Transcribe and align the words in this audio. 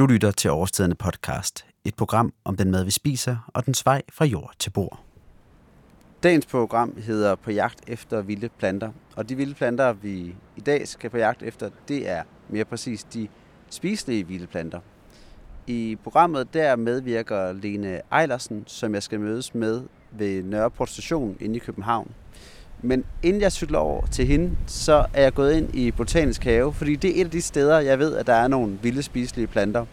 Du 0.00 0.06
lytter 0.06 0.30
til 0.30 0.50
Overstedende 0.50 0.96
podcast, 0.96 1.66
et 1.84 1.94
program 1.94 2.32
om 2.44 2.56
den 2.56 2.70
mad, 2.70 2.84
vi 2.84 2.90
spiser, 2.90 3.50
og 3.54 3.66
dens 3.66 3.86
vej 3.86 4.02
fra 4.12 4.24
jord 4.24 4.52
til 4.58 4.70
bord. 4.70 5.00
Dagens 6.22 6.46
program 6.46 6.96
hedder 6.96 7.34
På 7.34 7.50
jagt 7.50 7.80
efter 7.86 8.22
vilde 8.22 8.48
planter, 8.48 8.92
og 9.16 9.28
de 9.28 9.36
vilde 9.36 9.54
planter, 9.54 9.92
vi 9.92 10.34
i 10.56 10.60
dag 10.60 10.88
skal 10.88 11.10
på 11.10 11.16
jagt 11.16 11.42
efter, 11.42 11.70
det 11.88 12.08
er 12.08 12.22
mere 12.48 12.64
præcis 12.64 13.04
de 13.04 13.28
spiselige 13.70 14.26
vilde 14.26 14.46
planter. 14.46 14.80
I 15.66 15.96
programmet 16.02 16.54
der 16.54 16.76
medvirker 16.76 17.52
Lene 17.52 18.00
Ejlersen, 18.12 18.64
som 18.66 18.94
jeg 18.94 19.02
skal 19.02 19.20
mødes 19.20 19.54
med 19.54 19.82
ved 20.10 20.42
Nørreport 20.42 20.90
Station 20.90 21.36
inde 21.40 21.56
i 21.56 21.58
København. 21.58 22.10
Men 22.82 23.04
inden 23.22 23.42
jeg 23.42 23.52
cykler 23.52 23.78
over 23.78 24.06
til 24.06 24.26
hende, 24.26 24.56
så 24.66 25.06
er 25.14 25.22
jeg 25.22 25.34
gået 25.34 25.52
ind 25.52 25.74
i 25.74 25.90
Botanisk 25.90 26.44
Have, 26.44 26.72
fordi 26.72 26.96
det 26.96 27.10
er 27.10 27.20
et 27.20 27.24
af 27.24 27.30
de 27.30 27.42
steder, 27.42 27.80
jeg 27.80 27.98
ved, 27.98 28.16
at 28.16 28.26
der 28.26 28.34
er 28.34 28.48
nogle 28.48 28.78
vilde 28.82 29.02
spiselige 29.02 29.46
planter. 29.46 29.86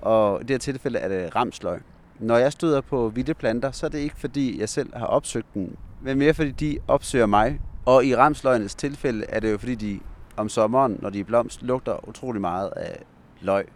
Og 0.00 0.40
i 0.40 0.42
det 0.42 0.50
her 0.50 0.58
tilfælde 0.58 0.98
er 0.98 1.08
det 1.08 1.36
ramsløg. 1.36 1.80
Når 2.18 2.36
jeg 2.36 2.52
støder 2.52 2.80
på 2.80 3.08
vilde 3.08 3.34
planter, 3.34 3.70
så 3.70 3.86
er 3.86 3.90
det 3.90 3.98
ikke 3.98 4.16
fordi, 4.18 4.60
jeg 4.60 4.68
selv 4.68 4.96
har 4.96 5.06
opsøgt 5.06 5.54
den, 5.54 5.76
men 6.02 6.18
mere 6.18 6.34
fordi 6.34 6.50
de 6.50 6.78
opsøger 6.88 7.26
mig. 7.26 7.60
Og 7.86 8.04
i 8.04 8.16
ramsløgnes 8.16 8.74
tilfælde 8.74 9.24
er 9.28 9.40
det 9.40 9.52
jo 9.52 9.58
fordi, 9.58 9.74
de 9.74 10.00
om 10.36 10.48
sommeren, 10.48 10.98
når 11.02 11.10
de 11.10 11.20
er 11.20 11.24
blomst, 11.24 11.62
lugter 11.62 12.08
utrolig 12.08 12.40
meget 12.40 12.70
af 12.76 13.02
løg. 13.40 13.66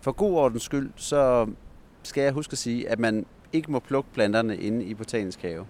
For 0.00 0.12
god 0.12 0.34
ordens 0.34 0.62
skyld, 0.62 0.90
så 0.96 1.46
skal 2.02 2.22
jeg 2.22 2.32
huske 2.32 2.52
at 2.52 2.58
sige, 2.58 2.88
at 2.88 2.98
man 2.98 3.26
ikke 3.52 3.72
må 3.72 3.78
plukke 3.78 4.10
planterne 4.14 4.56
inde 4.56 4.84
i 4.84 4.94
Botanisk 4.94 5.42
Have. 5.42 5.66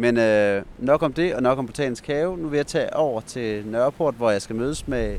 Men 0.00 0.16
øh, 0.16 0.64
nok 0.78 1.02
om 1.02 1.12
det, 1.12 1.34
og 1.34 1.42
nok 1.42 1.58
om 1.58 1.66
Botanisk 1.66 2.06
Have. 2.06 2.38
Nu 2.38 2.48
vil 2.48 2.56
jeg 2.56 2.66
tage 2.66 2.96
over 2.96 3.20
til 3.20 3.66
Nørreport, 3.66 4.14
hvor 4.14 4.30
jeg 4.30 4.42
skal 4.42 4.56
mødes 4.56 4.88
med 4.88 5.18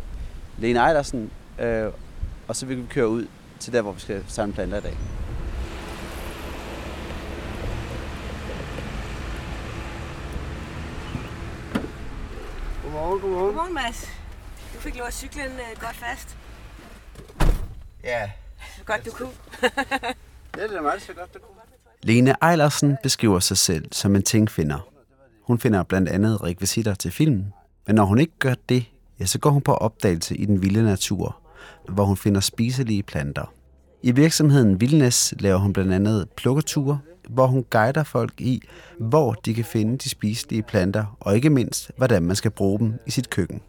Lene 0.58 0.80
Ejlersen, 0.80 1.32
øh, 1.60 1.92
og 2.48 2.56
så 2.56 2.66
vil 2.66 2.78
vi 2.78 2.84
køre 2.90 3.08
ud 3.10 3.28
til 3.60 3.74
der, 3.74 3.82
hvor 3.82 3.92
vi 3.92 4.00
skal 4.00 4.24
samle 4.28 4.54
planter 4.54 4.78
i 4.78 4.82
dag. 4.82 4.98
Godmorgen, 12.84 13.22
godmorgen. 13.22 13.46
Godmorgen, 13.46 13.74
Mads. 13.74 14.10
Du 14.74 14.80
fik 14.80 14.98
lov 14.98 15.08
at 15.08 15.14
cykle 15.14 15.44
en 15.46 15.52
uh, 15.52 15.82
godt 15.82 15.96
fast. 15.96 16.38
Ja, 18.04 18.32
Så 18.78 18.84
godt 18.86 19.06
du 19.06 19.12
kunne. 19.12 19.32
det 20.56 20.76
er 20.78 20.82
meget 20.82 21.02
så 21.02 21.14
godt, 21.14 21.34
det 21.34 21.42
kunne. 21.42 21.61
Lene 22.04 22.36
Eilersen 22.44 22.98
beskriver 23.04 23.40
sig 23.40 23.58
selv 23.58 23.86
som 23.92 24.16
en 24.16 24.24
tingfinder. 24.24 24.88
Hun 25.44 25.60
finder 25.60 25.84
blandt 25.84 26.10
andet 26.10 26.44
rekvisitter 26.44 26.94
til 26.94 27.12
filmen, 27.12 27.54
men 27.88 27.96
når 27.96 28.06
hun 28.06 28.20
ikke 28.20 28.34
gør 28.40 28.54
det, 28.70 28.86
ja, 29.20 29.26
så 29.26 29.40
går 29.40 29.50
hun 29.50 29.62
på 29.62 29.74
opdagelse 29.74 30.38
i 30.38 30.46
den 30.46 30.62
vilde 30.62 30.84
natur, 30.84 31.38
hvor 31.90 32.06
hun 32.06 32.18
finder 32.18 32.42
spiselige 32.42 33.04
planter. 33.04 33.54
I 34.04 34.12
virksomheden 34.12 34.82
Vildnes 34.82 35.34
laver 35.40 35.58
hun 35.58 35.74
blandt 35.74 35.94
andet 35.94 36.30
plukketure, 36.38 37.00
hvor 37.30 37.48
hun 37.48 37.66
guider 37.70 38.04
folk 38.04 38.42
i, 38.42 38.62
hvor 39.00 39.34
de 39.34 39.54
kan 39.54 39.66
finde 39.66 39.98
de 39.98 40.10
spiselige 40.10 40.64
planter, 40.64 41.18
og 41.20 41.36
ikke 41.36 41.50
mindst, 41.50 41.92
hvordan 41.98 42.24
man 42.24 42.36
skal 42.36 42.52
bruge 42.52 42.80
dem 42.80 42.94
i 43.06 43.12
sit 43.12 43.30
køkken. 43.30 43.62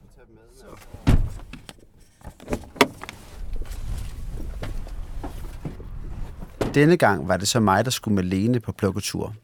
Denne 6.75 6.97
gang 6.97 7.29
var 7.29 7.37
det 7.37 7.49
så 7.49 7.61
mig, 7.61 7.85
der 7.85 7.91
skulle 7.91 8.15
med 8.15 8.23
Lene 8.23 8.61
på 8.61 8.73
plukketur. 8.73 9.35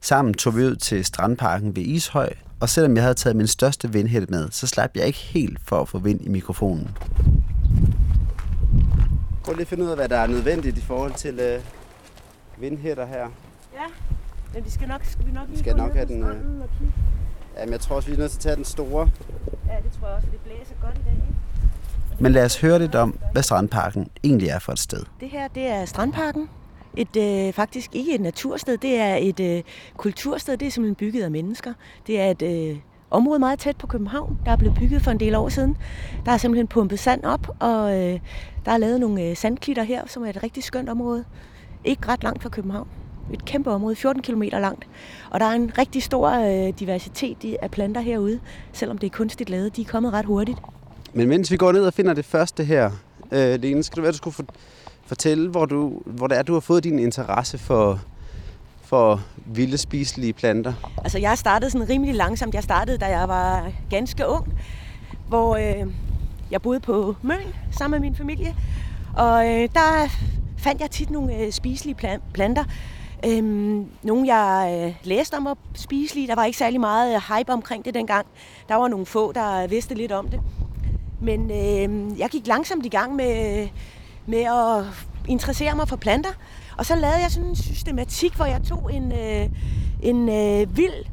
Sammen 0.00 0.34
tog 0.34 0.56
vi 0.56 0.64
ud 0.64 0.76
til 0.76 1.04
strandparken 1.04 1.76
ved 1.76 1.82
Ishøj, 1.82 2.32
og 2.60 2.68
selvom 2.68 2.94
jeg 2.94 3.02
havde 3.02 3.14
taget 3.14 3.36
min 3.36 3.46
største 3.46 3.92
vindhætte 3.92 4.26
med, 4.30 4.48
så 4.50 4.66
slap 4.66 4.90
jeg 4.94 5.06
ikke 5.06 5.18
helt 5.18 5.58
for 5.64 5.80
at 5.80 5.88
få 5.88 5.98
vind 5.98 6.20
i 6.24 6.28
mikrofonen. 6.28 6.96
Prøv 9.44 9.54
lige 9.54 9.62
at 9.62 9.68
finde 9.68 9.84
ud 9.84 9.88
af, 9.88 9.96
hvad 9.96 10.08
der 10.08 10.16
er 10.16 10.26
nødvendigt 10.26 10.78
i 10.78 10.80
forhold 10.80 11.14
til 11.14 11.40
øh, 11.40 11.60
vindhætter 12.58 13.06
her. 13.06 13.28
Ja, 13.74 13.86
men 14.54 14.64
vi 14.64 14.70
skal 14.70 14.88
nok, 14.88 15.04
skal 15.04 15.26
vi 15.26 15.32
nok 15.32 15.48
lige 15.48 15.58
skal 15.58 15.72
gå 15.72 15.78
nok 15.78 15.94
have 15.94 16.06
den, 16.06 16.22
øh. 16.22 16.36
Jamen, 17.58 17.72
jeg 17.72 17.80
tror 17.80 17.96
også, 17.96 18.08
vi 18.08 18.14
er 18.14 18.18
nødt 18.18 18.30
til 18.30 18.38
at 18.38 18.42
tage 18.42 18.56
den 18.56 18.64
store. 18.64 19.10
Ja, 19.68 19.76
det 19.84 19.92
tror 20.00 20.06
jeg 20.06 20.16
også, 20.16 20.26
for 20.26 20.32
det 20.32 20.40
blæser 20.40 20.74
godt 20.82 20.94
i 20.98 21.02
dag. 21.04 21.12
Ikke? 21.12 22.22
Men 22.22 22.32
lad 22.32 22.44
os 22.44 22.60
høre 22.60 22.78
lidt 22.78 22.94
om, 22.94 23.18
hvad 23.32 23.42
strandparken 23.42 24.08
egentlig 24.24 24.48
er 24.48 24.58
for 24.58 24.72
et 24.72 24.78
sted. 24.78 25.02
Det 25.20 25.28
her, 25.30 25.48
det 25.48 25.66
er 25.66 25.84
Strandparken. 25.84 26.48
Et, 26.96 27.16
øh, 27.16 27.52
faktisk 27.52 27.94
ikke 27.94 28.14
et 28.14 28.20
natursted, 28.20 28.76
det 28.76 28.96
er 29.00 29.16
et 29.16 29.40
øh, 29.40 29.62
kultursted. 29.96 30.56
Det 30.56 30.66
er 30.66 30.70
simpelthen 30.70 30.94
bygget 30.94 31.22
af 31.22 31.30
mennesker. 31.30 31.72
Det 32.06 32.20
er 32.20 32.30
et 32.30 32.42
øh, 32.42 32.76
område 33.10 33.38
meget 33.38 33.58
tæt 33.58 33.76
på 33.76 33.86
København, 33.86 34.38
der 34.46 34.52
er 34.52 34.56
blevet 34.56 34.76
bygget 34.78 35.02
for 35.02 35.10
en 35.10 35.20
del 35.20 35.34
år 35.34 35.48
siden. 35.48 35.76
Der 36.26 36.32
er 36.32 36.36
simpelthen 36.36 36.66
pumpet 36.66 36.98
sand 36.98 37.24
op, 37.24 37.48
og 37.60 37.98
øh, 37.98 38.20
der 38.64 38.72
er 38.72 38.78
lavet 38.78 39.00
nogle 39.00 39.22
øh, 39.22 39.36
sandklitter 39.36 39.82
her, 39.82 40.02
som 40.06 40.24
er 40.24 40.28
et 40.30 40.42
rigtig 40.42 40.64
skønt 40.64 40.88
område. 40.88 41.24
Ikke 41.84 42.08
ret 42.08 42.22
langt 42.22 42.42
fra 42.42 42.48
København. 42.48 42.88
Et 43.32 43.44
kæmpe 43.44 43.70
område, 43.70 43.96
14 43.96 44.22
km 44.22 44.42
langt. 44.42 44.86
Og 45.30 45.40
der 45.40 45.46
er 45.46 45.50
en 45.52 45.72
rigtig 45.78 46.02
stor 46.02 46.28
øh, 46.30 46.72
diversitet 46.78 47.44
i- 47.44 47.56
af 47.62 47.70
planter 47.70 48.00
herude, 48.00 48.40
selvom 48.72 48.98
det 48.98 49.06
er 49.06 49.10
kunstigt 49.16 49.50
lavet. 49.50 49.76
De 49.76 49.80
er 49.82 49.86
kommet 49.86 50.12
ret 50.12 50.24
hurtigt. 50.24 50.58
Men 51.14 51.28
mens 51.28 51.50
vi 51.50 51.56
går 51.56 51.72
ned 51.72 51.86
og 51.86 51.94
finder 51.94 52.14
det 52.14 52.24
første 52.24 52.64
her, 52.64 52.90
øh, 53.32 53.60
Lene, 53.60 53.82
skal 53.82 53.96
du 53.96 54.02
være, 54.02 54.12
du 54.12 54.16
skulle 54.16 54.34
for, 54.34 54.44
fortælle, 55.06 55.50
hvor, 55.50 55.66
du, 55.66 56.02
hvor 56.04 56.26
det 56.26 56.38
er, 56.38 56.42
du 56.42 56.52
har 56.52 56.60
fået 56.60 56.84
din 56.84 56.98
interesse 56.98 57.58
for, 57.58 58.00
for 58.82 59.20
vilde 59.46 59.78
spiselige 59.78 60.32
planter. 60.32 60.72
Altså, 61.04 61.18
jeg 61.18 61.38
startede 61.38 61.70
sådan 61.70 61.88
rimelig 61.88 62.14
langsomt. 62.14 62.54
Jeg 62.54 62.62
startede, 62.62 62.98
da 62.98 63.06
jeg 63.06 63.28
var 63.28 63.70
ganske 63.90 64.28
ung, 64.28 64.52
hvor 65.28 65.56
øh, 65.56 65.92
jeg 66.50 66.62
boede 66.62 66.80
på 66.80 67.16
Møn 67.22 67.38
sammen 67.70 68.00
med 68.00 68.08
min 68.10 68.16
familie. 68.16 68.56
Og 69.16 69.46
øh, 69.48 69.68
der 69.74 70.08
fandt 70.58 70.80
jeg 70.80 70.90
tit 70.90 71.10
nogle 71.10 71.36
øh, 71.36 71.52
spiselige 71.52 71.94
plan- 71.94 72.22
planter. 72.34 72.64
Øhm, 73.26 73.86
nogle, 74.02 74.34
jeg 74.34 74.84
øh, 74.86 74.94
læste 75.04 75.34
om 75.34 75.46
at 75.46 75.56
spiselige. 75.74 76.26
Der 76.26 76.34
var 76.34 76.44
ikke 76.44 76.58
særlig 76.58 76.80
meget 76.80 77.14
øh, 77.14 77.20
hype 77.36 77.52
omkring 77.52 77.84
det 77.84 77.94
dengang. 77.94 78.26
Der 78.68 78.74
var 78.74 78.88
nogle 78.88 79.06
få, 79.06 79.32
der 79.32 79.66
vidste 79.66 79.94
lidt 79.94 80.12
om 80.12 80.28
det. 80.28 80.40
Men 81.20 81.50
øh, 81.50 82.18
jeg 82.18 82.28
gik 82.30 82.46
langsomt 82.46 82.86
i 82.86 82.88
gang 82.88 83.14
med, 83.14 83.68
med 84.26 84.42
at 84.42 84.84
interessere 85.28 85.76
mig 85.76 85.88
for 85.88 85.96
planter. 85.96 86.30
Og 86.78 86.86
så 86.86 86.94
lavede 86.94 87.18
jeg 87.22 87.30
sådan 87.30 87.48
en 87.48 87.56
systematik, 87.56 88.34
hvor 88.34 88.44
jeg 88.44 88.62
tog 88.62 88.94
en, 88.94 89.12
øh, 89.12 89.48
en 90.02 90.28
øh, 90.28 90.76
vild, 90.76 91.04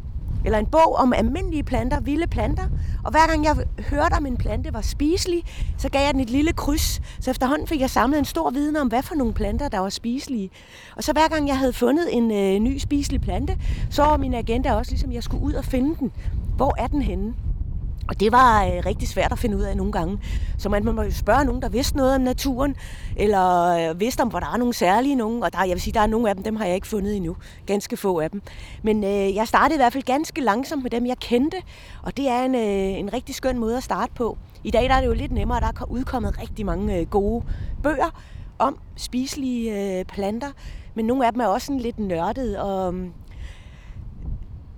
eller 0.45 0.59
en 0.59 0.65
bog 0.65 0.95
om 0.95 1.13
almindelige 1.13 1.63
planter, 1.63 1.99
vilde 1.99 2.27
planter. 2.27 2.63
Og 3.03 3.11
hver 3.11 3.27
gang 3.27 3.45
jeg 3.45 3.55
hørte, 3.89 4.13
om 4.13 4.25
en 4.25 4.37
plante 4.37 4.73
var 4.73 4.81
spiselig, 4.81 5.43
så 5.77 5.89
gav 5.89 6.01
jeg 6.01 6.13
den 6.13 6.21
et 6.21 6.29
lille 6.29 6.53
kryds. 6.53 7.01
Så 7.19 7.31
efterhånden 7.31 7.67
fik 7.67 7.81
jeg 7.81 7.89
samlet 7.89 8.19
en 8.19 8.25
stor 8.25 8.49
viden 8.49 8.75
om, 8.75 8.87
hvad 8.87 9.03
for 9.03 9.15
nogle 9.15 9.33
planter, 9.33 9.69
der 9.69 9.79
var 9.79 9.89
spiselige. 9.89 10.49
Og 10.95 11.03
så 11.03 11.13
hver 11.13 11.27
gang 11.27 11.47
jeg 11.47 11.57
havde 11.57 11.73
fundet 11.73 12.07
en 12.11 12.31
øh, 12.31 12.59
ny 12.59 12.77
spiselig 12.77 13.21
plante, 13.21 13.57
så 13.89 14.01
var 14.03 14.17
min 14.17 14.33
agenda 14.33 14.73
også 14.73 14.91
ligesom, 14.91 15.09
at 15.09 15.15
jeg 15.15 15.23
skulle 15.23 15.43
ud 15.43 15.53
og 15.53 15.65
finde 15.65 15.95
den. 15.99 16.11
Hvor 16.55 16.75
er 16.77 16.87
den 16.87 17.01
henne? 17.01 17.33
Og 18.07 18.19
det 18.19 18.31
var 18.31 18.65
øh, 18.65 18.71
rigtig 18.85 19.07
svært 19.07 19.31
at 19.31 19.39
finde 19.39 19.57
ud 19.57 19.61
af 19.61 19.77
nogle 19.77 19.91
gange. 19.91 20.19
Så 20.57 20.69
man 20.69 20.85
man 20.85 20.95
må 20.95 21.01
jo 21.01 21.11
spørge 21.11 21.45
nogen, 21.45 21.61
der 21.61 21.69
vidste 21.69 21.97
noget 21.97 22.15
om 22.15 22.21
naturen, 22.21 22.75
eller 23.17 23.67
øh, 23.91 23.99
vidste 23.99 24.21
om, 24.21 24.27
hvor 24.27 24.39
der 24.39 24.47
er 24.53 24.57
nogle 24.57 24.73
særlige 24.73 25.15
nogen. 25.15 25.43
Og 25.43 25.53
der, 25.53 25.59
jeg 25.59 25.69
vil 25.69 25.81
sige, 25.81 25.93
der 25.93 25.99
er 25.99 26.07
nogle 26.07 26.29
af 26.29 26.35
dem, 26.35 26.43
dem 26.43 26.55
har 26.55 26.65
jeg 26.65 26.75
ikke 26.75 26.87
fundet 26.87 27.15
endnu. 27.15 27.35
Ganske 27.65 27.97
få 27.97 28.19
af 28.19 28.31
dem. 28.31 28.41
Men 28.83 29.03
øh, 29.03 29.35
jeg 29.35 29.47
startede 29.47 29.75
i 29.75 29.77
hvert 29.77 29.93
fald 29.93 30.03
ganske 30.03 30.41
langsomt 30.41 30.83
med 30.83 30.91
dem, 30.91 31.05
jeg 31.05 31.17
kendte. 31.17 31.57
Og 32.03 32.17
det 32.17 32.29
er 32.29 32.43
en, 32.43 32.55
øh, 32.55 32.99
en 32.99 33.13
rigtig 33.13 33.35
skøn 33.35 33.57
måde 33.57 33.77
at 33.77 33.83
starte 33.83 34.11
på. 34.15 34.37
I 34.63 34.71
dag 34.71 34.89
der 34.89 34.95
er 34.95 35.01
det 35.01 35.07
jo 35.07 35.13
lidt 35.13 35.31
nemmere, 35.31 35.59
der 35.59 35.67
er 35.67 35.91
udkommet 35.91 36.41
rigtig 36.41 36.65
mange 36.65 36.97
øh, 36.97 37.07
gode 37.07 37.43
bøger 37.83 38.21
om 38.59 38.77
spiselige 38.95 39.99
øh, 39.99 40.05
planter. 40.05 40.51
Men 40.95 41.05
nogle 41.05 41.25
af 41.25 41.31
dem 41.31 41.41
er 41.41 41.47
også 41.47 41.65
sådan 41.65 41.79
lidt 41.79 41.99
nørdet 41.99 42.57
og... 42.57 42.93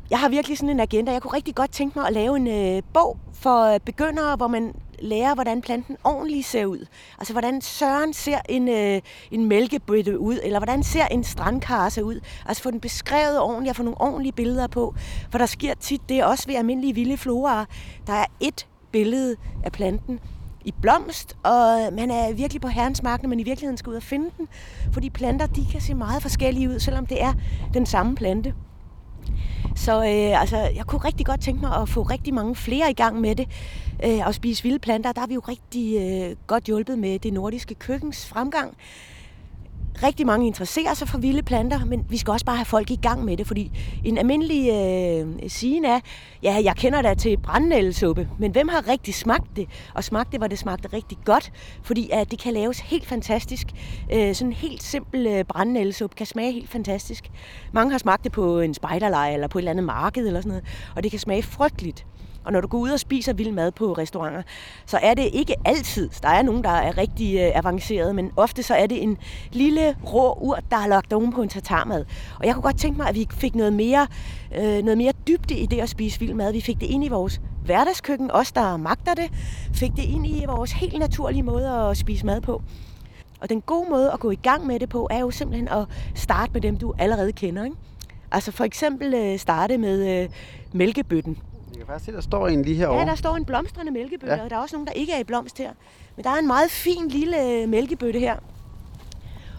Jeg 0.10 0.20
har 0.20 0.30
virkelig 0.30 0.58
sådan 0.58 0.70
en 0.70 0.80
agenda. 0.80 1.12
Jeg 1.12 1.22
kunne 1.22 1.34
rigtig 1.34 1.56
godt 1.56 1.72
tænke 1.72 2.00
mig 2.00 2.08
at 2.08 2.14
lave 2.14 2.36
en 2.36 2.48
øh, 2.48 2.84
bog 2.94 3.18
for 3.34 3.74
øh, 3.74 3.80
begyndere, 3.80 4.36
hvor 4.36 4.48
man 4.48 4.74
lærer, 5.00 5.34
hvordan 5.34 5.62
planten 5.62 5.98
ordentligt 6.04 6.46
ser 6.46 6.66
ud. 6.66 6.86
Altså, 7.18 7.34
hvordan 7.34 7.62
søren 7.62 8.14
ser 8.14 8.38
en, 8.50 8.70
øh, 8.70 9.02
en 9.32 9.46
mælkebøtte 9.46 10.20
ud, 10.20 10.40
eller 10.44 10.60
hvordan 10.60 10.84
ser 10.84 11.06
en 11.06 11.24
strandkarse 11.24 12.04
ud. 12.04 12.20
Altså, 12.46 12.64
få 12.64 12.72
den 12.72 12.80
beskrevet 12.80 13.40
ordentligt, 13.40 13.70
og 13.70 13.76
få 13.76 13.84
nogle 13.84 14.02
ordentlige 14.02 14.34
billeder 14.34 14.68
på. 14.68 14.96
For 15.32 15.38
der 15.38 15.46
sker 15.46 15.74
tit 15.74 16.02
det 16.10 16.24
også 16.24 16.48
ved 16.48 16.56
almindelige 16.56 16.96
vilde 16.96 17.18
floraer. 17.18 17.66
Der 18.08 18.14
er 18.14 18.26
et 18.40 18.68
billede 18.92 19.36
af 19.64 19.72
planten 19.72 20.20
i 20.66 20.74
blomst, 20.82 21.38
og 21.44 21.94
man 21.94 22.12
er 22.12 22.34
virkelig 22.34 22.62
på 22.62 22.68
herrens 22.68 23.04
mark, 23.04 23.22
når 23.22 23.30
man 23.30 23.40
i 23.40 23.44
virkeligheden 23.44 23.78
skal 23.78 23.90
ud 23.90 23.96
og 23.96 24.04
finde 24.04 24.30
den. 24.38 24.48
Fordi 24.92 25.10
planter, 25.10 25.46
de 25.46 25.66
kan 25.72 25.82
se 25.82 25.94
meget 25.94 26.22
forskellige 26.22 26.70
ud, 26.70 26.80
selvom 26.80 27.06
det 27.06 27.22
er 27.22 27.34
den 27.74 27.86
samme 27.86 28.16
plante. 28.16 28.54
Så 29.76 29.96
øh, 29.98 30.42
altså, 30.42 30.58
jeg 30.58 30.86
kunne 30.88 31.02
rigtig 31.06 31.26
godt 31.26 31.42
tænke 31.42 31.62
mig 31.62 31.76
at 31.82 31.90
få 31.90 32.02
rigtig 32.02 32.34
mange 32.34 32.56
flere 32.56 32.92
i 32.92 32.94
gang 32.94 33.22
med 33.22 33.36
det. 33.36 33.48
Øh, 34.06 34.28
at 34.28 34.36
spise 34.36 34.64
vilde 34.64 34.80
planter, 34.80 35.12
der 35.12 35.20
har 35.20 35.28
vi 35.28 35.34
jo 35.34 35.42
rigtig 35.48 35.98
øh, 36.02 36.36
godt 36.48 36.64
hjulpet 36.64 37.00
med 37.00 37.20
det 37.20 37.34
nordiske 37.34 37.76
køkkens 37.76 38.28
fremgang 38.28 38.78
rigtig 40.04 40.26
mange 40.26 40.48
interesserer 40.48 40.94
sig 40.94 41.08
for 41.08 41.18
vilde 41.18 41.44
planter, 41.44 41.86
men 41.86 42.06
vi 42.10 42.18
skal 42.18 42.32
også 42.32 42.46
bare 42.46 42.56
have 42.56 42.66
folk 42.66 42.92
i 42.92 42.96
gang 42.96 43.26
med 43.26 43.38
det, 43.38 43.48
fordi 43.48 43.72
en 44.04 44.18
almindelig 44.18 44.70
øh, 44.70 45.50
sigen 45.50 45.86
er, 45.86 46.00
ja, 46.44 46.62
jeg 46.64 46.76
kender 46.76 47.02
da 47.02 47.14
til 47.14 47.38
brændenældesuppe, 47.38 48.30
men 48.40 48.52
hvem 48.52 48.68
har 48.68 48.88
rigtig 48.88 49.14
smagt 49.14 49.56
det? 49.56 49.68
Og 49.94 50.04
smagt 50.04 50.32
det, 50.32 50.40
hvor 50.40 50.48
det 50.48 50.60
smagte 50.60 50.90
rigtig 50.94 51.18
godt, 51.26 51.52
fordi 51.84 52.10
at 52.14 52.32
det 52.32 52.40
kan 52.40 52.54
laves 52.54 52.80
helt 52.80 53.06
fantastisk. 53.06 53.68
Øh, 54.14 54.36
sådan 54.36 54.52
en 54.52 54.54
helt 54.54 54.84
simpel 54.84 55.28
øh, 55.28 55.44
brændenældesuppe 55.44 56.16
kan 56.16 56.26
smage 56.26 56.52
helt 56.52 56.70
fantastisk. 56.70 57.32
Mange 57.74 57.92
har 57.92 57.98
smagt 57.98 58.24
det 58.24 58.32
på 58.32 58.60
en 58.60 58.74
spejderleje 58.74 59.34
eller 59.34 59.48
på 59.48 59.58
et 59.58 59.62
eller 59.62 59.72
andet 59.72 59.86
marked 59.86 60.28
eller 60.28 60.42
sådan 60.42 60.50
noget, 60.50 60.64
og 60.96 61.04
det 61.04 61.12
kan 61.12 61.20
smage 61.20 61.44
frygteligt. 61.44 62.06
Og 62.46 62.52
når 62.52 62.62
du 62.62 62.68
går 62.68 62.78
ud 62.78 62.90
og 62.90 63.00
spiser 63.00 63.34
vild 63.34 63.52
mad 63.52 63.72
på 63.72 63.94
restauranter, 63.94 64.42
så 64.86 65.00
er 65.02 65.14
det 65.14 65.30
ikke 65.34 65.56
altid. 65.66 66.10
Der 66.22 66.30
er 66.30 66.42
nogen, 66.42 66.64
der 66.64 66.70
er 66.70 66.98
rigtig 66.98 67.40
øh, 67.40 67.52
avanceret, 67.56 68.16
men 68.16 68.32
ofte 68.36 68.64
så 68.64 68.74
er 68.74 68.88
det 68.88 69.04
en 69.04 69.18
lille 69.52 69.96
rå 70.14 70.34
urt, 70.42 70.64
der 70.72 70.78
har 70.78 70.88
lagt 70.88 71.14
oven 71.14 71.34
på 71.34 71.42
en 71.42 71.50
tatarmad. 71.50 72.06
Og 72.40 72.46
jeg 72.46 72.54
kunne 72.54 72.64
godt 72.64 72.78
tænke 72.78 72.98
mig, 72.98 73.10
at 73.10 73.16
vi 73.16 73.28
fik 73.32 73.56
noget 73.56 73.74
mere, 73.74 74.08
øh, 74.56 74.84
noget 74.84 74.98
mere 74.98 75.14
dybde 75.28 75.56
i 75.56 75.66
det 75.66 75.80
at 75.80 75.90
spise 75.90 76.20
vild 76.20 76.34
mad. 76.34 76.52
Vi 76.52 76.62
fik 76.62 76.82
det 76.82 76.88
ind 76.88 77.06
i 77.06 77.08
vores 77.08 77.42
hverdagskøkken, 77.66 78.32
os 78.32 78.52
der 78.52 78.78
magter 78.78 79.14
det, 79.14 79.30
fik 79.74 79.92
det 79.96 80.04
ind 80.04 80.28
i 80.28 80.46
vores 80.48 80.72
helt 80.72 81.00
naturlige 81.00 81.44
måde 81.44 81.70
at 81.70 81.98
spise 81.98 82.26
mad 82.26 82.42
på. 82.42 82.62
Og 83.42 83.50
den 83.50 83.62
gode 83.62 83.90
måde 83.90 84.12
at 84.12 84.20
gå 84.20 84.32
i 84.32 84.36
gang 84.36 84.66
med 84.66 84.80
det 84.80 84.90
på, 84.90 85.08
er 85.12 85.20
jo 85.20 85.32
simpelthen 85.32 85.68
at 85.68 85.86
starte 86.16 86.54
med 86.54 86.62
dem, 86.62 86.78
du 86.78 86.94
allerede 87.00 87.32
kender. 87.32 87.64
Ikke? 87.64 87.78
Altså 88.32 88.52
for 88.52 88.64
eksempel 88.64 89.14
øh, 89.14 89.40
starte 89.40 89.78
med 89.78 90.24
øh, 90.24 90.30
mælkebøtten. 90.74 91.38
Jeg 91.76 91.86
kan 91.86 91.94
faktisk 91.94 92.06
se, 92.06 92.12
der 92.16 92.22
står 92.22 92.48
en 92.48 92.62
lige 92.62 92.76
herovre. 92.76 93.00
Ja, 93.00 93.06
der 93.06 93.16
står 93.16 93.36
en 93.36 93.46
blomstrende 93.46 93.92
mælkebøtte, 93.92 94.36
ja. 94.36 94.44
og 94.44 94.50
der 94.50 94.56
er 94.56 94.60
også 94.60 94.76
nogen, 94.76 94.88
der 94.88 94.94
ikke 94.94 95.14
er 95.14 95.20
i 95.20 95.24
blomst 95.24 95.58
her. 95.58 95.72
Men 96.16 96.24
der 96.24 96.30
er 96.30 96.36
en 96.36 96.48
meget 96.48 96.72
fin 96.72 97.08
lille 97.08 97.68
mælkebøtte 97.68 98.20
her. 98.20 98.36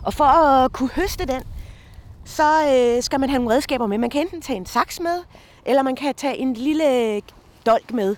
Og 0.05 0.15
for 0.15 0.25
at 0.25 0.73
kunne 0.73 0.91
høste 0.95 1.27
den, 1.27 1.43
så 2.25 2.43
øh, 2.75 3.03
skal 3.03 3.21
man 3.21 3.29
have 3.29 3.39
nogle 3.39 3.55
redskaber 3.55 3.87
med. 3.87 3.99
Man 3.99 4.11
kan 4.11 4.21
enten 4.21 4.41
tage 4.41 4.57
en 4.57 4.67
saks 4.67 5.01
med, 5.01 5.23
eller 5.67 5.83
man 5.83 5.97
kan 5.97 6.15
tage 6.15 6.37
en 6.37 6.55
lille 6.55 7.21
dolk 7.67 7.93
med. 7.93 8.17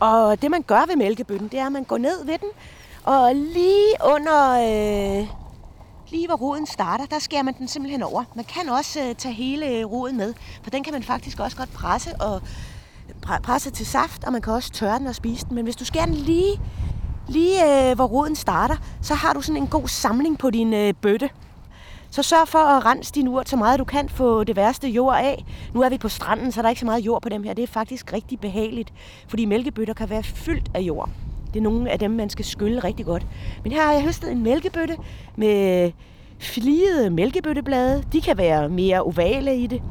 Og 0.00 0.42
det 0.42 0.50
man 0.50 0.62
gør 0.62 0.86
ved 0.88 0.96
mælkebøtten, 0.96 1.48
det 1.48 1.58
er, 1.58 1.66
at 1.66 1.72
man 1.72 1.84
går 1.84 1.98
ned 1.98 2.24
ved 2.24 2.38
den, 2.38 2.48
og 3.04 3.34
lige 3.34 3.94
under, 4.14 4.52
øh, 4.52 5.28
lige 6.10 6.26
hvor 6.26 6.36
roden 6.36 6.66
starter, 6.66 7.06
der 7.06 7.18
skærer 7.18 7.42
man 7.42 7.54
den 7.58 7.68
simpelthen 7.68 8.02
over. 8.02 8.24
Man 8.34 8.44
kan 8.44 8.68
også 8.68 9.00
øh, 9.00 9.14
tage 9.14 9.34
hele 9.34 9.84
roden 9.84 10.16
med, 10.16 10.34
for 10.62 10.70
den 10.70 10.84
kan 10.84 10.92
man 10.92 11.02
faktisk 11.02 11.40
også 11.40 11.56
godt 11.56 11.72
presse 11.72 12.10
og 12.20 12.42
presset 13.42 13.72
til 13.72 13.86
saft, 13.86 14.24
og 14.24 14.32
man 14.32 14.42
kan 14.42 14.52
også 14.52 14.70
tørre 14.72 14.98
den 14.98 15.06
og 15.06 15.14
spise 15.14 15.46
den. 15.48 15.54
Men 15.54 15.64
hvis 15.64 15.76
du 15.76 15.84
skærer 15.84 16.06
den 16.06 16.14
lige, 16.14 16.60
lige 17.28 17.90
øh, 17.90 17.94
hvor 17.96 18.04
roden 18.04 18.36
starter, 18.36 18.76
så 19.02 19.14
har 19.14 19.32
du 19.32 19.40
sådan 19.40 19.62
en 19.62 19.68
god 19.68 19.88
samling 19.88 20.38
på 20.38 20.50
din 20.50 20.74
øh, 20.74 20.94
bøtte. 20.94 21.30
Så 22.10 22.22
sørg 22.22 22.48
for 22.48 22.58
at 22.58 22.84
rense 22.84 23.12
din 23.12 23.28
urt 23.28 23.48
så 23.48 23.56
meget 23.56 23.78
du 23.78 23.84
kan 23.84 24.08
få 24.08 24.44
det 24.44 24.56
værste 24.56 24.88
jord 24.88 25.16
af. 25.16 25.44
Nu 25.74 25.82
er 25.82 25.88
vi 25.88 25.98
på 25.98 26.08
stranden, 26.08 26.52
så 26.52 26.60
der 26.62 26.66
er 26.66 26.70
ikke 26.70 26.80
så 26.80 26.86
meget 26.86 27.06
jord 27.06 27.22
på 27.22 27.28
dem 27.28 27.42
her. 27.42 27.54
Det 27.54 27.62
er 27.62 27.66
faktisk 27.66 28.12
rigtig 28.12 28.40
behageligt, 28.40 28.92
fordi 29.28 29.44
mælkebøtter 29.44 29.94
kan 29.94 30.10
være 30.10 30.22
fyldt 30.22 30.70
af 30.74 30.80
jord. 30.80 31.08
Det 31.54 31.60
er 31.60 31.62
nogle 31.62 31.90
af 31.90 31.98
dem, 31.98 32.10
man 32.10 32.30
skal 32.30 32.44
skylle 32.44 32.78
rigtig 32.78 33.06
godt. 33.06 33.26
Men 33.62 33.72
her 33.72 33.82
har 33.82 33.92
jeg 33.92 34.02
høstet 34.02 34.32
en 34.32 34.42
mælkebøtte 34.42 34.96
med 35.36 35.92
fliede 36.38 37.10
mælkebøtteblade. 37.10 38.04
De 38.12 38.20
kan 38.20 38.38
være 38.38 38.68
mere 38.68 39.02
ovale 39.02 39.56
i 39.56 39.66
det. 39.66 39.82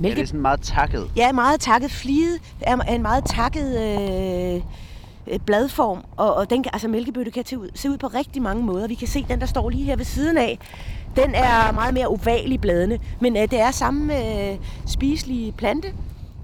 Mælke... 0.00 0.08
Ja, 0.08 0.14
det 0.14 0.22
er 0.22 0.26
sådan 0.26 0.40
meget 0.40 0.60
takket. 0.60 1.10
Ja, 1.16 1.32
meget 1.32 1.60
takket. 1.60 1.90
Fliget 1.90 2.40
er 2.60 2.76
en 2.76 3.02
meget 3.02 3.24
takket 3.24 3.80
øh, 3.80 4.62
øh, 5.26 5.38
bladform, 5.38 6.04
og, 6.16 6.34
og 6.34 6.50
den, 6.50 6.64
altså 6.72 6.88
mælkebøtte 6.88 7.30
kan 7.30 7.46
se 7.46 7.58
ud, 7.58 7.68
se 7.74 7.90
ud 7.90 7.98
på 7.98 8.06
rigtig 8.06 8.42
mange 8.42 8.62
måder. 8.64 8.88
Vi 8.88 8.94
kan 8.94 9.08
se 9.08 9.26
den, 9.28 9.40
der 9.40 9.46
står 9.46 9.70
lige 9.70 9.84
her 9.84 9.96
ved 9.96 10.04
siden 10.04 10.36
af. 10.36 10.58
Den 11.16 11.34
er 11.34 11.72
meget 11.72 11.94
mere 11.94 12.06
oval 12.06 12.52
i 12.52 12.58
bladene, 12.58 12.98
men 13.20 13.36
øh, 13.36 13.42
det 13.42 13.60
er 13.60 13.70
samme 13.70 14.16
øh, 14.50 14.56
spiselige 14.86 15.52
plante. 15.52 15.88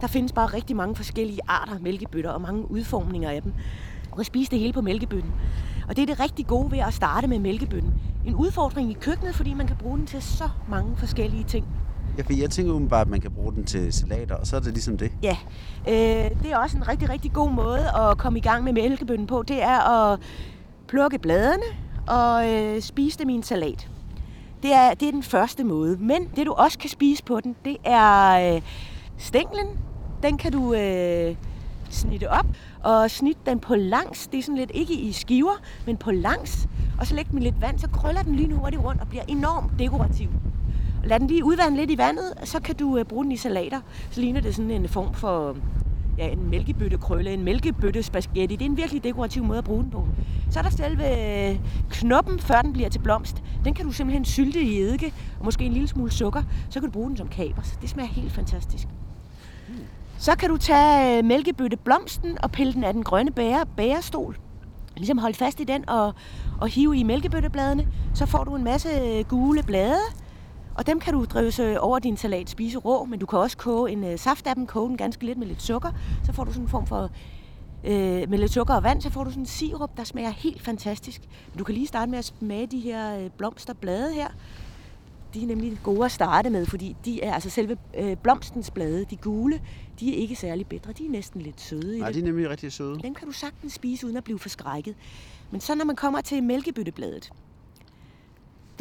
Der 0.01 0.07
findes 0.07 0.33
bare 0.33 0.47
rigtig 0.47 0.77
mange 0.77 0.97
forskellige 0.97 1.41
arter 1.49 1.79
mælkebøtter 1.81 2.31
og 2.31 2.41
mange 2.41 2.71
udformninger 2.71 3.31
af 3.31 3.43
dem. 3.43 3.53
Du 4.11 4.17
kan 4.17 4.25
spise 4.25 4.51
det 4.51 4.59
hele 4.59 4.73
på 4.73 4.81
mælkebøtten. 4.81 5.33
Og 5.89 5.97
det 5.97 6.03
er 6.03 6.07
det 6.07 6.21
rigtig 6.21 6.47
gode 6.47 6.71
ved 6.71 6.79
at 6.79 6.95
starte 6.95 7.27
med 7.27 7.39
mælkebøtten. 7.39 7.95
En 8.27 8.35
udfordring 8.35 8.91
i 8.91 8.97
køkkenet, 9.01 9.35
fordi 9.35 9.55
man 9.55 9.67
kan 9.67 9.77
bruge 9.77 9.99
den 9.99 10.07
til 10.07 10.23
så 10.23 10.49
mange 10.69 10.97
forskellige 10.97 11.45
ting. 11.45 11.67
Ja, 12.19 12.23
for 12.23 12.33
jeg 12.33 12.51
tænker 12.51 12.73
umiddelbart, 12.73 13.07
at 13.07 13.11
man 13.11 13.21
kan 13.21 13.31
bruge 13.31 13.53
den 13.53 13.65
til 13.65 13.93
salater, 13.93 14.35
og 14.35 14.47
så 14.47 14.57
er 14.57 14.61
det 14.61 14.73
ligesom 14.73 14.99
det. 14.99 15.13
Ja, 15.23 15.37
øh, 15.89 16.31
det 16.43 16.53
er 16.53 16.59
også 16.59 16.77
en 16.77 16.89
rigtig, 16.89 17.09
rigtig 17.09 17.33
god 17.33 17.51
måde 17.51 17.85
at 17.97 18.19
komme 18.19 18.39
i 18.39 18.43
gang 18.43 18.65
med 18.65 18.73
mælkebønnen 18.73 19.27
på. 19.27 19.43
Det 19.49 19.63
er 19.63 20.11
at 20.13 20.21
plukke 20.89 21.19
bladene 21.19 21.63
og 22.07 22.53
øh, 22.53 22.81
spise 22.81 23.19
dem 23.19 23.29
i 23.29 23.35
en 23.35 23.43
salat. 23.43 23.89
Det 24.63 24.73
er, 24.73 24.95
det 24.95 25.09
er 25.09 25.13
den 25.13 25.23
første 25.23 25.65
måde. 25.65 25.97
Men 25.97 26.29
det, 26.37 26.47
du 26.47 26.53
også 26.53 26.79
kan 26.79 26.91
spise 26.91 27.25
på 27.25 27.41
den, 27.41 27.57
det 27.65 27.77
er 27.85 28.55
øh, 28.55 28.63
stænglen. 29.19 29.67
Den 30.23 30.39
kan 30.39 30.53
du 30.53 30.75
øh, 30.75 31.37
snitte 31.91 32.31
op 32.31 32.47
og 32.83 33.11
snitte 33.11 33.41
den 33.47 33.59
på 33.61 33.75
langs. 33.75 34.27
Det 34.27 34.39
er 34.39 34.43
sådan 34.43 34.59
lidt 34.59 34.71
ikke 34.75 34.95
i 34.95 35.13
skiver, 35.13 35.61
men 35.87 35.97
på 35.97 36.11
langs. 36.11 36.69
Og 37.01 37.07
så 37.07 37.15
lægge 37.15 37.31
den 37.31 37.39
lidt 37.39 37.61
vand, 37.61 37.79
så 37.79 37.89
krøller 37.89 38.23
den 38.23 38.37
lige 38.37 38.55
hurtigt 38.55 38.83
rundt 38.83 39.01
og 39.01 39.09
bliver 39.09 39.25
enormt 39.29 39.79
dekorativ. 39.79 40.29
Lad 41.05 41.21
den 41.21 41.29
lige 41.29 41.45
udvande 41.45 41.77
lidt 41.77 41.91
i 41.91 41.99
vandet, 41.99 42.33
så 42.45 42.61
kan 42.61 42.75
du 42.75 42.99
øh, 42.99 43.05
bruge 43.05 43.25
den 43.25 43.33
i 43.33 43.37
salater. 43.37 43.81
Så 44.11 44.21
ligner 44.21 44.41
det 44.41 44.55
sådan 44.55 44.71
en 44.71 44.83
øh, 44.83 44.89
form 44.89 45.15
for 45.15 45.57
ja, 46.19 46.29
en 46.29 46.51
mælkebøttekrølle, 46.51 47.33
en 47.33 47.45
mælkebøtte 47.45 48.03
spaghetti. 48.03 48.57
Det 48.57 48.65
er 48.65 48.71
en 48.71 48.77
virkelig 48.77 49.05
dekorativ 49.05 49.45
måde 49.45 49.59
at 49.59 49.65
bruge 49.65 49.83
den 49.83 49.91
på. 49.91 50.07
Så 50.51 50.59
er 50.59 50.63
der 50.63 50.71
selve 50.71 51.05
øh, 51.51 51.59
knoppen, 51.91 52.41
før 52.41 52.63
den 52.63 52.73
bliver 52.73 52.89
til 52.89 52.99
blomst. 52.99 53.43
Den 53.65 53.75
kan 53.75 53.85
du 53.85 53.93
simpelthen 53.93 54.25
sylte 54.25 54.63
i 54.63 54.81
eddike, 54.81 55.15
og 55.39 55.45
måske 55.45 55.65
en 55.65 55.73
lille 55.73 55.89
smule 55.89 56.11
sukker. 56.11 56.43
Så 56.71 56.81
kan 56.81 56.89
du 56.89 56.93
bruge 56.93 57.09
den 57.09 57.17
som 57.17 57.29
kapers. 57.29 57.79
Det 57.81 57.91
smager 57.91 58.09
helt 58.09 58.33
fantastisk. 58.33 58.89
Så 60.19 60.37
kan 60.37 60.49
du 60.49 60.57
tage 60.57 61.19
øh, 61.19 61.25
mælkebøtteblomsten 61.25 62.39
og 62.43 62.51
pille 62.51 62.73
den 62.73 62.85
af 62.85 62.93
den 62.93 63.03
grønne 63.03 63.31
bære, 63.31 63.67
bærestol. 63.77 64.37
Ligesom 64.97 65.19
holde 65.19 65.35
fast 65.35 65.61
i 65.61 65.65
den 65.65 65.89
og, 65.89 66.15
og 66.61 66.69
hive 66.69 66.97
i 66.97 67.03
mælkebøttebladene. 67.03 67.87
Så 68.15 68.27
får 68.27 68.45
du 68.45 68.57
en 68.57 68.65
masse 68.65 69.23
gule 69.29 69.63
blade, 69.63 69.99
og 70.75 70.87
dem 70.87 71.01
kan 71.01 71.13
du 71.13 71.25
drøse 71.25 71.81
over 71.81 71.99
din 71.99 72.17
salat 72.17 72.51
spise 72.51 72.79
rå, 72.79 73.05
men 73.05 73.19
du 73.19 73.27
kan 73.27 73.39
også 73.39 73.57
koge 73.57 73.91
en 73.91 74.05
øh, 74.05 74.19
saft 74.19 74.47
af 74.47 74.55
dem, 74.55 74.67
koge 74.67 74.89
den 74.89 74.97
ganske 74.97 75.27
lidt 75.27 75.39
med 75.39 75.47
lidt 75.47 75.63
sukker. 75.63 75.91
Så 76.25 76.33
får 76.33 76.45
du 76.45 76.53
sådan 76.53 76.65
en 76.65 76.69
form 76.69 76.87
for, 76.87 77.11
øh, 77.85 78.31
med 78.31 78.39
lidt 78.39 78.53
sukker 78.53 78.75
og 78.75 78.83
vand, 78.83 79.01
så 79.03 79.11
får 79.11 79.25
du 79.25 79.31
sådan 79.31 79.43
en 79.43 79.47
sirup, 79.47 79.97
der 79.97 80.05
smager 80.05 80.31
helt 80.31 80.63
fantastisk. 80.63 81.21
Du 81.59 81.65
kan 81.65 81.75
lige 81.75 81.87
starte 81.87 82.11
med 82.11 82.19
at 82.19 82.25
smage 82.25 82.67
de 82.67 82.81
her 82.81 83.19
øh, 83.19 83.31
blomsterblade 83.31 84.15
her. 84.15 84.29
De 85.35 85.43
er 85.43 85.47
nemlig 85.47 85.79
gode 85.83 86.05
at 86.05 86.13
starte 86.13 86.51
med, 86.51 86.67
fordi 86.67 86.97
de 87.05 87.23
er 87.23 87.35
altså 87.35 87.51
selve 87.51 87.77
øh, 87.99 88.17
blomstens 88.17 88.71
blade, 88.71 89.05
de 89.05 89.17
gule, 89.17 89.61
de 90.01 90.15
er 90.15 90.17
ikke 90.17 90.37
særlig 90.37 90.67
bedre. 90.67 90.93
De 90.93 91.07
er 91.07 91.11
næsten 91.11 91.41
lidt 91.41 91.61
søde. 91.61 91.99
Nej, 91.99 92.13
de 92.13 92.19
er 92.19 92.23
nemlig 92.23 92.51
rigtig 92.51 92.73
søde. 92.73 92.99
Dem 93.03 93.15
kan 93.15 93.27
du 93.27 93.33
sagtens 93.33 93.73
spise 93.73 94.07
uden 94.07 94.17
at 94.17 94.25
blive 94.25 94.39
forskrækket. 94.39 94.95
Men 95.51 95.61
så 95.61 95.75
når 95.75 95.85
man 95.85 95.97
kommer 95.97 96.21
til 96.21 96.43
mælkebøttebladet, 96.43 97.33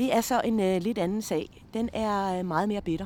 det 0.02 0.16
er 0.16 0.22
så 0.22 0.42
en 0.46 0.60
øh, 0.60 0.82
lidt 0.82 0.98
anden 0.98 1.22
sag. 1.22 1.66
Den 1.74 1.90
er 1.94 2.40
øh, 2.40 2.46
meget 2.46 2.68
mere 2.68 2.82
bitter. 2.82 3.06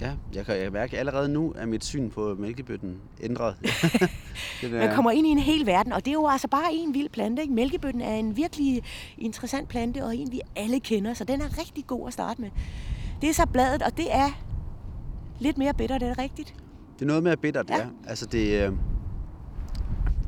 Ja, 0.00 0.12
jeg 0.34 0.46
kan 0.46 0.72
mærke 0.72 0.98
allerede 0.98 1.28
nu, 1.28 1.52
at 1.56 1.68
mit 1.68 1.84
syn 1.84 2.10
på 2.10 2.34
mælkebøtten 2.38 3.00
ændret. 3.20 3.56
er... 4.62 4.68
Man 4.68 4.94
kommer 4.94 5.10
ind 5.10 5.26
i 5.26 5.30
en 5.30 5.38
hel 5.38 5.66
verden, 5.66 5.92
og 5.92 6.04
det 6.04 6.10
er 6.10 6.12
jo 6.12 6.28
altså 6.28 6.48
bare 6.48 6.72
en 6.72 6.94
vild 6.94 7.08
plante. 7.08 7.42
Ikke? 7.42 7.54
Mælkebøtten 7.54 8.00
er 8.00 8.14
en 8.14 8.36
virkelig 8.36 8.82
interessant 9.18 9.68
plante, 9.68 10.04
og 10.04 10.16
en 10.16 10.32
vi 10.32 10.40
alle 10.56 10.80
kender, 10.80 11.14
så 11.14 11.24
den 11.24 11.40
er 11.40 11.58
rigtig 11.58 11.86
god 11.86 12.06
at 12.06 12.12
starte 12.12 12.40
med. 12.40 12.50
Det 13.20 13.28
er 13.28 13.34
så 13.34 13.46
bladet, 13.46 13.82
og 13.82 13.96
det 13.96 14.14
er 14.14 14.28
lidt 15.38 15.58
mere 15.58 15.74
bitter, 15.74 15.98
det 15.98 16.08
er 16.08 16.18
rigtigt. 16.18 16.54
Det 16.94 17.02
er 17.02 17.06
noget 17.06 17.22
mere 17.22 17.36
bittert, 17.36 17.70
ja. 17.70 17.76
ja. 17.76 17.86
Altså 18.06 18.26
det, 18.26 18.66
øh, 18.66 18.72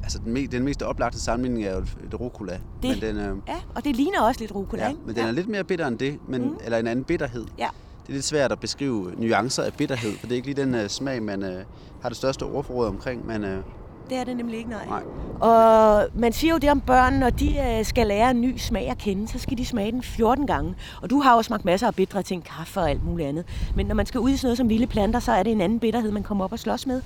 Altså, 0.07 0.19
den, 0.25 0.37
me- 0.37 0.47
den 0.47 0.63
mest 0.63 0.83
oplagte 0.83 1.21
sammenligning 1.21 1.65
er 1.65 1.75
jo 1.75 1.79
et 1.79 2.21
rucola. 2.21 2.53
Det, 2.53 2.91
men 2.91 3.01
den, 3.01 3.17
øh, 3.17 3.37
ja, 3.49 3.57
og 3.75 3.85
det 3.85 3.97
ligner 3.97 4.21
også 4.21 4.41
lidt 4.41 4.55
rucola, 4.55 4.83
ja, 4.83 4.89
ikke? 4.89 5.01
men 5.07 5.15
den 5.15 5.23
ja. 5.23 5.29
er 5.29 5.33
lidt 5.33 5.49
mere 5.49 5.65
bitter 5.65 5.87
end 5.87 5.99
det, 5.99 6.19
men, 6.29 6.43
mm. 6.43 6.57
eller 6.65 6.79
en 6.79 6.87
anden 6.87 7.05
bitterhed. 7.05 7.45
Ja. 7.59 7.69
Det 8.03 8.09
er 8.09 8.13
lidt 8.13 8.25
svært 8.25 8.53
at 8.53 8.61
beskrive 8.61 9.13
nuancer 9.17 9.63
af 9.63 9.73
bitterhed, 9.73 10.13
for 10.13 10.27
det 10.27 10.33
er 10.33 10.37
ikke 10.37 10.49
lige 10.49 10.63
den 10.63 10.75
uh, 10.75 10.87
smag, 10.87 11.23
man 11.23 11.43
uh, 11.43 11.49
har 12.03 12.09
det 12.09 12.17
største 12.17 12.43
ordforråd 12.43 12.89
omkring, 12.89 13.27
men... 13.27 13.45
Uh, 13.45 13.51
det 14.11 14.19
er 14.19 14.25
det 14.25 14.37
nemlig 14.37 14.59
ikke, 14.59 14.71
nej. 14.71 14.87
nej. 14.87 15.03
Og 15.41 16.09
man 16.15 16.33
siger 16.33 16.53
jo 16.53 16.59
det 16.59 16.71
om 16.71 16.81
børn, 16.81 17.15
når 17.15 17.31
de 17.31 17.79
uh, 17.79 17.87
skal 17.87 18.07
lære 18.07 18.31
en 18.31 18.41
ny 18.41 18.57
smag 18.57 18.91
at 18.91 18.99
kende, 18.99 19.29
så 19.29 19.39
skal 19.39 19.59
de 19.59 19.67
smage 19.67 19.93
den 19.93 20.03
14 20.03 20.47
gange. 20.47 20.75
Og 21.03 21.11
du 21.11 21.21
har 21.21 21.37
jo 21.37 21.43
smagt 21.43 21.65
masser 21.65 21.87
af 21.87 21.95
bitre 21.95 22.23
ting, 22.23 22.45
kaffe 22.45 22.81
og 22.81 22.91
alt 22.91 23.05
muligt 23.05 23.29
andet. 23.29 23.45
Men 23.77 23.87
når 23.87 23.95
man 23.95 24.07
skal 24.07 24.21
ud 24.21 24.31
i 24.31 24.37
sådan 24.37 24.47
noget 24.47 24.59
som 24.59 24.69
vilde 24.69 24.87
planter, 24.87 25.21
så 25.21 25.33
er 25.33 25.43
det 25.43 25.53
en 25.53 25.61
anden 25.61 25.81
bitterhed, 25.81 26.11
man 26.11 26.23
kommer 26.23 26.45
op 26.45 26.53
og 26.53 26.59
slås 26.59 26.87
med 26.87 27.03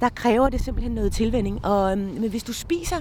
der 0.00 0.08
kræver 0.08 0.48
det 0.48 0.60
simpelthen 0.60 0.92
noget 0.92 1.12
tilvænding. 1.12 1.64
Og, 1.64 1.92
øhm, 1.92 2.00
men 2.00 2.30
hvis 2.30 2.42
du 2.42 2.52
spiser 2.52 2.96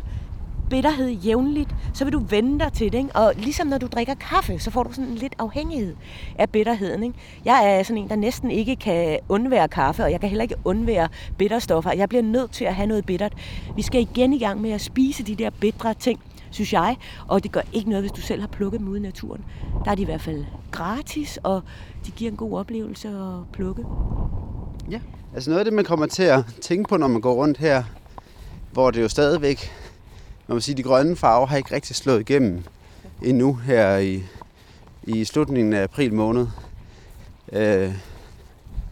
bitterhed 0.69 1.09
jævnligt, 1.09 1.75
så 1.93 2.03
vil 2.03 2.13
du 2.13 2.19
vende 2.19 2.59
dig 2.59 2.73
til 2.73 2.91
det. 2.91 2.97
Ikke? 2.97 3.15
Og 3.15 3.33
ligesom 3.37 3.67
når 3.67 3.77
du 3.77 3.87
drikker 3.87 4.13
kaffe, 4.13 4.59
så 4.59 4.71
får 4.71 4.83
du 4.83 4.93
sådan 4.93 5.09
en 5.09 5.15
lidt 5.15 5.35
afhængighed 5.39 5.95
af 6.35 6.49
bitterheden. 6.49 7.03
Ikke? 7.03 7.15
Jeg 7.45 7.79
er 7.79 7.83
sådan 7.83 8.03
en, 8.03 8.09
der 8.09 8.15
næsten 8.15 8.51
ikke 8.51 8.75
kan 8.75 9.19
undvære 9.29 9.67
kaffe, 9.67 10.03
og 10.03 10.11
jeg 10.11 10.19
kan 10.19 10.29
heller 10.29 10.43
ikke 10.43 10.55
undvære 10.65 11.07
bitterstoffer. 11.37 11.91
Jeg 11.91 12.09
bliver 12.09 12.21
nødt 12.21 12.51
til 12.51 12.65
at 12.65 12.75
have 12.75 12.87
noget 12.87 13.05
bittert. 13.05 13.33
Vi 13.75 13.81
skal 13.81 14.01
igen 14.01 14.33
i 14.33 14.39
gang 14.39 14.61
med 14.61 14.71
at 14.71 14.81
spise 14.81 15.23
de 15.23 15.35
der 15.35 15.49
bitre 15.49 15.93
ting, 15.93 16.19
synes 16.51 16.73
jeg. 16.73 16.95
Og 17.27 17.43
det 17.43 17.51
gør 17.51 17.61
ikke 17.73 17.89
noget, 17.89 18.03
hvis 18.03 18.11
du 18.11 18.21
selv 18.21 18.41
har 18.41 18.47
plukket 18.47 18.79
dem 18.79 18.87
ude 18.87 18.99
i 18.99 19.03
naturen. 19.03 19.45
Der 19.85 19.91
er 19.91 19.95
de 19.95 20.01
i 20.01 20.05
hvert 20.05 20.21
fald 20.21 20.45
gratis, 20.71 21.39
og 21.43 21.61
de 22.05 22.11
giver 22.11 22.31
en 22.31 22.37
god 22.37 22.59
oplevelse 22.59 23.07
at 23.07 23.51
plukke. 23.53 23.83
Ja, 24.91 24.99
altså 25.33 25.50
noget 25.50 25.59
af 25.59 25.65
det, 25.65 25.74
man 25.74 25.86
kommer 25.86 26.05
til 26.05 26.24
at 26.24 26.43
tænke 26.62 26.89
på, 26.89 26.98
når 26.98 27.07
man 27.07 27.21
går 27.21 27.33
rundt 27.33 27.57
her, 27.57 27.83
hvor 28.71 28.91
det 28.91 29.01
jo 29.01 29.07
stadigvæk, 29.07 29.71
man 30.48 30.55
må 30.55 30.59
sige, 30.59 30.77
de 30.77 30.83
grønne 30.83 31.15
farver 31.15 31.48
har 31.48 31.57
ikke 31.57 31.75
rigtig 31.75 31.95
slået 31.95 32.19
igennem 32.19 32.63
endnu 33.21 33.53
her 33.53 33.98
i, 33.98 34.24
i 35.03 35.25
slutningen 35.25 35.74
af 35.74 35.83
april 35.83 36.13
måned. 36.13 36.48
Øh, 37.51 37.93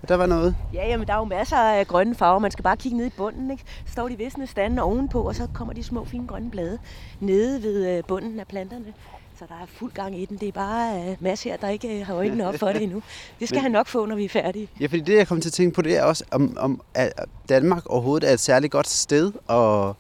der 0.08 0.16
var 0.16 0.26
noget. 0.26 0.56
Ja, 0.74 0.88
jamen, 0.88 1.08
der 1.08 1.14
er 1.14 1.18
jo 1.18 1.24
masser 1.24 1.58
af 1.58 1.88
grønne 1.88 2.16
farver. 2.16 2.40
Man 2.40 2.52
skal 2.52 2.64
bare 2.64 2.78
kigge 2.78 2.98
ned 2.98 3.06
i 3.06 3.14
bunden. 3.18 3.52
Ikke? 3.52 3.64
Så 3.86 3.92
står 3.92 4.08
de 4.08 4.18
visne 4.18 4.48
stande 4.48 4.82
ovenpå, 4.82 5.22
og 5.22 5.36
så 5.36 5.48
kommer 5.54 5.74
de 5.74 5.84
små, 5.84 6.06
fine 6.06 6.28
grønne 6.28 6.52
blade 6.52 6.80
nede 7.20 7.64
ved 7.64 7.98
øh, 7.98 8.04
bunden 8.08 8.40
af 8.40 8.48
planterne. 8.48 8.94
Så 9.40 9.46
der 9.50 9.56
er 9.56 9.66
fuld 9.66 9.92
gang 9.92 10.20
i 10.20 10.26
den. 10.26 10.38
Det 10.38 10.48
er 10.48 10.52
bare 10.52 11.10
uh, 11.12 11.24
Mads 11.24 11.44
her, 11.44 11.58
der 11.58 11.70
ikke 11.70 12.00
uh, 12.02 12.08
har 12.08 12.14
øjnene 12.16 12.48
op 12.48 12.56
for 12.56 12.68
det 12.68 12.84
endnu. 12.84 13.04
Det 13.40 13.48
skal 13.48 13.56
Men, 13.56 13.62
han 13.62 13.72
nok 13.72 13.88
få, 13.88 14.06
når 14.06 14.16
vi 14.16 14.26
er 14.26 14.30
færdige. 14.30 14.70
Ja, 14.80 14.86
fordi 14.86 15.00
det, 15.00 15.16
jeg 15.18 15.28
kommer 15.28 15.42
til 15.42 15.50
at 15.50 15.54
tænke 15.54 15.76
på, 15.76 15.82
det 15.82 15.98
er 15.98 16.04
også, 16.04 16.24
om, 16.32 16.58
om 16.60 16.82
at 16.94 17.14
Danmark 17.50 17.86
overhovedet 17.86 18.30
er 18.30 18.34
et 18.34 18.40
særligt 18.40 18.72
godt 18.72 18.88
sted 18.88 19.32
at, 19.50 19.96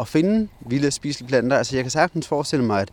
at 0.00 0.08
finde 0.08 0.48
vilde 0.60 0.90
spiselige 0.90 1.28
planter. 1.28 1.56
Altså, 1.56 1.76
jeg 1.76 1.84
kan 1.84 1.90
sagtens 1.90 2.28
forestille 2.28 2.64
mig, 2.64 2.80
at 2.80 2.90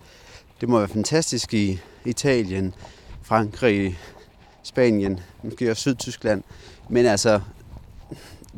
det 0.61 0.69
må 0.69 0.77
være 0.77 0.87
fantastisk 0.87 1.53
i 1.53 1.79
Italien, 2.05 2.73
Frankrig, 3.21 3.99
Spanien, 4.63 5.19
måske 5.43 5.71
også 5.71 5.81
Sydtyskland. 5.81 6.43
Men 6.89 7.05
altså, 7.05 7.41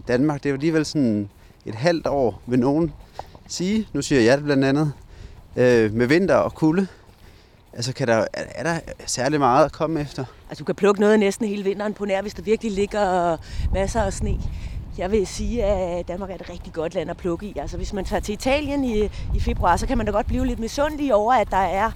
Danmark, 0.08 0.44
det 0.44 0.46
er 0.46 0.52
jo 0.52 0.56
alligevel 0.56 0.86
sådan 0.86 1.30
et 1.66 1.76
halvt 1.76 2.08
år, 2.08 2.42
vil 2.48 2.60
nogen 2.60 2.94
sige. 3.48 3.88
Nu 3.94 4.02
siger 4.02 4.22
jeg 4.22 4.38
det 4.38 4.46
blandt 4.46 4.66
andet. 4.66 4.94
Øh, 5.56 5.94
med 5.94 6.08
vinter 6.08 6.36
og 6.36 6.54
kulde. 6.54 6.88
Altså, 7.78 7.94
kan 7.94 8.08
der, 8.08 8.26
er 8.34 8.64
der 8.64 8.80
særlig 9.06 9.40
meget 9.40 9.66
at 9.66 9.72
komme 9.72 10.02
efter? 10.02 10.26
Altså, 10.50 10.62
du 10.62 10.66
kan 10.66 10.76
plukke 10.76 11.02
noget 11.02 11.20
næsten 11.20 11.48
hele 11.48 11.64
vinteren 11.64 11.94
på 11.94 12.06
nær, 12.06 12.22
hvis 12.22 12.34
der 12.34 12.42
virkelig 12.42 12.72
ligger 12.72 13.38
masser 13.74 14.02
af 14.02 14.14
sne. 14.14 14.40
Jeg 14.98 15.12
vil 15.12 15.28
sige, 15.28 15.64
at 15.64 16.08
Danmark 16.08 16.30
er 16.30 16.36
et 16.36 16.50
rigtig 16.50 16.74
godt 16.74 16.94
land 16.94 17.10
at 17.10 17.18
plukke 17.18 17.46
i. 17.46 17.58
Altså, 17.58 17.78
hvis 17.78 17.94
man 17.94 18.06
tager 18.06 18.20
til 18.20 18.34
Italien 18.34 18.84
i, 18.84 19.04
i 19.36 19.40
februar, 19.40 19.78
så 19.78 19.88
kan 19.88 19.98
man 19.98 20.06
da 20.06 20.12
godt 20.12 20.28
blive 20.28 20.46
lidt 20.46 20.60
misundelig 20.60 21.14
over, 21.14 21.34
at 21.34 21.52
der 21.52 21.58
er 21.58 21.92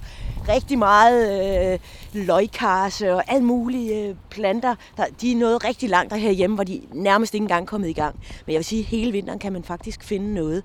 rigtig 0.48 0.78
meget 0.78 1.72
øh, 1.72 1.78
løgkarse 2.26 3.14
og 3.14 3.24
alle 3.28 3.44
mulige 3.44 4.08
øh, 4.08 4.14
planter. 4.30 4.74
Der, 4.96 5.04
de 5.20 5.32
er 5.32 5.36
nået 5.36 5.64
rigtig 5.64 5.88
langt 5.88 6.16
herhjemme, 6.16 6.54
hvor 6.54 6.64
de 6.64 6.82
nærmest 6.92 7.34
ikke 7.34 7.44
engang 7.44 7.62
er 7.62 7.66
kommet 7.66 7.88
i 7.88 7.92
gang. 7.92 8.14
Men 8.46 8.52
jeg 8.52 8.58
vil 8.58 8.64
sige, 8.64 8.80
at 8.80 8.86
hele 8.86 9.12
vinteren 9.12 9.38
kan 9.38 9.52
man 9.52 9.64
faktisk 9.64 10.04
finde 10.04 10.34
noget. 10.34 10.62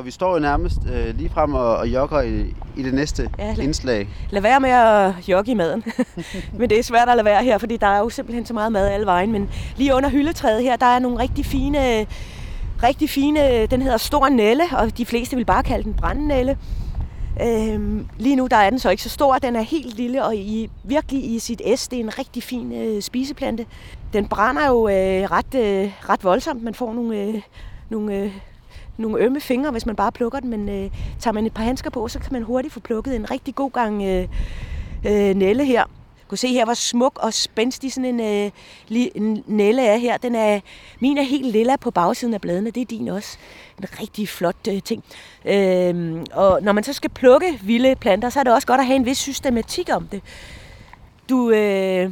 Og 0.00 0.06
vi 0.06 0.10
står 0.10 0.32
jo 0.32 0.38
nærmest 0.38 0.78
øh, 0.92 1.18
lige 1.18 1.30
frem 1.30 1.54
og, 1.54 1.76
og 1.76 1.88
jogger 1.88 2.20
i, 2.20 2.40
i 2.76 2.82
det 2.82 2.94
næste 2.94 3.30
ja, 3.38 3.52
lad, 3.52 3.64
indslag. 3.64 4.08
Lad 4.30 4.42
være 4.42 4.60
med 4.60 4.70
at 4.70 5.28
jogge 5.28 5.50
i 5.50 5.54
maden. 5.54 5.84
men 6.58 6.70
det 6.70 6.78
er 6.78 6.82
svært 6.82 7.08
at 7.08 7.16
lade 7.16 7.24
være 7.24 7.44
her, 7.44 7.58
fordi 7.58 7.76
der 7.76 7.86
er 7.86 7.98
jo 7.98 8.08
simpelthen 8.08 8.46
så 8.46 8.54
meget 8.54 8.72
mad 8.72 8.88
alle 8.88 9.06
vejen. 9.06 9.32
Men 9.32 9.50
lige 9.76 9.94
under 9.94 10.10
hyldetræet 10.10 10.62
her, 10.62 10.76
der 10.76 10.86
er 10.86 10.98
nogle 10.98 11.18
rigtig 11.18 11.46
fine, 11.46 12.06
rigtig 12.82 13.10
fine, 13.10 13.66
den 13.66 13.82
hedder 13.82 13.96
Stor 13.96 14.28
Nelle, 14.28 14.62
og 14.72 14.98
de 14.98 15.06
fleste 15.06 15.36
vil 15.36 15.44
bare 15.44 15.62
kalde 15.62 15.84
den 15.84 15.94
Brændnelle. 15.94 16.58
Øhm, 17.42 18.08
lige 18.18 18.36
nu 18.36 18.46
der 18.46 18.56
er 18.56 18.70
den 18.70 18.78
så 18.78 18.90
ikke 18.90 19.02
så 19.02 19.08
stor, 19.08 19.34
den 19.34 19.56
er 19.56 19.62
helt 19.62 19.96
lille 19.96 20.24
og 20.24 20.36
i, 20.36 20.70
virkelig 20.84 21.34
i 21.34 21.38
sit 21.38 21.62
S. 21.76 21.88
Det 21.88 21.96
er 21.96 22.04
en 22.04 22.18
rigtig 22.18 22.42
fin 22.42 22.72
øh, 22.72 23.02
spiseplante. 23.02 23.66
Den 24.12 24.28
brænder 24.28 24.66
jo 24.66 24.88
øh, 24.88 25.30
ret, 25.30 25.54
øh, 25.54 25.92
ret 26.08 26.24
voldsomt. 26.24 26.62
Man 26.62 26.74
får 26.74 26.94
nogle, 26.94 27.16
øh, 27.16 27.42
nogle, 27.90 28.16
øh, 28.16 28.32
nogle 28.96 29.24
ømme 29.24 29.40
fingre, 29.40 29.70
hvis 29.70 29.86
man 29.86 29.96
bare 29.96 30.12
plukker 30.12 30.40
den, 30.40 30.50
men 30.50 30.68
øh, 30.68 30.90
tager 31.18 31.32
man 31.32 31.46
et 31.46 31.54
par 31.54 31.62
handsker 31.62 31.90
på, 31.90 32.08
så 32.08 32.18
kan 32.18 32.32
man 32.32 32.42
hurtigt 32.42 32.74
få 32.74 32.80
plukket 32.80 33.16
en 33.16 33.30
rigtig 33.30 33.54
god 33.54 33.70
gang 33.70 34.02
øh, 34.02 34.28
øh, 35.06 35.34
nælle 35.34 35.64
her 35.64 35.84
Kan 36.30 36.38
se 36.38 36.48
her, 36.48 36.64
hvor 36.64 36.74
smuk 36.74 37.18
og 37.22 37.34
spændstig 37.34 37.92
sådan 37.92 38.20
en, 38.20 38.46
øh, 38.46 38.50
li, 38.88 39.10
en 39.14 39.44
nælle 39.46 39.86
er 39.86 39.96
her. 39.96 40.16
Den 40.16 40.34
er, 40.34 40.60
min 41.00 41.18
er 41.18 41.22
helt 41.22 41.46
lilla 41.46 41.76
på 41.76 41.90
bagsiden 41.90 42.34
af 42.34 42.40
bladene, 42.40 42.70
det 42.70 42.80
er 42.80 42.84
din 42.84 43.08
også. 43.08 43.38
En 43.78 43.84
rigtig 44.00 44.28
flot 44.28 44.68
øh, 44.68 44.82
ting. 44.82 45.04
Øh, 45.44 46.22
og 46.32 46.62
når 46.62 46.72
man 46.72 46.84
så 46.84 46.92
skal 46.92 47.10
plukke 47.10 47.60
vilde 47.62 47.94
planter, 47.96 48.28
så 48.28 48.40
er 48.40 48.44
det 48.44 48.52
også 48.52 48.66
godt 48.66 48.80
at 48.80 48.86
have 48.86 48.96
en 48.96 49.06
vis 49.06 49.18
systematik 49.18 49.88
om 49.92 50.06
det. 50.06 50.22
Du 51.28 51.50
øh, 51.50 52.10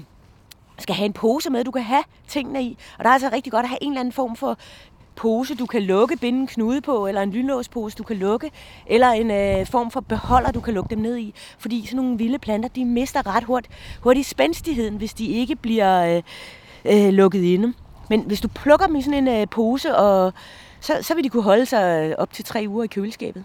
skal 0.79 0.95
have 0.95 1.07
en 1.07 1.13
pose 1.13 1.51
med, 1.51 1.65
du 1.65 1.71
kan 1.71 1.83
have 1.83 2.05
tingene 2.29 2.63
i. 2.63 2.79
Og 2.99 3.05
der 3.05 3.11
er 3.11 3.15
altså 3.15 3.29
rigtig 3.33 3.53
godt 3.53 3.65
at 3.65 3.69
have 3.69 3.83
en 3.83 3.93
eller 3.93 4.01
anden 4.01 4.13
form 4.13 4.37
for 4.37 4.59
pose, 5.19 5.55
du 5.55 5.67
kan 5.67 5.83
lukke, 5.83 6.17
binde 6.17 6.41
en 6.41 6.47
knude 6.47 6.81
på, 6.81 7.07
eller 7.07 7.23
en 7.23 7.31
lynlåspose, 7.31 7.97
du 7.97 8.03
kan 8.03 8.17
lukke, 8.17 8.51
eller 8.87 9.09
en 9.09 9.31
øh, 9.31 9.67
form 9.67 9.91
for 9.91 10.01
beholder, 10.01 10.53
du 10.53 10.61
kan 10.61 10.75
lukke 10.75 10.91
dem 10.91 10.99
ned 10.99 11.17
i. 11.17 11.35
Fordi 11.59 11.87
sådan 11.87 11.97
nogle 11.97 12.19
vilde 12.19 12.39
planter, 12.39 12.69
de 12.69 12.85
mister 12.85 13.37
ret 13.37 13.45
hurtigt, 13.45 13.75
hurtigt 14.03 14.27
spændstigheden, 14.27 14.97
hvis 14.97 15.15
de 15.15 15.27
ikke 15.27 15.57
bliver 15.57 16.17
øh, 16.17 16.23
øh, 16.85 17.13
lukket 17.13 17.43
inde. 17.43 17.73
Men 18.11 18.21
hvis 18.27 18.41
du 18.41 18.49
plukker 18.49 18.87
dem 18.87 18.97
i 18.97 19.03
sådan 19.03 19.29
en 19.29 19.41
øh, 19.41 19.47
pose, 19.51 19.97
og, 19.97 20.33
så, 20.81 20.93
så 21.03 21.15
vil 21.15 21.25
de 21.25 21.29
kunne 21.29 21.43
holde 21.43 21.67
sig 21.67 22.15
op 22.19 22.33
til 22.33 22.45
tre 22.45 22.65
uger 22.69 22.85
i 22.85 22.87
køleskabet. 22.87 23.45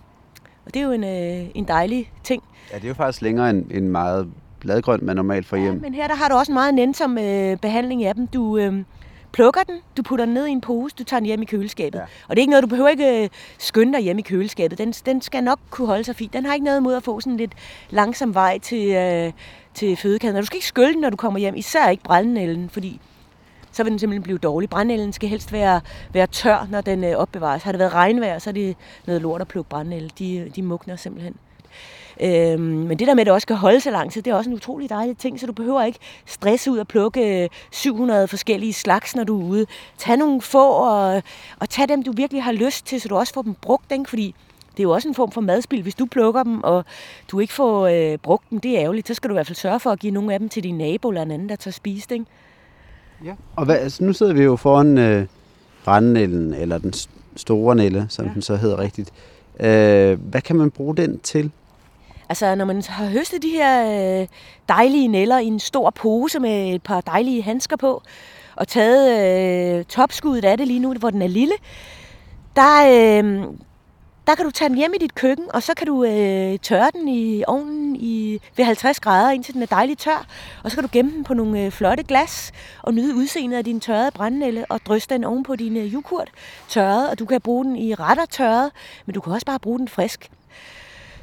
Og 0.65 0.73
det 0.73 0.79
er 0.79 0.83
jo 0.83 0.91
en, 0.91 1.03
øh, 1.03 1.49
en 1.55 1.67
dejlig 1.67 2.11
ting. 2.23 2.43
Ja, 2.71 2.75
det 2.75 2.83
er 2.83 2.87
jo 2.87 2.93
faktisk 2.93 3.21
længere 3.21 3.49
end, 3.49 3.71
end 3.71 3.87
meget 3.87 4.27
bladgrønt, 4.59 5.03
man 5.03 5.15
normalt 5.15 5.45
får 5.45 5.57
hjem. 5.57 5.73
Ja, 5.73 5.79
men 5.79 5.93
her 5.93 6.07
der 6.07 6.15
har 6.15 6.29
du 6.29 6.35
også 6.35 6.51
en 6.51 6.53
meget 6.53 6.73
nænsom 6.73 7.17
øh, 7.17 7.57
behandling 7.57 8.05
af 8.05 8.15
dem. 8.15 8.27
Du, 8.27 8.57
øh, 8.57 8.83
plukker 9.33 9.63
den, 9.63 9.79
du 9.97 10.03
putter 10.03 10.25
den 10.25 10.33
ned 10.33 10.47
i 10.47 10.51
en 10.51 10.61
pose, 10.61 10.95
du 10.99 11.03
tager 11.03 11.19
den 11.19 11.25
hjem 11.25 11.41
i 11.41 11.45
køleskabet. 11.45 11.99
Ja. 11.99 12.03
Og 12.03 12.29
det 12.29 12.37
er 12.37 12.41
ikke 12.41 12.49
noget, 12.49 12.63
du 12.63 12.67
behøver 12.67 12.89
ikke 12.89 13.23
øh, 13.23 13.29
skynde 13.57 13.93
dig 13.93 14.01
hjem 14.01 14.19
i 14.19 14.21
køleskabet. 14.21 14.77
Den, 14.77 14.91
den 14.91 15.21
skal 15.21 15.43
nok 15.43 15.59
kunne 15.69 15.87
holde 15.87 16.03
sig 16.03 16.15
fint. 16.15 16.33
Den 16.33 16.45
har 16.45 16.53
ikke 16.53 16.65
noget 16.65 16.83
mod 16.83 16.95
at 16.95 17.03
få 17.03 17.19
sådan 17.19 17.37
lidt 17.37 17.51
langsom 17.89 18.33
vej 18.33 18.59
til, 18.59 18.89
øh, 18.91 19.31
til 19.73 19.97
fødekæden. 19.97 20.35
Og 20.35 20.41
du 20.41 20.45
skal 20.45 20.57
ikke 20.57 20.67
skylde 20.67 20.93
den, 20.93 21.01
når 21.01 21.09
du 21.09 21.17
kommer 21.17 21.39
hjem, 21.39 21.55
især 21.55 21.89
ikke 21.89 22.03
brændnælden, 22.03 22.69
fordi 22.69 22.99
så 23.71 23.83
vil 23.83 23.91
den 23.91 23.99
simpelthen 23.99 24.23
blive 24.23 24.37
dårlig. 24.37 24.69
Brændnælden 24.69 25.13
skal 25.13 25.29
helst 25.29 25.51
være, 25.51 25.81
være 26.13 26.27
tør, 26.27 26.67
når 26.71 26.81
den 26.81 27.03
øh, 27.03 27.17
opbevares. 27.17 27.63
Har 27.63 27.71
det 27.71 27.79
været 27.79 27.93
regnvejr, 27.93 28.39
så 28.39 28.49
er 28.49 28.53
det 28.53 28.75
noget 29.05 29.21
lort 29.21 29.41
at 29.41 29.47
plukke 29.47 29.69
brændnælde. 29.69 30.09
De, 30.19 30.51
de 30.55 30.61
mugner 30.61 30.95
simpelthen. 30.95 31.35
Øhm, 32.21 32.61
men 32.61 32.99
det 32.99 33.07
der 33.07 33.13
med, 33.13 33.21
at 33.21 33.25
det 33.25 33.33
også 33.33 33.45
skal 33.45 33.55
holde 33.55 33.79
sig 33.79 33.91
lang 33.91 34.11
tid, 34.11 34.21
det 34.21 34.31
er 34.31 34.35
også 34.35 34.49
en 34.49 34.55
utrolig 34.55 34.89
dejlig 34.89 35.17
ting, 35.17 35.39
så 35.39 35.45
du 35.45 35.53
behøver 35.53 35.83
ikke 35.83 35.99
stresse 36.25 36.71
ud 36.71 36.77
og 36.77 36.87
plukke 36.87 37.49
700 37.71 38.27
forskellige 38.27 38.73
slags, 38.73 39.15
når 39.15 39.23
du 39.23 39.41
er 39.41 39.45
ude. 39.45 39.65
Tag 39.97 40.17
nogle 40.17 40.41
få, 40.41 40.67
og, 40.67 41.23
og 41.59 41.69
tag 41.69 41.87
dem, 41.87 42.03
du 42.03 42.11
virkelig 42.11 42.43
har 42.43 42.51
lyst 42.51 42.85
til, 42.85 43.01
så 43.01 43.07
du 43.07 43.15
også 43.15 43.33
får 43.33 43.41
dem 43.41 43.53
brugt, 43.61 43.91
ikke? 43.91 44.09
fordi 44.09 44.35
det 44.71 44.79
er 44.79 44.83
jo 44.83 44.91
også 44.91 45.07
en 45.07 45.15
form 45.15 45.31
for 45.31 45.41
madspil. 45.41 45.81
Hvis 45.81 45.95
du 45.95 46.05
plukker 46.05 46.43
dem, 46.43 46.63
og 46.63 46.85
du 47.31 47.39
ikke 47.39 47.53
får 47.53 47.87
øh, 47.87 48.17
brugt 48.17 48.49
dem, 48.49 48.59
det 48.59 48.77
er 48.77 48.81
ærgerligt. 48.81 49.07
Så 49.07 49.13
skal 49.13 49.29
du 49.29 49.33
i 49.33 49.37
hvert 49.37 49.47
fald 49.47 49.55
sørge 49.55 49.79
for 49.79 49.89
at 49.89 49.99
give 49.99 50.13
nogle 50.13 50.33
af 50.33 50.39
dem 50.39 50.49
til 50.49 50.63
din 50.63 50.77
nabo 50.77 51.09
eller 51.09 51.21
en 51.21 51.31
anden, 51.31 51.49
der 51.49 51.55
tager 51.55 51.71
spist. 51.71 52.11
Ikke? 52.11 52.25
Ja. 53.25 53.33
Og 53.55 53.65
hvad, 53.65 53.77
altså, 53.77 54.03
nu 54.03 54.13
sidder 54.13 54.33
vi 54.33 54.43
jo 54.43 54.55
foran 54.55 54.97
øh, 54.97 55.25
randnælden, 55.87 56.53
eller 56.53 56.77
den 56.77 56.93
store 57.35 57.75
nælle, 57.75 58.05
som 58.09 58.25
ja. 58.25 58.33
den 58.33 58.41
så 58.41 58.55
hedder 58.55 58.79
rigtigt. 58.79 59.13
Øh, 59.59 60.19
hvad 60.29 60.41
kan 60.41 60.55
man 60.55 60.71
bruge 60.71 60.95
den 60.95 61.19
til? 61.19 61.51
Altså, 62.29 62.55
når 62.55 62.65
man 62.65 62.83
har 62.87 63.05
høstet 63.05 63.41
de 63.41 63.49
her 63.49 64.21
øh, 64.21 64.27
dejlige 64.69 65.07
næller 65.07 65.37
i 65.37 65.45
en 65.45 65.59
stor 65.59 65.89
pose 65.89 66.39
med 66.39 66.75
et 66.75 66.83
par 66.83 67.01
dejlige 67.01 67.41
handsker 67.41 67.75
på, 67.75 68.03
og 68.55 68.67
taget 68.67 69.79
øh, 69.79 69.85
topskuddet 69.85 70.45
af 70.45 70.57
det 70.57 70.67
lige 70.67 70.79
nu, 70.79 70.93
hvor 70.93 71.09
den 71.09 71.21
er 71.21 71.27
lille, 71.27 71.53
der, 72.55 72.83
øh, 72.85 73.43
der 74.27 74.35
kan 74.35 74.45
du 74.45 74.51
tage 74.51 74.69
den 74.69 74.77
hjem 74.77 74.93
i 74.93 74.97
dit 74.97 75.15
køkken, 75.15 75.45
og 75.53 75.63
så 75.63 75.73
kan 75.77 75.87
du 75.87 76.03
øh, 76.03 76.59
tørre 76.59 76.91
den 76.93 77.07
i 77.07 77.43
ovnen 77.47 77.95
i, 77.95 78.39
ved 78.57 78.65
50 78.65 78.99
grader, 78.99 79.31
indtil 79.31 79.53
den 79.53 79.61
er 79.61 79.65
dejligt 79.65 79.99
tør. 79.99 80.25
Og 80.63 80.71
så 80.71 80.77
kan 80.77 80.83
du 80.83 80.89
gemme 80.91 81.11
den 81.11 81.23
på 81.23 81.33
nogle 81.33 81.65
øh, 81.65 81.71
flotte 81.71 82.03
glas, 82.03 82.51
og 82.81 82.93
nyde 82.93 83.15
udseendet 83.15 83.57
af 83.57 83.63
din 83.63 83.79
tørrede 83.79 84.11
brændnælle, 84.11 84.65
og 84.69 84.79
drysse 84.85 85.09
den 85.09 85.23
oven 85.23 85.43
på 85.43 85.55
din 85.55 85.77
øh, 85.77 85.93
yoghurt 85.93 86.29
tørret, 86.69 87.09
og 87.09 87.19
du 87.19 87.25
kan 87.25 87.41
bruge 87.41 87.65
den 87.65 87.75
i 87.75 87.93
retter 87.93 88.25
tørret, 88.25 88.71
men 89.05 89.13
du 89.13 89.21
kan 89.21 89.33
også 89.33 89.45
bare 89.45 89.59
bruge 89.59 89.79
den 89.79 89.87
frisk 89.87 90.31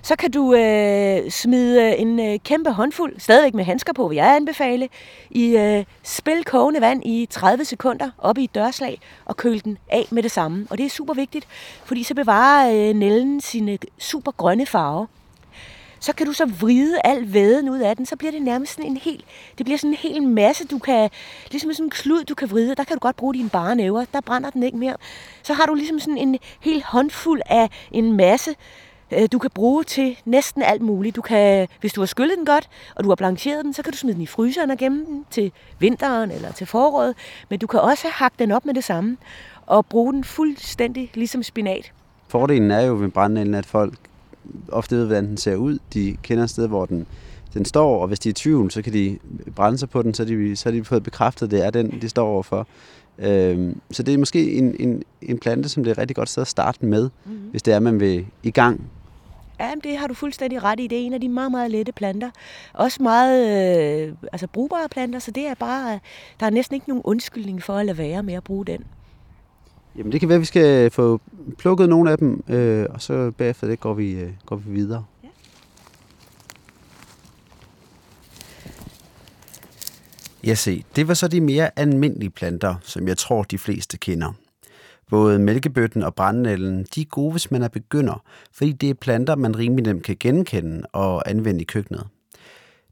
så 0.02 0.16
kan 0.16 0.30
du 0.30 0.54
øh, 0.54 1.30
smide 1.30 1.82
øh, 1.82 2.00
en 2.00 2.20
øh, 2.20 2.38
kæmpe 2.44 2.70
håndfuld, 2.70 3.20
stadigvæk 3.20 3.54
med 3.54 3.64
handsker 3.64 3.92
på, 3.92 4.08
vil 4.08 4.16
jeg 4.16 4.36
anbefale, 4.36 4.88
i 5.30 5.56
øh, 5.56 5.84
spil 6.02 6.44
kogende 6.44 6.80
vand 6.80 7.02
i 7.06 7.26
30 7.30 7.64
sekunder 7.64 8.10
op 8.18 8.38
i 8.38 8.44
et 8.44 8.54
dørslag 8.54 9.00
og 9.24 9.36
køle 9.36 9.60
den 9.60 9.78
af 9.88 10.06
med 10.10 10.22
det 10.22 10.30
samme. 10.30 10.66
Og 10.70 10.78
det 10.78 10.86
er 10.86 10.90
super 10.90 11.14
vigtigt, 11.14 11.46
fordi 11.84 12.02
så 12.02 12.14
bevarer 12.14 12.88
øh, 12.88 12.94
nælden 12.94 13.40
sine 13.40 13.78
super 13.98 14.32
grønne 14.32 14.66
farver. 14.66 15.06
Så 16.00 16.12
kan 16.12 16.26
du 16.26 16.32
så 16.32 16.46
vride 16.60 17.00
al 17.04 17.32
væden 17.32 17.68
ud 17.68 17.78
af 17.78 17.96
den, 17.96 18.06
så 18.06 18.16
bliver 18.16 18.30
det 18.32 18.42
nærmest 18.42 18.72
sådan 18.72 18.90
en 18.90 18.96
hel, 18.96 19.24
det 19.58 19.66
bliver 19.66 19.78
sådan 19.78 19.90
en 19.90 19.96
hel 19.96 20.22
masse, 20.22 20.66
du 20.66 20.78
kan, 20.78 21.10
ligesom 21.50 21.72
sådan 21.72 21.86
en 21.86 21.90
klud, 21.90 22.24
du 22.24 22.34
kan 22.34 22.50
vride, 22.50 22.74
der 22.74 22.84
kan 22.84 22.96
du 22.96 23.00
godt 23.00 23.16
bruge 23.16 23.34
dine 23.34 23.50
bare 23.50 23.76
næver, 23.76 24.04
der 24.12 24.20
brænder 24.20 24.50
den 24.50 24.62
ikke 24.62 24.78
mere. 24.78 24.96
Så 25.42 25.54
har 25.54 25.66
du 25.66 25.74
ligesom 25.74 26.00
sådan 26.00 26.18
en 26.18 26.38
hel 26.60 26.82
håndfuld 26.86 27.40
af 27.46 27.70
en 27.92 28.12
masse, 28.12 28.54
du 29.32 29.38
kan 29.38 29.50
bruge 29.54 29.84
til 29.84 30.18
næsten 30.24 30.62
alt 30.62 30.82
muligt. 30.82 31.16
Du 31.16 31.20
kan, 31.20 31.68
hvis 31.80 31.92
du 31.92 32.00
har 32.00 32.06
skyllet 32.06 32.38
den 32.38 32.46
godt, 32.46 32.68
og 32.94 33.04
du 33.04 33.08
har 33.08 33.16
blancheret 33.16 33.64
den, 33.64 33.74
så 33.74 33.82
kan 33.82 33.92
du 33.92 33.98
smide 33.98 34.14
den 34.14 34.22
i 34.22 34.26
fryseren 34.26 34.70
og 34.70 34.76
gemme 34.78 35.04
den 35.04 35.24
til 35.30 35.52
vinteren 35.78 36.30
eller 36.30 36.52
til 36.52 36.66
foråret. 36.66 37.14
Men 37.48 37.58
du 37.58 37.66
kan 37.66 37.80
også 37.80 38.06
hakke 38.10 38.36
den 38.38 38.52
op 38.52 38.66
med 38.66 38.74
det 38.74 38.84
samme 38.84 39.16
og 39.66 39.86
bruge 39.86 40.12
den 40.12 40.24
fuldstændig 40.24 41.10
ligesom 41.14 41.42
spinat. 41.42 41.92
Fordelen 42.28 42.70
er 42.70 42.80
jo 42.80 42.94
ved 42.94 43.08
brændnælden, 43.08 43.54
at 43.54 43.66
folk 43.66 43.94
ofte 44.68 44.96
ved, 44.96 45.06
hvordan 45.06 45.26
den 45.26 45.36
ser 45.36 45.56
ud. 45.56 45.78
De 45.94 46.16
kender 46.22 46.44
et 46.44 46.50
sted, 46.50 46.68
hvor 46.68 46.86
den, 46.86 47.06
den 47.54 47.64
står, 47.64 48.02
og 48.02 48.08
hvis 48.08 48.18
de 48.18 48.28
er 48.28 48.30
i 48.30 48.34
tvivl, 48.34 48.70
så 48.70 48.82
kan 48.82 48.92
de 48.92 49.18
brænde 49.54 49.78
sig 49.78 49.90
på 49.90 50.02
den, 50.02 50.14
så 50.14 50.24
de, 50.24 50.56
så 50.56 50.70
de 50.70 50.84
fået 50.84 51.02
bekræftet, 51.02 51.46
at 51.46 51.50
det 51.50 51.66
er 51.66 51.70
den, 51.70 52.00
de 52.00 52.08
står 52.08 52.28
overfor. 52.28 52.66
Øhm, 53.18 53.80
så 53.90 54.02
det 54.02 54.14
er 54.14 54.18
måske 54.18 54.52
en, 54.52 54.76
en, 54.80 55.02
en 55.22 55.38
plante, 55.38 55.68
som 55.68 55.84
det 55.84 55.90
er 55.90 55.94
et 55.94 55.98
rigtig 55.98 56.16
godt 56.16 56.28
sted 56.28 56.40
at 56.40 56.48
starte 56.48 56.84
med, 56.84 57.10
mm-hmm. 57.24 57.48
hvis 57.50 57.62
det 57.62 57.72
er, 57.72 57.76
at 57.76 57.82
man 57.82 58.00
vil 58.00 58.26
i 58.42 58.50
gang. 58.50 58.90
Ja, 59.60 59.74
det 59.84 59.96
har 59.98 60.06
du 60.06 60.14
fuldstændig 60.14 60.62
ret 60.62 60.80
i. 60.80 60.86
Det 60.86 61.00
er 61.02 61.06
en 61.06 61.12
af 61.12 61.20
de 61.20 61.28
meget, 61.28 61.50
meget 61.50 61.70
lette 61.70 61.92
planter. 61.92 62.30
Også 62.72 63.02
meget 63.02 64.08
øh, 64.08 64.14
altså 64.32 64.46
brugbare 64.46 64.88
planter, 64.88 65.18
så 65.18 65.30
det 65.30 65.46
er 65.46 65.54
bare, 65.54 66.00
der 66.40 66.46
er 66.46 66.50
næsten 66.50 66.74
ikke 66.74 66.88
nogen 66.88 67.02
undskyldning 67.04 67.62
for 67.62 67.76
at 67.76 67.86
lade 67.86 67.98
være 67.98 68.22
med 68.22 68.34
at 68.34 68.44
bruge 68.44 68.66
den. 68.66 68.84
Jamen 69.96 70.12
det 70.12 70.20
kan 70.20 70.28
være, 70.28 70.36
at 70.36 70.40
vi 70.40 70.46
skal 70.46 70.90
få 70.90 71.20
plukket 71.58 71.88
nogle 71.88 72.10
af 72.10 72.18
dem, 72.18 72.44
øh, 72.48 72.86
og 72.90 73.02
så 73.02 73.30
bagefter 73.30 73.66
det 73.66 73.80
går 73.80 73.94
vi, 73.94 74.12
øh, 74.12 74.30
går 74.46 74.56
vi 74.56 74.72
videre. 74.72 75.04
Ja. 75.24 75.28
Ja, 80.44 80.54
se, 80.54 80.84
det 80.96 81.08
var 81.08 81.14
så 81.14 81.28
de 81.28 81.40
mere 81.40 81.70
almindelige 81.78 82.30
planter, 82.30 82.74
som 82.82 83.08
jeg 83.08 83.18
tror, 83.18 83.42
de 83.42 83.58
fleste 83.58 83.98
kender. 83.98 84.32
Både 85.10 85.38
mælkebøtten 85.38 86.02
og 86.02 86.14
brændenælden, 86.14 86.86
de 86.94 87.00
er 87.00 87.04
gode, 87.04 87.30
hvis 87.30 87.50
man 87.50 87.62
er 87.62 87.68
begynder, 87.68 88.22
fordi 88.52 88.72
det 88.72 88.90
er 88.90 88.94
planter, 88.94 89.36
man 89.36 89.58
rimelig 89.58 89.84
nemt 89.84 90.04
kan 90.04 90.16
genkende 90.20 90.86
og 90.92 91.30
anvende 91.30 91.60
i 91.60 91.64
køkkenet. 91.64 92.06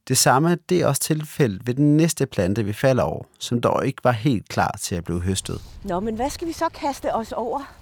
Det 0.09 0.19
samme 0.19 0.59
det 0.69 0.81
er 0.81 0.87
også 0.87 1.01
tilfældet 1.01 1.67
ved 1.67 1.75
den 1.75 1.97
næste 1.97 2.27
plante, 2.27 2.65
vi 2.65 2.73
falder 2.73 3.03
over, 3.03 3.25
som 3.39 3.61
dog 3.61 3.87
ikke 3.87 4.05
var 4.05 4.13
helt 4.13 4.49
klar 4.49 4.77
til 4.81 4.95
at 4.95 5.05
blive 5.05 5.21
høstet. 5.21 5.61
Nå, 5.85 6.01
men 6.01 6.15
hvad 6.15 6.31
skal 6.31 6.49
vi 6.49 6.53
så 6.53 6.65
kaste 6.75 7.15
os 7.15 7.33
over? 7.33 7.75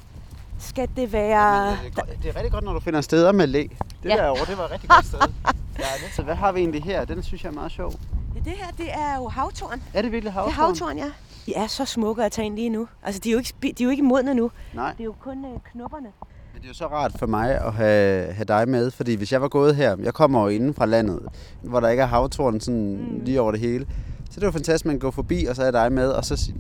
Skal 0.58 0.88
det 0.96 1.12
være... 1.12 1.64
Jamen, 1.64 1.78
det, 1.84 1.86
er 1.86 1.94
godt, 1.94 2.22
det 2.22 2.28
er 2.28 2.36
rigtig 2.36 2.52
godt, 2.52 2.64
når 2.64 2.72
du 2.72 2.80
finder 2.80 3.00
steder 3.00 3.32
med 3.32 3.46
læ. 3.46 3.62
Det 4.02 4.08
ja. 4.10 4.16
der 4.16 4.26
over, 4.26 4.44
det 4.44 4.58
var 4.58 4.64
et 4.64 4.70
rigtig 4.70 4.90
godt 4.90 5.06
sted. 5.06 5.18
ja, 5.78 6.10
så 6.16 6.22
hvad 6.22 6.34
har 6.34 6.52
vi 6.52 6.60
egentlig 6.60 6.82
her? 6.82 7.04
Den 7.04 7.22
synes 7.22 7.44
jeg 7.44 7.50
er 7.50 7.54
meget 7.54 7.72
sjov. 7.72 7.92
Ja, 8.34 8.40
det 8.40 8.52
her, 8.52 8.70
det 8.78 8.92
er 8.92 9.16
jo 9.16 9.28
havtorn. 9.28 9.82
Er 9.94 10.02
det 10.02 10.12
virkelig 10.12 10.32
havtorn? 10.32 10.52
Det 10.52 10.58
er 10.58 10.62
havtorn, 10.66 10.98
ja. 10.98 11.10
De 11.46 11.54
er 11.54 11.66
så 11.66 11.84
smukke 11.84 12.24
at 12.24 12.32
tage 12.32 12.46
ind 12.46 12.54
lige 12.54 12.70
nu. 12.70 12.88
Altså, 13.02 13.20
de 13.24 13.28
er 13.28 13.32
jo 13.32 13.38
ikke, 13.38 13.54
de 13.62 13.82
er 13.82 13.84
jo 13.84 13.90
ikke 13.90 14.02
modne 14.02 14.34
nu. 14.34 14.50
Nej. 14.74 14.92
Det 14.92 15.00
er 15.00 15.04
jo 15.04 15.14
kun 15.20 15.44
øh, 15.44 15.60
knopperne. 15.72 16.08
Men 16.52 16.62
det 16.62 16.64
er 16.64 16.68
jo 16.68 16.74
så 16.74 16.86
rart 16.86 17.12
for 17.18 17.26
mig 17.26 17.50
at 17.60 17.72
have, 17.72 18.32
have 18.32 18.44
dig 18.44 18.68
med, 18.68 18.90
fordi 18.90 19.14
hvis 19.14 19.32
jeg 19.32 19.42
var 19.42 19.48
gået 19.48 19.76
her, 19.76 19.96
jeg 20.02 20.14
kommer 20.14 20.42
jo 20.42 20.48
inden 20.48 20.74
fra 20.74 20.86
landet, 20.86 21.20
hvor 21.62 21.80
der 21.80 21.88
ikke 21.88 22.02
er 22.02 22.06
havtorn 22.06 22.60
sådan 22.60 22.96
mm. 22.96 23.20
lige 23.24 23.40
over 23.40 23.50
det 23.50 23.60
hele, 23.60 23.86
så 24.30 24.34
det 24.34 24.42
er 24.42 24.46
jo 24.46 24.52
fantastisk, 24.52 24.84
at 24.84 24.86
man 24.86 24.98
går 24.98 25.10
forbi, 25.10 25.44
og 25.44 25.56
så 25.56 25.62
er 25.62 25.70
dig 25.70 25.92
med, 25.92 26.08
og 26.08 26.24
så 26.24 26.52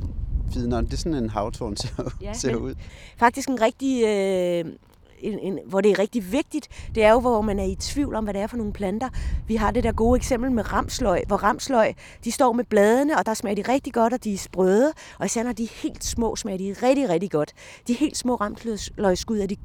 fint, 0.54 0.72
det 0.72 0.92
er 0.92 0.96
sådan 0.96 1.14
en 1.14 1.30
havtorn 1.30 1.76
ser, 1.82 2.12
ja, 2.22 2.32
ser 2.32 2.54
ud. 2.54 2.74
Faktisk 3.16 3.48
en 3.48 3.60
rigtig 3.60 4.04
øh, 4.04 4.64
en, 5.18 5.38
en, 5.38 5.58
hvor 5.66 5.80
det 5.80 5.90
er 5.90 5.98
rigtig 5.98 6.32
vigtigt, 6.32 6.68
det 6.94 7.04
er 7.04 7.12
jo, 7.12 7.20
hvor 7.20 7.40
man 7.40 7.58
er 7.58 7.64
i 7.64 7.74
tvivl 7.74 8.14
om, 8.14 8.24
hvad 8.24 8.34
det 8.34 8.42
er 8.42 8.46
for 8.46 8.56
nogle 8.56 8.72
planter. 8.72 9.08
Vi 9.46 9.56
har 9.56 9.70
det 9.70 9.84
der 9.84 9.92
gode 9.92 10.16
eksempel 10.16 10.52
med 10.52 10.72
ramsløg, 10.72 11.22
hvor 11.26 11.36
ramsløg, 11.36 11.94
de 12.24 12.32
står 12.32 12.52
med 12.52 12.64
bladene, 12.64 13.18
og 13.18 13.26
der 13.26 13.34
smager 13.34 13.62
de 13.62 13.72
rigtig 13.72 13.92
godt, 13.92 14.12
og 14.12 14.24
de 14.24 14.34
er 14.34 14.38
sprøde, 14.38 14.92
og 15.18 15.26
især 15.26 15.42
når 15.42 15.52
de 15.52 15.64
er 15.64 15.82
helt 15.82 16.04
små, 16.04 16.36
smager 16.36 16.58
de 16.58 16.86
rigtig, 16.86 17.08
rigtig 17.08 17.30
godt. 17.30 17.52
De 17.88 17.92
helt 17.92 18.16
små 18.16 18.34
ramsløgskud 18.34 19.38
er 19.38 19.46
de 19.46 19.56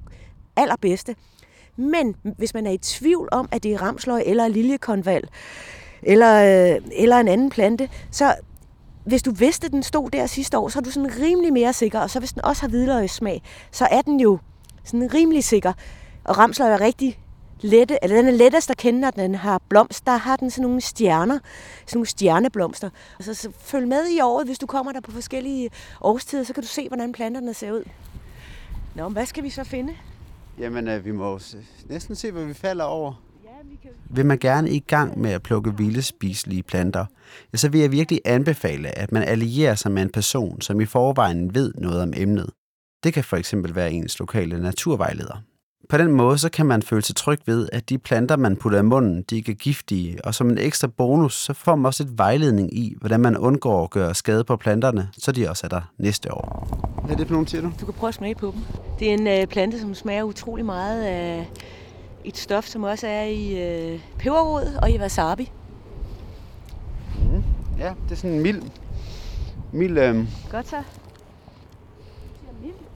allerbedste. 0.56 1.16
Men 1.76 2.16
hvis 2.38 2.54
man 2.54 2.68
er 2.68 2.72
i 2.72 2.78
tvivl 2.78 3.30
om, 3.32 3.50
at 3.52 3.64
det 3.64 3.74
er 3.74 3.82
ramsløg 3.82 4.24
eller 4.26 4.48
liljekonval, 4.48 5.24
eller, 6.04 6.74
øh, 6.76 6.82
eller 6.92 7.18
en 7.18 7.28
anden 7.28 7.50
plante, 7.50 7.90
så 8.12 8.36
hvis 9.06 9.24
du 9.24 9.32
vidste, 9.32 9.66
at 9.66 9.72
den 9.72 9.84
stod 9.84 10.10
der 10.10 10.26
sidste 10.26 10.58
år, 10.58 10.70
så 10.70 10.80
er 10.80 10.84
du 10.84 10.92
sådan 10.92 11.12
rimelig 11.20 11.54
mere 11.54 11.74
sikker. 11.74 12.00
Og 12.00 12.10
så 12.10 12.20
hvis 12.20 12.34
den 12.34 12.46
også 12.46 12.62
har 12.62 12.70
hvidløgssmag, 12.70 13.42
så 13.72 13.88
er 13.92 14.02
den 14.02 14.20
jo 14.20 14.40
sådan 14.84 15.14
rimelig 15.14 15.44
sikker. 15.44 15.74
Og 16.24 16.38
ramsløg 16.38 16.72
er 16.72 16.82
rigtig 16.82 17.20
lette, 17.62 17.98
eller 18.02 18.18
den 18.18 18.28
er 18.28 18.32
lettest 18.32 18.70
at 18.70 18.78
kende, 18.78 19.00
når 19.00 19.12
den 19.12 19.36
har 19.36 19.62
blomst. 19.70 20.06
Der 20.06 20.18
har 20.18 20.36
den 20.36 20.50
sådan 20.50 20.62
nogle 20.64 20.82
stjerner, 20.82 21.40
sådan 21.86 21.98
nogle 21.98 22.08
stjerneblomster. 22.08 22.90
Og 23.18 23.24
så, 23.24 23.34
så 23.34 23.52
følg 23.60 23.88
med 23.88 24.08
i 24.10 24.22
året, 24.22 24.48
hvis 24.48 24.60
du 24.60 24.66
kommer 24.66 24.92
der 24.92 25.02
på 25.02 25.12
forskellige 25.12 25.70
årstider, 26.02 26.44
så 26.44 26.54
kan 26.54 26.64
du 26.64 26.70
se, 26.70 26.88
hvordan 26.88 27.12
planterne 27.12 27.54
ser 27.54 27.72
ud. 27.72 27.84
Nå, 28.96 29.10
hvad 29.10 29.26
skal 29.26 29.44
vi 29.44 29.50
så 29.50 29.64
finde? 29.64 29.94
Jamen, 30.60 30.88
øh, 30.88 31.06
vi 31.06 31.12
må 31.12 31.40
næsten 31.90 32.16
se, 32.16 32.32
hvad 32.32 32.46
vi 32.46 32.54
falder 32.54 32.84
over. 32.84 33.14
Vil 34.10 34.26
man 34.26 34.38
gerne 34.38 34.70
i 34.70 34.80
gang 34.80 35.20
med 35.20 35.32
at 35.32 35.44
plukke 35.44 35.78
vilde 35.78 36.02
spiselige 36.02 36.64
planter, 36.64 37.06
så 37.56 37.70
vil 37.70 37.82
jeg 37.82 37.92
virkelig 37.92 38.22
anbefale, 38.26 38.98
at 38.98 39.12
man 39.12 39.24
allierer 39.24 39.76
sig 39.76 39.92
med 39.92 40.02
en 40.02 40.10
person, 40.10 40.62
som 40.62 40.82
i 40.82 40.86
forvejen 40.86 41.56
ved 41.56 41.74
noget 41.78 42.02
om 42.02 42.14
emnet. 42.16 42.50
Det 43.04 43.14
kan 43.14 43.24
for 43.24 43.38
eksempel 43.38 43.76
være 43.76 43.92
ens 43.92 44.20
lokale 44.20 44.62
naturvejleder. 44.62 45.42
På 45.90 45.98
den 45.98 46.12
måde 46.12 46.38
så 46.38 46.50
kan 46.50 46.66
man 46.66 46.82
føle 46.82 47.02
sig 47.02 47.16
tryg 47.16 47.40
ved, 47.46 47.70
at 47.72 47.90
de 47.90 47.98
planter, 47.98 48.38
man 48.38 48.56
putter 48.56 48.80
i 48.80 48.82
munden, 48.82 49.22
de 49.30 49.36
ikke 49.36 49.52
er 49.52 49.56
giftige, 49.56 50.26
og 50.26 50.36
som 50.36 50.50
en 50.50 50.58
ekstra 50.58 50.88
bonus, 50.88 51.34
så 51.34 51.54
får 51.54 51.76
man 51.76 51.86
også 51.86 52.04
et 52.04 52.18
vejledning 52.18 52.78
i, 52.78 52.96
hvordan 53.00 53.20
man 53.20 53.38
undgår 53.38 53.84
at 53.84 53.90
gøre 53.90 54.16
skade 54.16 54.44
på 54.44 54.56
planterne, 54.56 55.10
så 55.18 55.32
de 55.32 55.50
også 55.50 55.68
er 55.68 55.70
der 55.70 55.82
næste 55.98 56.34
år. 56.34 56.68
Hvad 57.04 57.16
er 57.16 57.18
det 57.18 57.28
for 57.28 57.34
nogle, 57.34 57.48
siger 57.48 57.62
du? 57.62 57.72
Du 57.80 57.86
kan 57.86 57.94
prøve 57.94 58.08
at 58.08 58.14
smage 58.14 58.36
på 58.36 58.54
dem. 58.56 58.62
Det 59.00 59.10
er 59.10 59.14
en 59.14 59.28
øh, 59.28 59.48
plante, 59.48 59.80
som 59.80 59.96
smager 59.96 60.24
utrolig 60.24 60.66
meget 60.66 61.04
af 61.04 61.50
et 62.24 62.38
stof, 62.38 62.66
som 62.66 62.84
også 62.84 63.08
er 63.08 63.24
i 63.24 63.64
øh, 63.64 64.00
peberrod 64.18 64.80
og 64.82 64.92
i 64.92 65.00
wasabi. 65.00 65.52
Mm. 67.16 67.44
Ja, 67.80 67.94
det 68.04 68.12
er 68.12 68.16
sådan 68.16 68.32
en 68.32 68.42
mild... 68.42 68.62
mild 69.72 69.98
øh... 69.98 70.28
Godt 70.52 70.70
så. 70.70 70.84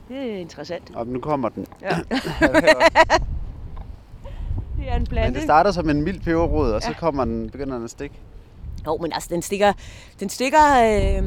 Det 0.08 0.18
er 0.18 0.38
interessant. 0.38 0.92
Og 0.96 1.08
nu 1.08 1.20
kommer 1.20 1.50
den. 1.50 1.66
Ja. 1.82 1.88
det 4.78 4.88
er 4.88 4.96
en 4.96 5.06
plante. 5.06 5.28
Men 5.28 5.34
det 5.34 5.44
starter 5.44 5.72
som 5.72 5.90
en 5.90 6.02
mild 6.02 6.20
peberrod, 6.20 6.72
og 6.72 6.82
ja. 6.82 6.88
så 6.88 6.94
kommer 7.00 7.26
den, 7.26 7.50
begynder 7.50 7.76
den 7.76 7.84
at 7.84 7.90
stikke. 7.90 8.16
Jo, 8.88 8.98
men 8.98 9.14
altså, 9.14 9.30
den 9.32 9.42
stikker, 9.42 9.74
den 10.20 10.30
stikker 10.30 10.60
øh, 10.60 11.24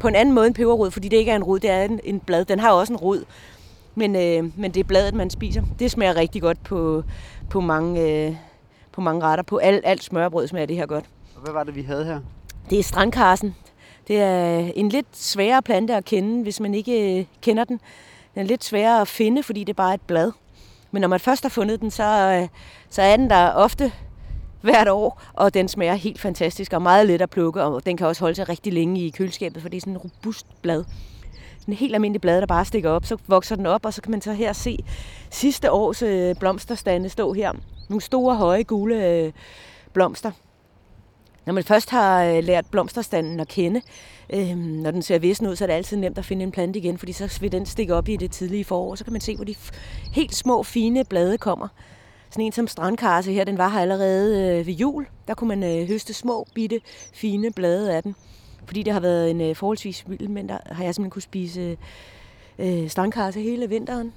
på 0.00 0.08
en 0.08 0.14
anden 0.14 0.34
måde 0.34 0.46
end 0.46 0.54
peberrod, 0.54 0.90
fordi 0.90 1.08
det 1.08 1.16
ikke 1.16 1.30
er 1.30 1.36
en 1.36 1.44
rod, 1.44 1.58
det 1.60 1.70
er 1.70 1.82
en, 1.82 2.00
en 2.04 2.20
blad. 2.20 2.44
Den 2.44 2.58
har 2.58 2.72
også 2.72 2.92
en 2.92 2.96
rod, 2.96 3.24
men, 3.94 4.16
øh, 4.16 4.58
men 4.58 4.70
det 4.70 4.80
er 4.80 4.84
bladet, 4.84 5.14
man 5.14 5.30
spiser. 5.30 5.62
Det 5.78 5.90
smager 5.90 6.16
rigtig 6.16 6.42
godt 6.42 6.62
på, 6.64 7.02
på, 7.50 7.60
mange, 7.60 8.26
øh, 8.26 8.36
på 8.92 9.00
mange 9.00 9.22
retter. 9.22 9.44
På 9.44 9.56
alt, 9.56 9.80
alt 9.84 10.04
smørbrød 10.04 10.46
smager 10.46 10.66
det 10.66 10.76
her 10.76 10.86
godt. 10.86 11.04
Og 11.36 11.42
hvad 11.42 11.52
var 11.52 11.64
det, 11.64 11.76
vi 11.76 11.82
havde 11.82 12.04
her? 12.04 12.20
Det 12.70 12.78
er 12.78 12.82
strandkarsen. 12.82 13.54
Det 14.08 14.20
er 14.20 14.72
en 14.74 14.88
lidt 14.88 15.06
sværere 15.12 15.62
plante 15.62 15.94
at 15.94 16.04
kende, 16.04 16.42
hvis 16.42 16.60
man 16.60 16.74
ikke 16.74 17.18
øh, 17.18 17.26
kender 17.42 17.64
den. 17.64 17.80
Den 18.34 18.42
er 18.42 18.46
lidt 18.46 18.64
sværere 18.64 19.00
at 19.00 19.08
finde, 19.08 19.42
fordi 19.42 19.64
det 19.64 19.76
bare 19.76 19.90
er 19.90 19.94
et 19.94 20.00
blad. 20.00 20.32
Men 20.90 21.00
når 21.00 21.08
man 21.08 21.20
først 21.20 21.42
har 21.42 21.48
fundet 21.48 21.80
den, 21.80 21.90
så, 21.90 22.04
øh, 22.04 22.48
så 22.90 23.02
er 23.02 23.16
den 23.16 23.30
der 23.30 23.50
ofte 23.50 23.92
hvert 24.60 24.88
år, 24.88 25.22
og 25.32 25.54
den 25.54 25.68
smager 25.68 25.94
helt 25.94 26.20
fantastisk 26.20 26.72
og 26.72 26.82
meget 26.82 27.06
let 27.06 27.22
at 27.22 27.30
plukke, 27.30 27.62
og 27.62 27.86
den 27.86 27.96
kan 27.96 28.06
også 28.06 28.20
holde 28.20 28.34
sig 28.34 28.48
rigtig 28.48 28.72
længe 28.72 29.06
i 29.06 29.10
køleskabet, 29.10 29.62
for 29.62 29.68
det 29.68 29.76
er 29.76 29.80
sådan 29.80 29.92
en 29.92 29.98
robust 29.98 30.46
blad. 30.62 30.84
En 31.68 31.74
helt 31.74 31.94
almindelig 31.94 32.20
blad, 32.20 32.40
der 32.40 32.46
bare 32.46 32.64
stikker 32.64 32.90
op, 32.90 33.04
så 33.04 33.16
vokser 33.26 33.56
den 33.56 33.66
op, 33.66 33.86
og 33.86 33.94
så 33.94 34.02
kan 34.02 34.10
man 34.10 34.20
så 34.20 34.32
her 34.32 34.52
se 34.52 34.78
sidste 35.30 35.72
års 35.72 36.02
øh, 36.02 36.34
blomsterstande 36.34 37.08
stå 37.08 37.32
her. 37.32 37.52
Nogle 37.88 38.00
store, 38.00 38.36
høje, 38.36 38.62
gule 38.62 39.32
blomster. 39.92 40.30
Når 41.46 41.52
man 41.52 41.64
først 41.64 41.90
har 41.90 42.24
øh, 42.24 42.44
lært 42.44 42.66
blomsterstanden 42.70 43.40
at 43.40 43.48
kende, 43.48 43.80
øh, 44.30 44.56
når 44.56 44.90
den 44.90 45.02
ser 45.02 45.18
vissen 45.18 45.46
ud, 45.46 45.56
så 45.56 45.64
er 45.64 45.66
det 45.66 45.74
altid 45.74 45.96
nemt 45.96 46.18
at 46.18 46.24
finde 46.24 46.42
en 46.42 46.52
plante 46.52 46.78
igen, 46.78 46.98
fordi 46.98 47.12
så 47.12 47.38
vil 47.40 47.52
den 47.52 47.66
stikke 47.66 47.94
op 47.94 48.08
i 48.08 48.16
det 48.16 48.30
tidlige 48.30 48.64
forår, 48.64 48.94
så 48.94 49.04
kan 49.04 49.12
man 49.12 49.20
se, 49.20 49.36
hvor 49.36 49.44
de 49.44 49.54
helt 50.12 50.34
små, 50.34 50.62
fine 50.62 51.04
blade 51.04 51.38
kommer. 51.38 51.68
Sådan 52.30 52.44
en 52.44 52.52
som 52.52 52.68
strandkarse 52.68 53.32
her, 53.32 53.44
den 53.44 53.58
var 53.58 53.68
her 53.68 53.80
allerede 53.80 54.58
øh, 54.58 54.66
ved 54.66 54.74
jul. 54.74 55.06
Der 55.28 55.34
kunne 55.34 55.48
man 55.48 55.62
øh, 55.62 55.88
høste 55.88 56.14
små, 56.14 56.46
bitte, 56.54 56.80
fine 57.12 57.52
blade 57.52 57.96
af 57.96 58.02
den. 58.02 58.14
Fordi 58.66 58.82
det 58.82 58.92
har 58.92 59.00
været 59.00 59.30
en 59.30 59.40
øh, 59.40 59.56
forholdsvis 59.56 60.04
vild, 60.06 60.28
men 60.28 60.48
der 60.48 60.58
har 60.66 60.84
jeg 60.84 60.94
simpelthen 60.94 61.10
kunne 61.10 61.22
spise 61.22 61.76
øh, 62.58 62.88
strandkarse 62.88 63.40
hele 63.40 63.68
vinteren. 63.68 64.12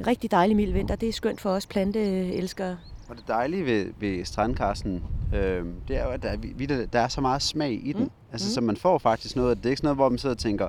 En 0.00 0.06
rigtig 0.06 0.30
dejlig 0.30 0.56
mild 0.56 0.72
vinter. 0.72 0.96
Det 0.96 1.08
er 1.08 1.12
skønt 1.12 1.40
for 1.40 1.50
os 1.50 1.66
planteelskere. 1.66 2.78
Og 3.08 3.16
det 3.16 3.28
dejlige 3.28 3.66
ved, 3.66 3.92
ved 3.98 4.24
strandkarsen, 4.24 5.02
øh, 5.34 5.64
det 5.88 5.96
er 5.96 6.04
jo, 6.04 6.10
at 6.10 6.22
der 6.22 6.28
er, 6.28 6.86
der 6.92 7.00
er 7.00 7.08
så 7.08 7.20
meget 7.20 7.42
smag 7.42 7.80
i 7.82 7.92
den. 7.92 8.04
Mm. 8.04 8.10
Altså, 8.32 8.48
mm. 8.48 8.52
så 8.54 8.60
man 8.60 8.76
får 8.76 8.98
faktisk 8.98 9.36
noget. 9.36 9.56
Det 9.56 9.66
er 9.66 9.70
ikke 9.70 9.78
sådan 9.78 9.86
noget, 9.86 9.96
hvor 9.96 10.08
man 10.08 10.18
sidder 10.18 10.34
og 10.34 10.38
tænker, 10.38 10.68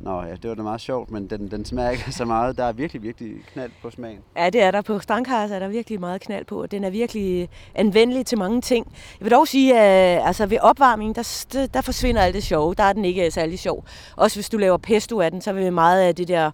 Nå 0.00 0.22
ja, 0.22 0.30
det 0.30 0.48
var 0.48 0.54
da 0.54 0.62
meget 0.62 0.80
sjovt, 0.80 1.10
men 1.10 1.30
den, 1.30 1.50
den 1.50 1.64
smager 1.64 1.90
ikke 1.90 2.12
så 2.12 2.24
meget. 2.24 2.58
Der 2.58 2.64
er 2.64 2.72
virkelig, 2.72 3.02
virkelig 3.02 3.32
knald 3.52 3.70
på 3.82 3.90
smagen. 3.90 4.18
Ja, 4.36 4.50
det 4.50 4.62
er 4.62 4.70
der. 4.70 4.82
På 4.82 4.98
strandkarse 4.98 5.54
er 5.54 5.58
der 5.58 5.68
virkelig 5.68 6.00
meget 6.00 6.20
knald 6.20 6.44
på. 6.44 6.66
Den 6.66 6.84
er 6.84 6.90
virkelig 6.90 7.48
anvendelig 7.74 8.26
til 8.26 8.38
mange 8.38 8.60
ting. 8.60 8.86
Jeg 9.20 9.24
vil 9.24 9.32
dog 9.32 9.48
sige, 9.48 9.80
at 9.80 10.26
altså, 10.26 10.46
ved 10.46 10.58
opvarmning, 10.58 11.16
der, 11.16 11.68
der 11.74 11.80
forsvinder 11.80 12.22
alt 12.22 12.34
det 12.34 12.42
sjove. 12.42 12.74
Der 12.74 12.82
er 12.82 12.92
den 12.92 13.04
ikke 13.04 13.30
særlig 13.30 13.58
sjov. 13.58 13.84
Også 14.16 14.36
hvis 14.36 14.48
du 14.48 14.56
laver 14.56 14.76
pesto 14.76 15.20
af 15.20 15.30
den, 15.30 15.40
så 15.40 15.52
vil 15.52 15.72
meget 15.72 16.00
af 16.00 16.14
det 16.14 16.28
der 16.28 16.50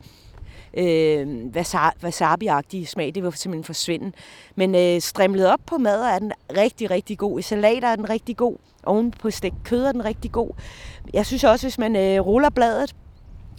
øh, 0.74 1.44
wasabi-agtige 2.04 2.86
smag, 2.86 3.14
det 3.14 3.22
vil 3.22 3.32
simpelthen 3.32 3.64
forsvinde. 3.64 4.12
Men 4.56 4.74
øh, 4.74 5.00
strimlet 5.00 5.52
op 5.52 5.60
på 5.66 5.78
mad 5.78 6.02
er 6.02 6.18
den 6.18 6.32
rigtig, 6.56 6.90
rigtig 6.90 7.18
god. 7.18 7.38
I 7.38 7.42
salater 7.42 7.88
er 7.88 7.96
den 7.96 8.10
rigtig 8.10 8.36
god. 8.36 8.56
Oven 8.84 9.10
på 9.10 9.30
stegt 9.30 9.54
kød 9.64 9.84
er 9.84 9.92
den 9.92 10.04
rigtig 10.04 10.32
god. 10.32 10.50
Jeg 11.12 11.26
synes 11.26 11.44
også, 11.44 11.66
hvis 11.66 11.78
man 11.78 11.96
øh, 11.96 12.20
ruller 12.20 12.50
bladet 12.50 12.94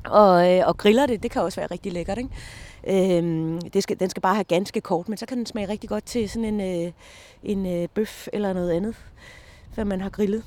og, 0.06 0.52
øh, 0.52 0.68
og 0.68 0.78
griller 0.78 1.06
det. 1.06 1.24
Det 1.24 1.32
kan 1.32 1.42
også 1.42 1.60
være 1.60 1.72
rigtig 1.72 1.94
lækkert, 1.94 2.18
ikke? 2.18 2.30
Øhm, 2.88 3.62
det 3.62 3.84
skal, 3.84 4.00
den 4.00 4.10
skal 4.10 4.22
bare 4.22 4.36
have 4.36 4.44
ganske 4.44 4.82
kort, 4.82 5.10
men 5.10 5.18
så 5.18 5.26
kan 5.26 5.38
den 5.38 5.46
smage 5.46 5.70
rigtig 5.70 5.90
godt 5.90 6.06
til 6.06 6.30
sådan 6.30 6.60
en, 6.60 6.86
øh, 6.86 6.92
en 7.44 7.66
øh, 7.66 7.88
bøf 7.94 8.28
eller 8.34 8.54
noget 8.54 8.72
andet, 8.72 8.96
hvad 9.76 9.86
man 9.86 10.02
har 10.02 10.10
grillet. 10.10 10.44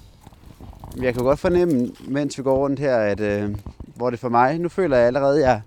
Jeg 1.00 1.14
kan 1.14 1.22
godt 1.22 1.38
fornemme, 1.38 1.90
mens 2.08 2.38
vi 2.38 2.42
går 2.42 2.56
rundt 2.56 2.80
her, 2.80 2.96
at 2.96 3.20
øh, 3.20 3.56
hvor 3.94 4.10
det 4.10 4.18
for 4.18 4.28
mig, 4.28 4.58
nu 4.58 4.68
føler 4.68 4.96
jeg 4.96 5.06
allerede, 5.06 5.36
at 5.36 5.48
jeg 5.48 5.60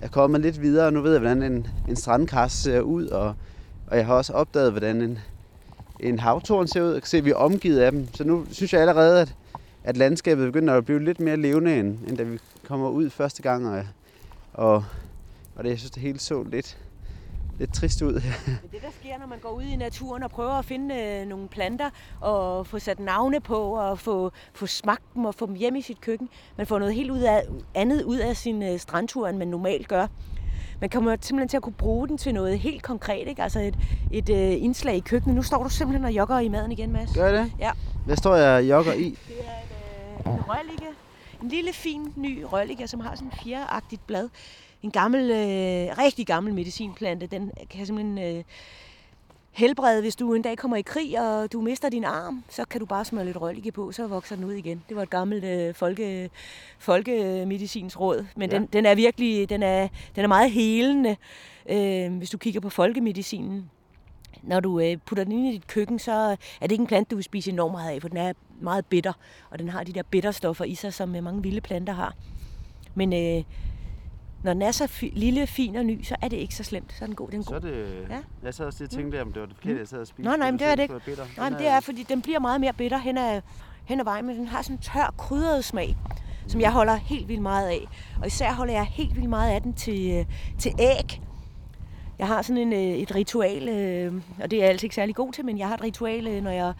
er 0.00 0.08
kommet 0.08 0.40
lidt 0.40 0.62
videre. 0.62 0.86
og 0.86 0.92
Nu 0.92 1.00
ved 1.00 1.10
jeg, 1.12 1.20
hvordan 1.20 1.42
en, 1.42 1.66
en 1.88 1.96
strandkars 1.96 2.52
ser 2.52 2.80
ud, 2.80 3.06
og, 3.06 3.34
og 3.86 3.96
jeg 3.96 4.06
har 4.06 4.14
også 4.14 4.32
opdaget, 4.32 4.70
hvordan 4.72 5.02
en, 5.02 5.18
en 6.00 6.18
havtorn 6.18 6.68
ser 6.68 6.82
ud. 6.82 6.92
Jeg 6.92 7.02
kan 7.02 7.08
se, 7.08 7.18
at 7.18 7.24
vi 7.24 7.30
er 7.30 7.34
omgivet 7.34 7.78
af 7.78 7.92
dem. 7.92 8.14
Så 8.14 8.24
nu 8.24 8.46
synes 8.50 8.72
jeg 8.72 8.80
allerede, 8.80 9.20
at, 9.20 9.34
at 9.84 9.96
landskabet 9.96 10.52
begynder 10.52 10.74
at 10.74 10.84
blive 10.84 11.04
lidt 11.04 11.20
mere 11.20 11.36
levende, 11.36 11.78
end, 11.78 11.98
end 12.08 12.16
da 12.16 12.22
vi 12.22 12.38
kommer 12.68 12.88
ud 12.88 13.10
første 13.10 13.42
gang. 13.42 13.68
Og, 13.68 13.84
og, 14.52 14.84
og 15.56 15.64
det, 15.64 15.70
jeg 15.70 15.78
synes, 15.78 15.90
det 15.90 16.02
hele 16.02 16.18
så 16.18 16.42
lidt, 16.42 16.78
lidt 17.60 17.74
trist 17.74 18.02
ud. 18.02 18.12
Men 18.46 18.70
det, 18.72 18.82
der 18.82 18.90
sker, 19.00 19.18
når 19.18 19.26
man 19.26 19.38
går 19.38 19.50
ud 19.50 19.62
i 19.62 19.76
naturen 19.76 20.22
og 20.22 20.30
prøver 20.30 20.52
at 20.52 20.64
finde 20.64 20.94
øh, 20.94 21.26
nogle 21.26 21.48
planter 21.48 21.90
og 22.20 22.66
få 22.66 22.78
sat 22.78 23.00
navne 23.00 23.40
på 23.40 23.56
og 23.56 23.98
få, 23.98 24.30
få 24.54 24.66
smagt 24.66 25.14
dem 25.14 25.24
og 25.24 25.34
få 25.34 25.46
dem 25.46 25.54
hjem 25.54 25.76
i 25.76 25.82
sit 25.82 26.00
køkken, 26.00 26.28
man 26.56 26.66
får 26.66 26.78
noget 26.78 26.94
helt 26.94 27.10
ud 27.10 27.20
af, 27.20 27.42
andet 27.74 28.02
ud 28.02 28.18
af 28.18 28.36
sin 28.36 28.62
øh, 28.62 28.78
strandtur, 28.78 29.28
end 29.28 29.38
man 29.38 29.48
normalt 29.48 29.88
gør. 29.88 30.06
Man 30.80 30.90
kommer 30.90 31.16
simpelthen 31.20 31.48
til 31.48 31.56
at 31.56 31.62
kunne 31.62 31.72
bruge 31.72 32.08
den 32.08 32.18
til 32.18 32.34
noget 32.34 32.58
helt 32.58 32.82
konkret, 32.82 33.28
ikke? 33.28 33.42
altså 33.42 33.60
et, 33.60 33.78
et 34.10 34.30
øh, 34.30 34.62
indslag 34.62 34.96
i 34.96 35.00
køkkenet. 35.00 35.36
Nu 35.36 35.42
står 35.42 35.62
du 35.62 35.68
simpelthen 35.68 36.04
og 36.04 36.12
jogger 36.12 36.38
i 36.38 36.48
maden 36.48 36.72
igen, 36.72 36.92
Mads. 36.92 37.12
Gør 37.14 37.32
det? 37.32 37.52
Ja. 37.58 37.70
Hvad 38.06 38.16
står 38.16 38.36
jeg 38.36 38.56
og 38.56 38.68
jogger 38.68 38.92
i? 38.92 39.18
Det 39.28 39.36
er 39.38 40.26
en, 40.26 40.32
øh, 40.32 40.34
en 40.34 40.40
rørligge. 40.48 40.86
En 41.42 41.48
lille, 41.48 41.72
fin, 41.72 42.12
ny 42.16 42.44
rørligge, 42.52 42.88
som 42.88 43.00
har 43.00 43.14
sådan 43.14 43.28
et 43.28 43.34
fjeragtigt 43.42 44.06
blad. 44.06 44.28
En 44.82 44.90
gammel, 44.90 45.30
øh, 45.30 45.98
rigtig 45.98 46.26
gammel 46.26 46.54
medicinplante. 46.54 47.26
Den 47.26 47.50
kan 47.70 47.86
simpelthen 47.86 48.18
øh, 48.18 48.44
helbrede, 49.50 50.00
hvis 50.00 50.16
du 50.16 50.34
en 50.34 50.42
dag 50.42 50.58
kommer 50.58 50.76
i 50.76 50.82
krig, 50.82 51.20
og 51.20 51.52
du 51.52 51.60
mister 51.60 51.88
din 51.88 52.04
arm, 52.04 52.44
så 52.48 52.64
kan 52.64 52.80
du 52.80 52.86
bare 52.86 53.04
smøre 53.04 53.24
lidt 53.24 53.40
rørligge 53.40 53.72
på, 53.72 53.92
så 53.92 54.06
vokser 54.06 54.36
den 54.36 54.44
ud 54.44 54.52
igen. 54.52 54.82
Det 54.88 54.96
var 54.96 55.02
et 55.02 55.10
gammelt 55.10 55.44
øh, 55.44 55.74
folke, 55.74 56.30
folkemedicinsråd. 56.78 58.26
Men 58.36 58.50
ja. 58.50 58.58
den, 58.58 58.66
den 58.66 58.86
er 58.86 58.94
virkelig, 58.94 59.48
den 59.48 59.62
er, 59.62 59.88
den 60.16 60.24
er 60.24 60.28
meget 60.28 60.50
helende, 60.50 61.16
øh, 61.70 62.16
hvis 62.16 62.30
du 62.30 62.38
kigger 62.38 62.60
på 62.60 62.70
folkemedicinen 62.70 63.70
når 64.42 64.60
du 64.60 64.80
øh, 64.80 64.96
putter 65.06 65.24
den 65.24 65.32
ind 65.32 65.46
i 65.46 65.52
dit 65.52 65.66
køkken, 65.66 65.98
så 65.98 66.12
er 66.60 66.66
det 66.66 66.72
ikke 66.72 66.82
en 66.82 66.86
plante, 66.86 67.10
du 67.10 67.16
vil 67.16 67.24
spise 67.24 67.50
enormt 67.50 67.72
meget 67.72 67.94
af, 67.94 68.00
for 68.00 68.08
den 68.08 68.16
er 68.16 68.32
meget 68.60 68.86
bitter, 68.86 69.12
og 69.50 69.58
den 69.58 69.68
har 69.68 69.84
de 69.84 69.92
der 69.92 70.02
bitterstoffer 70.02 70.64
i 70.64 70.74
sig, 70.74 70.94
som 70.94 71.08
mange 71.08 71.42
vilde 71.42 71.60
planter 71.60 71.92
har. 71.92 72.14
Men 72.94 73.12
øh, 73.12 73.44
når 74.42 74.52
den 74.52 74.62
er 74.62 74.70
så 74.70 74.84
fi- 74.84 75.12
lille, 75.18 75.46
fin 75.46 75.76
og 75.76 75.84
ny, 75.84 76.02
så 76.02 76.16
er 76.22 76.28
det 76.28 76.36
ikke 76.36 76.54
så 76.54 76.64
slemt. 76.64 76.92
Så 76.98 77.04
er 77.04 77.06
den 77.06 77.14
god. 77.16 77.28
Den 77.30 77.40
er 77.40 77.44
Så 77.44 77.54
er 77.54 77.58
det... 77.58 78.06
Ja. 78.10 78.18
Jeg 78.42 78.54
sad 78.54 78.66
også 78.66 78.78
lige 78.78 78.86
og 78.86 78.90
tænkte, 78.90 79.22
om 79.22 79.32
det 79.32 79.40
var 79.40 79.46
det 79.46 79.56
forkerte, 79.56 79.78
jeg 79.78 79.88
sad 79.88 79.98
og 80.00 80.06
spiste. 80.06 80.30
Nå, 80.30 80.36
nej, 80.36 80.50
men 80.50 80.60
det 80.60 80.66
er 80.66 80.74
det 80.74 80.82
ikke. 80.82 81.00
Bitter. 81.04 81.24
Nej, 81.36 81.50
men 81.50 81.58
det 81.58 81.66
er, 81.68 81.80
fordi 81.80 82.02
den 82.02 82.22
bliver 82.22 82.38
meget 82.38 82.60
mere 82.60 82.72
bitter 82.72 82.98
hen 82.98 83.18
ad, 83.18 83.40
hen 83.84 84.00
ad 84.00 84.04
vejen, 84.04 84.26
men 84.26 84.36
den 84.36 84.46
har 84.46 84.62
sådan 84.62 84.76
en 84.76 84.82
tør, 84.82 85.14
krydret 85.18 85.64
smag, 85.64 85.96
som 86.46 86.60
jeg 86.60 86.72
holder 86.72 86.94
helt 86.96 87.28
vildt 87.28 87.42
meget 87.42 87.68
af. 87.68 87.86
Og 88.20 88.26
især 88.26 88.52
holder 88.52 88.74
jeg 88.74 88.84
helt 88.84 89.16
vildt 89.16 89.28
meget 89.28 89.50
af 89.50 89.62
den 89.62 89.72
til, 89.74 90.10
øh, 90.10 90.24
til 90.58 90.72
æg. 90.78 91.20
Jeg 92.20 92.28
har 92.28 92.42
sådan 92.42 92.56
en, 92.56 92.72
øh, 92.72 92.78
et 92.78 93.14
ritual, 93.14 93.68
øh, 93.68 94.14
og 94.42 94.50
det 94.50 94.56
er 94.56 94.60
jeg 94.60 94.70
altid 94.70 94.84
ikke 94.84 94.94
særlig 94.94 95.14
god 95.14 95.32
til, 95.32 95.44
men 95.44 95.58
jeg 95.58 95.68
har 95.68 95.74
et 95.74 95.82
ritual, 95.82 96.26
øh, 96.26 96.42
når 96.42 96.50
jeg 96.50 96.72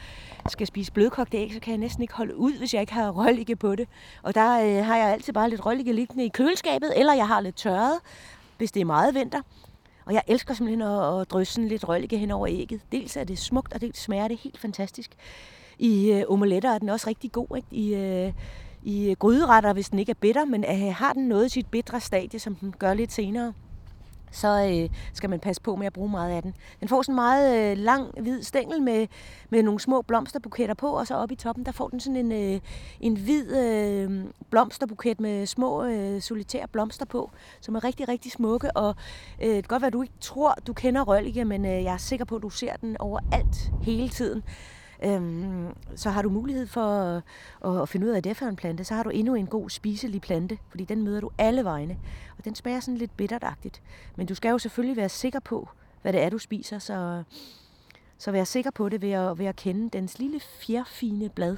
skal 0.49 0.67
spise 0.67 0.93
blødkogt 0.93 1.35
æg, 1.35 1.53
så 1.53 1.61
kan 1.61 1.71
jeg 1.71 1.79
næsten 1.79 2.03
ikke 2.03 2.15
holde 2.15 2.37
ud, 2.37 2.59
hvis 2.59 2.75
jeg 2.75 2.81
ikke 2.81 2.93
har 2.93 3.11
røllige 3.11 3.57
på 3.57 3.77
det. 3.77 3.89
Og 4.23 4.35
der 4.35 4.83
har 4.83 4.97
jeg 4.97 5.13
altid 5.13 5.33
bare 5.33 5.51
lidt 5.51 5.67
røllige 5.67 5.93
liggende 5.93 6.25
i 6.25 6.29
køleskabet, 6.29 6.93
eller 6.97 7.15
jeg 7.15 7.27
har 7.27 7.41
lidt 7.41 7.57
tørret, 7.57 8.01
hvis 8.59 8.73
det 8.73 8.81
er 8.81 8.85
meget 8.85 9.15
vinter. 9.15 9.41
Og 10.07 10.13
jeg 10.13 10.23
elsker 10.27 10.55
simpelthen 10.55 10.83
at, 10.83 11.21
at 11.21 11.31
drysse 11.31 11.55
sådan 11.55 11.69
lidt 11.69 11.89
røllige 11.89 12.19
hen 12.19 12.31
over 12.31 12.47
ægget. 12.51 12.81
Dels 12.93 13.17
er 13.17 13.25
det 13.25 13.39
smukt, 13.39 13.73
og 13.73 13.81
dels 13.81 13.99
smager 13.99 14.29
det 14.29 14.39
helt 14.39 14.59
fantastisk. 14.59 15.11
I 15.79 16.13
øh, 16.13 16.25
omeletter 16.29 16.71
er 16.71 16.79
den 16.79 16.89
også 16.89 17.09
rigtig 17.09 17.33
god, 17.33 17.57
ikke? 17.57 17.69
I, 17.71 17.95
øh, 17.95 18.33
i 18.83 19.15
gryderetter, 19.19 19.73
hvis 19.73 19.89
den 19.89 19.99
ikke 19.99 20.11
er 20.11 20.21
bitter, 20.21 20.45
men 20.45 20.65
øh, 20.65 20.95
har 20.95 21.13
den 21.13 21.29
noget 21.29 21.47
i 21.47 21.49
sit 21.49 21.67
bitre 21.67 22.01
stadie, 22.01 22.41
som 22.41 22.55
den 22.55 22.75
gør 22.79 22.95
lidt 22.95 23.13
senere, 23.13 23.53
så 24.31 24.69
øh, 24.71 24.97
skal 25.13 25.31
man 25.31 25.41
passe 25.41 25.63
på 25.63 25.77
med 25.77 25.87
at 25.87 25.93
bruge 25.93 26.11
meget 26.11 26.33
af 26.33 26.43
den. 26.43 26.55
Den 26.81 26.89
får 26.89 27.03
sådan 27.03 27.13
en 27.13 27.17
meget 27.17 27.71
øh, 27.71 27.79
lang, 27.79 28.21
hvid 28.21 28.43
stængel 28.43 28.83
med, 28.83 29.07
med 29.51 29.63
nogle 29.63 29.81
små 29.81 30.03
blomsterbuketter 30.03 30.75
på, 30.75 30.87
og 30.87 31.07
så 31.07 31.15
oppe 31.15 31.33
i 31.33 31.37
toppen, 31.37 31.67
der 31.67 31.73
får 31.73 31.89
den 31.89 32.01
sådan 32.01 32.17
en, 32.17 32.33
øh, 32.33 32.61
en 33.01 33.17
hvid 33.17 33.57
øh, 33.57 34.25
blomsterbuket 34.51 35.21
med 35.21 35.47
små 35.47 35.85
øh, 35.85 36.21
solitære 36.21 36.69
blomster 36.69 37.05
på, 37.05 37.31
som 37.61 37.75
er 37.75 37.85
rigtig, 37.85 38.09
rigtig 38.09 38.33
smukke. 38.33 38.77
Og 38.77 38.95
øh, 39.43 39.49
det 39.49 39.55
kan 39.55 39.69
godt 39.69 39.83
være, 39.83 39.87
at 39.87 39.93
du 39.93 40.03
ikke 40.03 40.15
tror, 40.21 40.55
du 40.67 40.73
kender 40.73 41.03
røllige, 41.03 41.45
men 41.45 41.65
øh, 41.65 41.85
jeg 41.85 41.95
er 41.95 41.97
sikker 41.97 42.25
på, 42.25 42.37
at 42.37 42.43
du 42.43 42.51
ser 42.51 42.77
den 42.77 42.97
overalt 43.01 43.73
hele 43.83 44.09
tiden. 44.09 44.43
Øhm, 45.05 45.67
så 45.97 46.11
har 46.11 46.23
du 46.23 46.31
mulighed 46.31 46.67
for 46.67 46.83
at, 47.65 47.83
at 47.83 47.89
finde 47.89 48.07
ud 48.07 48.13
af, 48.13 48.17
at 48.17 48.25
det 48.25 48.31
er 48.31 48.35
for 48.35 48.47
en 48.47 48.57
plante. 48.57 48.85
Så 48.85 48.95
har 48.95 49.03
du 49.03 49.11
endnu 49.11 49.35
en 49.35 49.47
god 49.47 49.71
spiselig 49.71 50.21
plante, 50.21 50.59
fordi 50.69 50.85
den 50.85 51.03
møder 51.03 51.21
du 51.21 51.31
alle 51.39 51.65
vegne. 51.65 51.97
Og 52.41 52.45
den 52.45 52.55
smager 52.55 52.81
sådan 52.81 52.99
lidt 52.99 53.17
bittertagtigt. 53.17 53.83
Men 54.17 54.27
du 54.27 54.35
skal 54.35 54.51
jo 54.51 54.59
selvfølgelig 54.59 54.97
være 54.97 55.09
sikker 55.09 55.41
på, 55.41 55.69
hvad 56.03 56.13
det 56.13 56.23
er, 56.23 56.31
du 56.31 56.39
spiser. 56.39 56.79
Så, 56.79 57.23
så 58.19 58.33
vær 58.33 58.45
sikker 58.45 58.71
på 58.71 58.89
det 58.89 59.03
ved 59.03 59.11
at, 59.11 59.39
ved 59.39 59.47
at 59.47 59.57
kende 59.57 59.91
dens 59.91 60.19
lille 60.19 60.41
fjerfine 60.41 61.29
blad. 61.29 61.57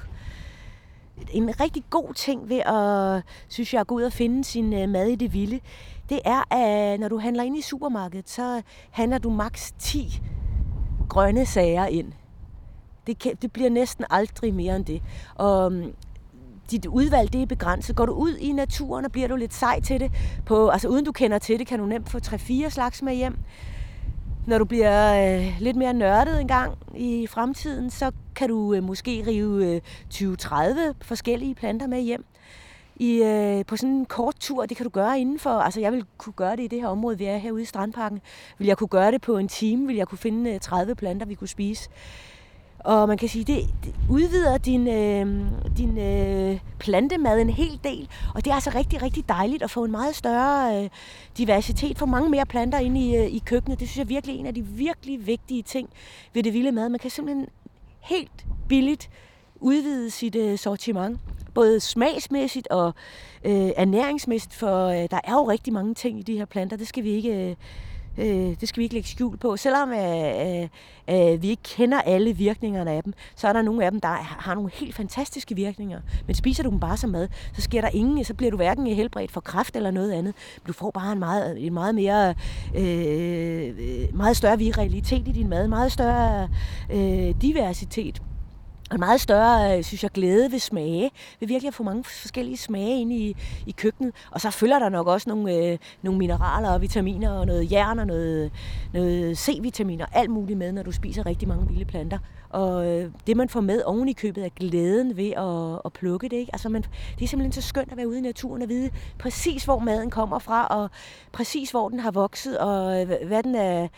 En 1.30 1.60
rigtig 1.60 1.84
god 1.90 2.14
ting 2.14 2.48
ved 2.48 2.58
at, 2.58 3.22
synes 3.48 3.74
jeg, 3.74 3.80
at 3.80 3.86
gå 3.86 3.94
ud 3.94 4.02
og 4.02 4.12
finde 4.12 4.44
sin 4.44 4.72
øh, 4.72 4.88
mad 4.88 5.06
i 5.06 5.14
det 5.14 5.32
vilde, 5.32 5.60
det 6.08 6.20
er, 6.24 6.54
at 6.54 6.94
øh, 6.94 7.00
når 7.00 7.08
du 7.08 7.18
handler 7.18 7.42
ind 7.42 7.58
i 7.58 7.62
supermarkedet, 7.62 8.30
så 8.30 8.62
handler 8.90 9.18
du 9.18 9.30
maks 9.30 9.72
10 9.78 10.20
grønne 11.08 11.46
sager 11.46 11.86
ind. 11.86 12.12
Det, 13.06 13.18
kan, 13.18 13.36
det 13.42 13.52
bliver 13.52 13.70
næsten 13.70 14.04
aldrig 14.10 14.54
mere 14.54 14.76
end 14.76 14.84
det. 14.84 15.02
Og 15.34 15.72
mm, 15.72 15.94
dit 16.70 16.86
udvalg, 16.86 17.32
det 17.32 17.42
er 17.42 17.46
begrænset. 17.46 17.96
Går 17.96 18.06
du 18.06 18.12
ud 18.12 18.36
i 18.36 18.52
naturen, 18.52 19.04
og 19.04 19.12
bliver 19.12 19.28
du 19.28 19.36
lidt 19.36 19.54
sej 19.54 19.80
til 19.80 20.00
det, 20.00 20.12
på, 20.46 20.68
altså 20.68 20.88
uden 20.88 21.04
du 21.04 21.12
kender 21.12 21.38
til 21.38 21.58
det, 21.58 21.66
kan 21.66 21.78
du 21.78 21.86
nemt 21.86 22.10
få 22.10 22.18
3-4 22.18 22.68
slags 22.68 23.02
med 23.02 23.14
hjem. 23.14 23.38
Når 24.46 24.58
du 24.58 24.64
bliver 24.64 25.36
øh, 25.38 25.60
lidt 25.60 25.76
mere 25.76 25.94
nørdet 25.94 26.40
en 26.40 26.48
gang 26.48 26.78
i 26.94 27.26
fremtiden, 27.26 27.90
så 27.90 28.12
kan 28.34 28.48
du 28.48 28.74
øh, 28.74 28.82
måske 28.82 29.24
rive 29.26 29.74
øh, 29.74 29.80
20-30 30.14 30.92
forskellige 31.02 31.54
planter 31.54 31.86
med 31.86 32.00
hjem. 32.00 32.24
I, 32.96 33.22
øh, 33.22 33.64
på 33.66 33.76
sådan 33.76 33.94
en 33.94 34.06
kort 34.06 34.34
tur, 34.40 34.66
det 34.66 34.76
kan 34.76 34.84
du 34.84 34.90
gøre 34.90 35.20
indenfor, 35.20 35.50
altså 35.50 35.80
jeg 35.80 35.92
vil 35.92 36.04
kunne 36.18 36.32
gøre 36.32 36.56
det 36.56 36.62
i 36.62 36.66
det 36.66 36.80
her 36.80 36.88
område, 36.88 37.18
vi 37.18 37.24
er 37.24 37.36
herude 37.36 37.62
i 37.62 37.64
Strandparken. 37.64 38.20
Vil 38.58 38.66
jeg 38.66 38.76
kunne 38.78 38.88
gøre 38.88 39.12
det 39.12 39.20
på 39.20 39.38
en 39.38 39.48
time, 39.48 39.86
vil 39.86 39.96
jeg 39.96 40.08
kunne 40.08 40.18
finde 40.18 40.50
øh, 40.50 40.60
30 40.60 40.94
planter, 40.94 41.26
vi 41.26 41.34
kunne 41.34 41.48
spise. 41.48 41.90
Og 42.84 43.08
man 43.08 43.18
kan 43.18 43.28
sige, 43.28 43.44
det, 43.44 43.68
det 43.84 43.94
udvider 44.10 44.58
din, 44.58 44.88
øh, 44.88 45.46
din 45.78 45.98
øh, 45.98 46.60
plantemad 46.78 47.40
en 47.40 47.50
hel 47.50 47.80
del. 47.84 48.08
Og 48.34 48.44
det 48.44 48.50
er 48.50 48.54
altså 48.54 48.70
rigtig, 48.74 49.02
rigtig 49.02 49.28
dejligt 49.28 49.62
at 49.62 49.70
få 49.70 49.84
en 49.84 49.90
meget 49.90 50.16
større 50.16 50.82
øh, 50.82 50.90
diversitet, 51.38 51.98
få 51.98 52.06
mange 52.06 52.30
mere 52.30 52.46
planter 52.46 52.78
ind 52.78 52.98
i, 52.98 53.16
øh, 53.16 53.26
i 53.26 53.42
køkkenet. 53.46 53.80
Det 53.80 53.88
synes 53.88 53.98
jeg 53.98 54.08
virkelig 54.08 54.36
er 54.36 54.40
en 54.40 54.46
af 54.46 54.54
de 54.54 54.66
virkelig 54.66 55.26
vigtige 55.26 55.62
ting 55.62 55.88
ved 56.34 56.42
det 56.42 56.52
vilde 56.52 56.72
mad. 56.72 56.88
Man 56.88 56.98
kan 56.98 57.10
simpelthen 57.10 57.46
helt 58.00 58.46
billigt 58.68 59.10
udvide 59.60 60.10
sit 60.10 60.36
øh, 60.36 60.58
sortiment. 60.58 61.20
Både 61.54 61.80
smagsmæssigt 61.80 62.68
og 62.68 62.94
øh, 63.44 63.70
ernæringsmæssigt, 63.76 64.54
for 64.54 64.86
øh, 64.86 65.10
der 65.10 65.20
er 65.24 65.32
jo 65.32 65.50
rigtig 65.50 65.72
mange 65.72 65.94
ting 65.94 66.18
i 66.18 66.22
de 66.22 66.36
her 66.36 66.44
planter. 66.44 66.76
Det 66.76 66.88
skal 66.88 67.04
vi 67.04 67.10
ikke... 67.10 67.50
Øh, 67.50 67.56
Øh, 68.18 68.56
det 68.60 68.68
skal 68.68 68.80
vi 68.80 68.82
ikke 68.82 68.94
lægge 68.94 69.08
skjul 69.08 69.36
på. 69.36 69.56
Selvom 69.56 69.92
øh, 69.92 70.62
øh, 70.62 70.68
øh, 71.10 71.42
vi 71.42 71.48
ikke 71.48 71.62
kender 71.62 72.00
alle 72.00 72.32
virkningerne 72.32 72.90
af 72.90 73.02
dem, 73.02 73.14
så 73.36 73.48
er 73.48 73.52
der 73.52 73.62
nogle 73.62 73.84
af 73.84 73.90
dem, 73.90 74.00
der 74.00 74.08
har 74.22 74.54
nogle 74.54 74.70
helt 74.74 74.94
fantastiske 74.94 75.54
virkninger. 75.54 76.00
Men 76.26 76.34
spiser 76.34 76.62
du 76.62 76.70
dem 76.70 76.80
bare 76.80 76.96
som 76.96 77.10
mad, 77.10 77.28
så 77.52 77.62
sker 77.62 77.80
der 77.80 77.88
ingen, 77.88 78.24
så 78.24 78.34
bliver 78.34 78.50
du 78.50 78.56
hverken 78.56 78.86
helbredt 78.86 79.30
for 79.30 79.40
kræft 79.40 79.76
eller 79.76 79.90
noget 79.90 80.12
andet. 80.12 80.34
Du 80.66 80.72
får 80.72 80.90
bare 80.90 81.12
en 81.12 81.18
meget, 81.18 81.66
en 81.66 81.74
meget 81.74 81.94
mere, 81.94 82.34
øh, 82.74 83.68
øh, 83.78 84.16
meget 84.16 84.36
større 84.36 84.58
viralitet 84.58 85.28
i 85.28 85.32
din 85.32 85.48
mad, 85.48 85.68
meget 85.68 85.92
større 85.92 86.48
øh, 86.90 87.34
diversitet 87.42 88.22
og 88.92 88.96
en 88.96 89.00
meget 89.00 89.20
større, 89.20 89.78
øh, 89.78 89.84
synes 89.84 90.02
jeg, 90.02 90.10
glæde 90.10 90.52
ved 90.52 90.58
smage. 90.58 91.10
Ved 91.40 91.48
virkelig 91.48 91.68
at 91.68 91.74
få 91.74 91.82
mange 91.82 92.04
forskellige 92.04 92.56
smage 92.56 93.00
ind 93.00 93.12
i, 93.12 93.36
i 93.66 93.70
køkkenet. 93.70 94.14
Og 94.30 94.40
så 94.40 94.50
følger 94.50 94.78
der 94.78 94.88
nok 94.88 95.06
også 95.06 95.28
nogle, 95.28 95.54
øh, 95.54 95.78
nogle 96.02 96.18
mineraler 96.18 96.70
og 96.70 96.80
vitaminer 96.80 97.30
og 97.30 97.46
noget 97.46 97.72
jern 97.72 97.98
og 97.98 98.06
noget, 98.06 98.52
noget 98.92 99.38
C-vitaminer. 99.38 100.06
Alt 100.12 100.30
muligt 100.30 100.58
med, 100.58 100.72
når 100.72 100.82
du 100.82 100.92
spiser 100.92 101.26
rigtig 101.26 101.48
mange 101.48 101.68
vilde 101.68 101.84
planter. 101.84 102.18
Og 102.50 102.86
øh, 102.86 103.10
det, 103.26 103.36
man 103.36 103.48
får 103.48 103.60
med 103.60 103.82
oven 103.82 104.08
i 104.08 104.12
købet, 104.12 104.44
er 104.44 104.48
glæden 104.48 105.16
ved 105.16 105.30
at, 105.30 105.80
at 105.84 105.92
plukke 105.92 106.28
det. 106.28 106.36
Ikke? 106.36 106.50
Altså, 106.52 106.68
man, 106.68 106.82
det 107.18 107.24
er 107.24 107.28
simpelthen 107.28 107.62
så 107.62 107.68
skønt 107.68 107.90
at 107.90 107.96
være 107.96 108.08
ude 108.08 108.18
i 108.18 108.22
naturen 108.22 108.62
og 108.62 108.68
vide 108.68 108.90
præcis, 109.18 109.64
hvor 109.64 109.78
maden 109.78 110.10
kommer 110.10 110.38
fra, 110.38 110.66
og 110.66 110.90
præcis, 111.32 111.70
hvor 111.70 111.88
den 111.88 112.00
har 112.00 112.10
vokset, 112.10 112.58
og 112.58 113.00
øh, 113.00 113.26
hvad 113.26 113.42
den 113.42 113.54
er 113.54 113.88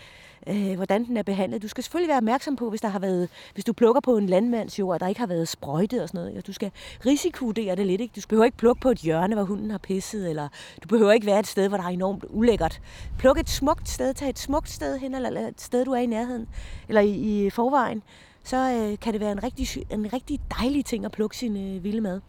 øh, 0.47 0.75
hvordan 0.75 1.05
den 1.05 1.17
er 1.17 1.23
behandlet. 1.23 1.63
Du 1.63 1.69
skal 1.69 1.85
selvfølgelig 1.85 2.09
være 2.09 2.17
opmærksom 2.17 2.57
på, 2.57 2.71
hvis 2.71 2.81
der 2.81 2.89
har 2.89 2.99
været, 2.99 3.29
hvis 3.55 3.65
du 3.65 3.73
plukker 3.73 4.01
på 4.01 4.17
en 4.17 4.27
landmandsjord, 4.27 5.01
der 5.01 5.09
ikke 5.09 5.21
har 5.21 5.27
været 5.27 5.49
sprøjtet 5.49 6.03
og 6.03 6.09
sådan 6.09 6.21
noget. 6.21 6.35
Ja, 6.35 6.41
du 6.41 6.53
skal 6.53 6.71
risikovurdere 7.07 7.77
det 7.77 7.87
lidt. 7.87 8.01
Ikke? 8.01 8.21
Du 8.21 8.29
behøver 8.29 8.45
ikke 8.45 8.57
plukke 8.57 8.81
på 8.81 8.91
et 8.91 8.99
hjørne, 8.99 9.35
hvor 9.35 9.45
hunden 9.45 9.71
har 9.71 9.79
pisset, 9.79 10.31
eller 10.31 10.49
du 10.83 10.89
behøver 10.89 11.13
ikke 11.13 11.27
være 11.27 11.41
et 11.41 11.47
sted, 11.47 11.69
hvor 11.69 11.77
der 11.77 11.85
er 11.85 11.89
enormt 11.89 12.25
ulækkert. 12.29 12.81
Pluk 13.19 13.39
et 13.39 13.51
smukt 13.51 13.89
sted, 13.89 14.15
tag 14.15 14.29
et 14.29 14.39
smukt 14.39 14.71
sted 14.71 14.99
hen, 14.99 15.15
eller 15.15 15.49
et 15.49 15.61
sted, 15.61 15.85
du 15.85 15.93
er 15.93 16.01
i 16.01 16.07
nærheden, 16.07 16.47
eller 16.89 17.01
i, 17.01 17.47
i 17.47 17.51
forvejen. 17.51 18.03
Så 18.45 18.57
øh, 18.57 18.99
kan 18.99 19.13
det 19.13 19.21
være 19.21 19.33
en 19.33 19.43
rigtig, 19.43 19.87
en 19.91 20.13
rigtig 20.13 20.41
dejlig 20.61 20.85
ting 20.85 21.05
at 21.05 21.13
plukke 21.13 21.37
sin 21.37 21.77
øh, 21.77 21.85
vilde 21.85 22.01
mad. 22.01 22.21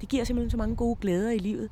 Det 0.00 0.08
giver 0.08 0.24
simpelthen 0.24 0.50
så 0.50 0.56
mange 0.56 0.76
gode 0.76 0.96
glæder 1.00 1.30
i 1.30 1.38
livet 1.38 1.70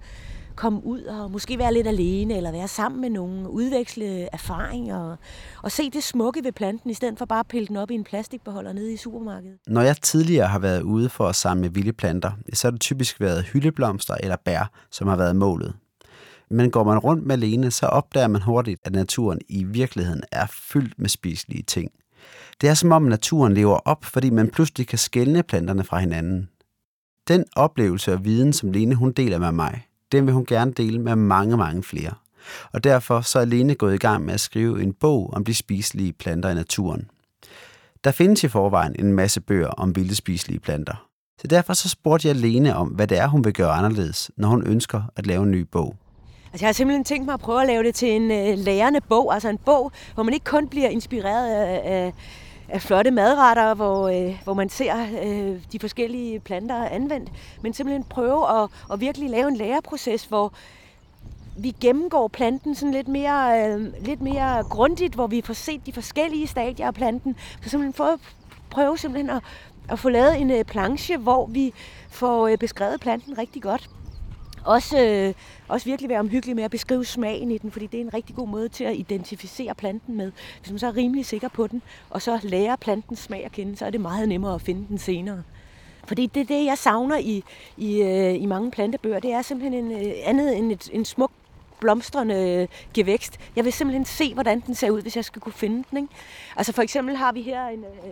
komme 0.57 0.85
ud 0.85 1.03
og 1.03 1.31
måske 1.31 1.59
være 1.59 1.75
lidt 1.75 1.87
alene, 1.87 2.37
eller 2.37 2.53
være 2.53 2.69
sammen 2.69 3.01
med 3.01 3.11
nogen, 3.11 3.47
udveksle 3.47 4.35
erfaringer, 4.35 4.97
og, 4.97 5.17
og 5.63 5.73
se 5.73 5.91
det 5.91 6.03
smukke 6.03 6.45
ved 6.45 6.53
planten, 6.53 6.91
i 6.91 6.95
stedet 6.95 7.19
for 7.19 7.25
bare 7.25 7.41
at 7.41 7.49
pille 7.49 7.69
den 7.69 7.77
op 7.77 7.91
i 7.91 7.95
en 7.95 8.05
plastikbeholder 8.05 8.73
nede 8.73 8.93
i 8.93 8.97
supermarkedet. 8.97 9.59
Når 9.67 9.81
jeg 9.81 9.97
tidligere 9.97 10.47
har 10.47 10.59
været 10.59 10.83
ude 10.83 11.09
for 11.09 11.27
at 11.27 11.37
samle 11.37 11.75
vilde 11.75 11.93
planter, 11.93 12.33
så 12.53 12.67
har 12.67 12.71
det 12.71 12.81
typisk 12.81 13.21
været 13.21 13.45
hyldeblomster 13.45 14.15
eller 14.15 14.37
bær, 14.45 14.71
som 14.91 15.09
har 15.09 15.17
været 15.17 15.37
målet. 15.37 15.75
Men 16.51 16.71
går 16.71 16.85
man 16.85 16.99
rundt 16.99 17.27
med 17.27 17.35
alene, 17.35 17.71
så 17.71 17.87
opdager 17.87 18.29
man 18.29 18.43
hurtigt, 18.43 18.81
at 18.85 18.93
naturen 18.93 19.41
i 19.49 19.65
virkeligheden 19.65 20.23
er 20.33 20.47
fyldt 20.47 20.99
med 20.99 21.09
spiselige 21.09 21.63
ting. 21.63 21.91
Det 22.61 22.69
er 22.69 22.75
som 22.75 22.93
om 22.93 23.03
naturen 23.03 23.55
lever 23.55 23.77
op, 23.77 24.05
fordi 24.05 24.31
man 24.31 24.51
pludselig 24.51 24.87
kan 24.87 24.99
skelne 24.99 25.43
planterne 25.43 25.85
fra 25.85 25.99
hinanden. 25.99 26.49
Den 27.29 27.45
oplevelse 27.57 28.13
og 28.13 28.25
viden, 28.25 28.53
som 28.53 28.73
Lene 28.73 28.95
hun 28.95 29.13
deler 29.13 29.39
med 29.39 29.53
mig, 29.53 29.87
den 30.13 30.27
vil 30.27 30.35
hun 30.35 30.47
gerne 30.47 30.73
dele 30.73 30.99
med 30.99 31.17
mange, 31.17 31.57
mange 31.57 31.83
flere. 31.83 32.13
Og 32.73 32.85
derfor 32.85 33.21
så 33.21 33.39
er 33.39 33.45
Lene 33.45 33.75
gået 33.75 33.95
i 33.95 33.99
gang 33.99 34.25
med 34.25 34.35
at 34.35 34.41
skrive 34.41 34.83
en 34.83 34.93
bog 34.93 35.31
om 35.33 35.45
de 35.45 35.55
spiselige 35.55 36.13
planter 36.13 36.51
i 36.51 36.55
naturen. 36.55 37.11
Der 38.05 38.11
findes 38.11 38.45
i 38.45 38.49
forvejen 38.49 38.97
en 38.99 39.13
masse 39.13 39.41
bøger 39.41 39.69
om 39.69 39.97
vilde 39.97 40.15
spiselige 40.15 40.61
planter. 40.61 41.07
Så 41.41 41.47
derfor 41.47 41.73
så 41.73 41.89
spurgte 41.89 42.29
jeg 42.29 42.37
Lene 42.37 42.77
om, 42.77 42.89
hvad 42.89 43.07
det 43.07 43.19
er, 43.19 43.27
hun 43.27 43.45
vil 43.45 43.53
gøre 43.53 43.71
anderledes, 43.71 44.31
når 44.37 44.49
hun 44.49 44.67
ønsker 44.67 45.03
at 45.17 45.27
lave 45.27 45.43
en 45.43 45.51
ny 45.51 45.61
bog. 45.61 45.97
Altså, 46.53 46.65
jeg 46.65 46.69
har 46.69 46.73
simpelthen 46.73 47.05
tænkt 47.05 47.27
mig 47.27 47.35
at 47.35 47.41
prøve 47.41 47.61
at 47.61 47.67
lave 47.67 47.83
det 47.83 47.95
til 47.95 48.09
en 48.09 48.31
øh, 48.31 48.59
lærende 48.59 49.01
bog, 49.09 49.35
altså 49.35 49.49
en 49.49 49.59
bog, 49.59 49.93
hvor 50.15 50.23
man 50.23 50.35
ikke 50.35 50.45
kun 50.45 50.69
bliver 50.69 50.89
inspireret 50.89 51.55
af, 51.55 51.81
af, 51.85 52.13
af 52.73 52.83
flotte 52.83 53.11
madretter, 53.11 53.75
hvor, 53.75 54.09
øh, 54.09 54.41
hvor 54.45 54.55
man 54.55 54.69
ser 54.69 54.95
øh, 55.25 55.63
de 55.73 55.79
forskellige 55.79 56.41
planter 56.41 56.85
anvendt, 56.85 57.31
men 57.63 57.75
simpelthen 57.75 58.05
prøve 58.05 58.63
at, 58.63 58.69
at 58.93 59.01
virkelig 59.01 59.31
lave 59.31 59.49
en 59.49 59.57
læreproces, 59.57 60.25
hvor 60.25 60.53
vi 61.59 61.75
gennemgår 61.81 62.29
planten 62.29 62.75
sådan 62.75 62.93
lidt 62.93 63.09
mere, 63.09 63.71
øh, 63.71 64.05
lidt 64.05 64.23
mere 64.23 64.65
grundigt, 64.65 65.15
hvor 65.15 65.27
vi 65.27 65.43
får 65.45 65.55
set 65.55 65.87
de 65.87 65.93
forskellige 65.93 66.47
stadier 66.47 66.87
af 66.87 66.95
planten, 66.95 67.37
så 67.63 67.71
simpelthen 67.71 67.93
få, 67.93 68.17
prøve 68.71 68.99
simpelthen 68.99 69.31
at, 69.31 69.43
at 69.89 69.99
få 69.99 70.09
lavet 70.09 70.41
en 70.41 70.51
øh, 70.51 70.65
planche, 70.65 71.17
hvor 71.17 71.47
vi 71.47 71.73
får 72.11 72.49
øh, 72.49 72.59
beskrevet 72.59 73.01
planten 73.01 73.39
rigtig 73.39 73.63
godt. 73.63 73.91
Også, 74.65 75.05
øh, 75.05 75.35
også 75.69 75.87
virkelig 75.87 76.09
være 76.09 76.19
omhyggelig 76.19 76.57
med 76.57 76.65
at 76.65 76.71
beskrive 76.71 77.05
smagen 77.05 77.51
i 77.51 77.59
den, 77.59 77.71
fordi 77.71 77.87
det 77.87 78.01
er 78.01 78.05
en 78.05 78.15
rigtig 78.15 78.37
god 78.37 78.49
måde 78.49 78.69
til 78.69 78.85
at 78.85 78.97
identificere 78.97 79.75
planten 79.75 80.17
med. 80.17 80.33
Hvis 80.61 80.71
man 80.71 80.79
så 80.79 80.87
er 80.87 80.97
rimelig 80.97 81.27
sikker 81.27 81.49
på 81.49 81.67
den, 81.67 81.83
og 82.11 82.23
så 82.23 82.39
lærer 82.43 82.77
plantens 82.77 83.19
smag 83.19 83.45
at 83.45 83.53
kende, 83.53 83.77
så 83.77 83.87
er 83.87 83.91
det 83.91 84.01
meget 84.01 84.29
nemmere 84.29 84.55
at 84.55 84.63
finde 84.63 84.87
den 84.89 84.99
senere. 84.99 85.43
Fordi 86.05 86.27
det 86.27 86.41
er 86.41 86.45
det, 86.45 86.65
jeg 86.65 86.79
savner 86.79 87.19
i, 87.19 87.45
i, 87.77 88.03
øh, 88.03 88.43
i 88.43 88.47
mange 88.47 88.71
plantebøger. 88.71 89.21
Det 89.21 89.33
er 89.33 89.43
simpelthen 89.43 89.85
en, 89.85 90.07
øh, 90.07 90.15
andet 90.25 90.59
end 90.59 90.73
et, 90.73 90.91
en 90.93 91.05
smuk 91.05 91.31
blomstrende 91.81 92.35
øh, 92.35 92.69
gevækst. 92.95 93.39
Jeg 93.57 93.65
vil 93.65 93.73
simpelthen 93.73 94.05
se, 94.05 94.35
hvordan 94.35 94.61
den 94.61 94.75
ser 94.75 94.91
ud, 94.91 95.03
hvis 95.03 95.17
jeg 95.17 95.25
skal 95.25 95.43
kunne 95.43 95.53
finde 95.53 95.85
den. 95.91 95.99
Ikke? 95.99 96.09
Altså 96.57 96.73
for 96.73 96.83
eksempel 96.83 97.17
har 97.17 97.33
vi 97.33 97.43
her 97.43 97.67
en, 97.67 97.85
øh, 97.85 98.11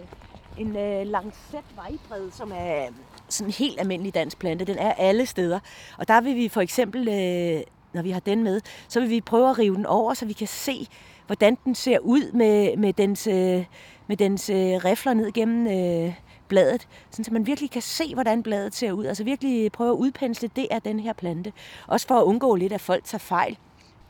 en, 0.59 0.77
en 0.77 1.07
lancet 1.07 1.65
vejbred, 1.77 2.31
som 2.31 2.53
er 2.55 2.89
sådan 3.29 3.49
en 3.49 3.53
helt 3.53 3.81
almindelig 3.81 4.15
dansk 4.15 4.39
plante. 4.39 4.65
Den 4.65 4.79
er 4.79 4.93
alle 4.93 5.27
steder. 5.27 5.59
Og 5.99 6.09
der 6.09 6.21
vil 6.21 6.37
vi 6.37 6.49
for 6.49 6.61
eksempel, 6.61 7.09
øh, 7.09 7.63
når 7.93 8.03
vi 8.03 8.11
har 8.11 8.21
den 8.21 8.43
med, 8.43 8.61
så 8.89 9.01
vil 9.01 9.11
vi 9.11 9.21
prøve 9.21 9.51
at 9.51 9.59
rive 9.59 9.77
den 9.77 9.87
over, 9.87 10.15
så 10.15 10.27
vi 10.27 10.33
kan 10.33 10.47
se, 10.47 10.87
hvordan 11.27 11.59
den 11.65 11.75
ser 11.75 11.99
ud 11.99 12.33
med, 12.33 12.77
med 12.77 12.93
dens, 12.93 13.27
øh, 13.27 13.65
med 14.07 14.17
dens 14.17 14.51
øh, 14.51 14.57
rifler 14.57 15.15
ned 15.15 15.33
gennem 15.33 15.67
øh, 15.67 16.15
bladet, 16.49 16.89
sådan 17.11 17.25
så 17.25 17.33
man 17.33 17.47
virkelig 17.47 17.71
kan 17.71 17.83
se, 17.83 18.15
hvordan 18.15 18.43
bladet 18.43 18.75
ser 18.75 18.93
ud. 18.93 19.05
Altså 19.05 19.25
virkelig 19.25 19.73
prøve 19.73 19.91
at 19.91 19.97
udpensle 19.97 20.51
det 20.57 20.67
af 20.71 20.83
den 20.83 21.01
her 21.01 21.13
plante. 21.13 21.53
Også 21.87 22.07
for 22.07 22.15
at 22.15 22.25
undgå 22.25 22.55
lidt, 22.55 22.73
at 22.73 22.81
folk 22.81 23.05
tager 23.05 23.19
fejl. 23.19 23.59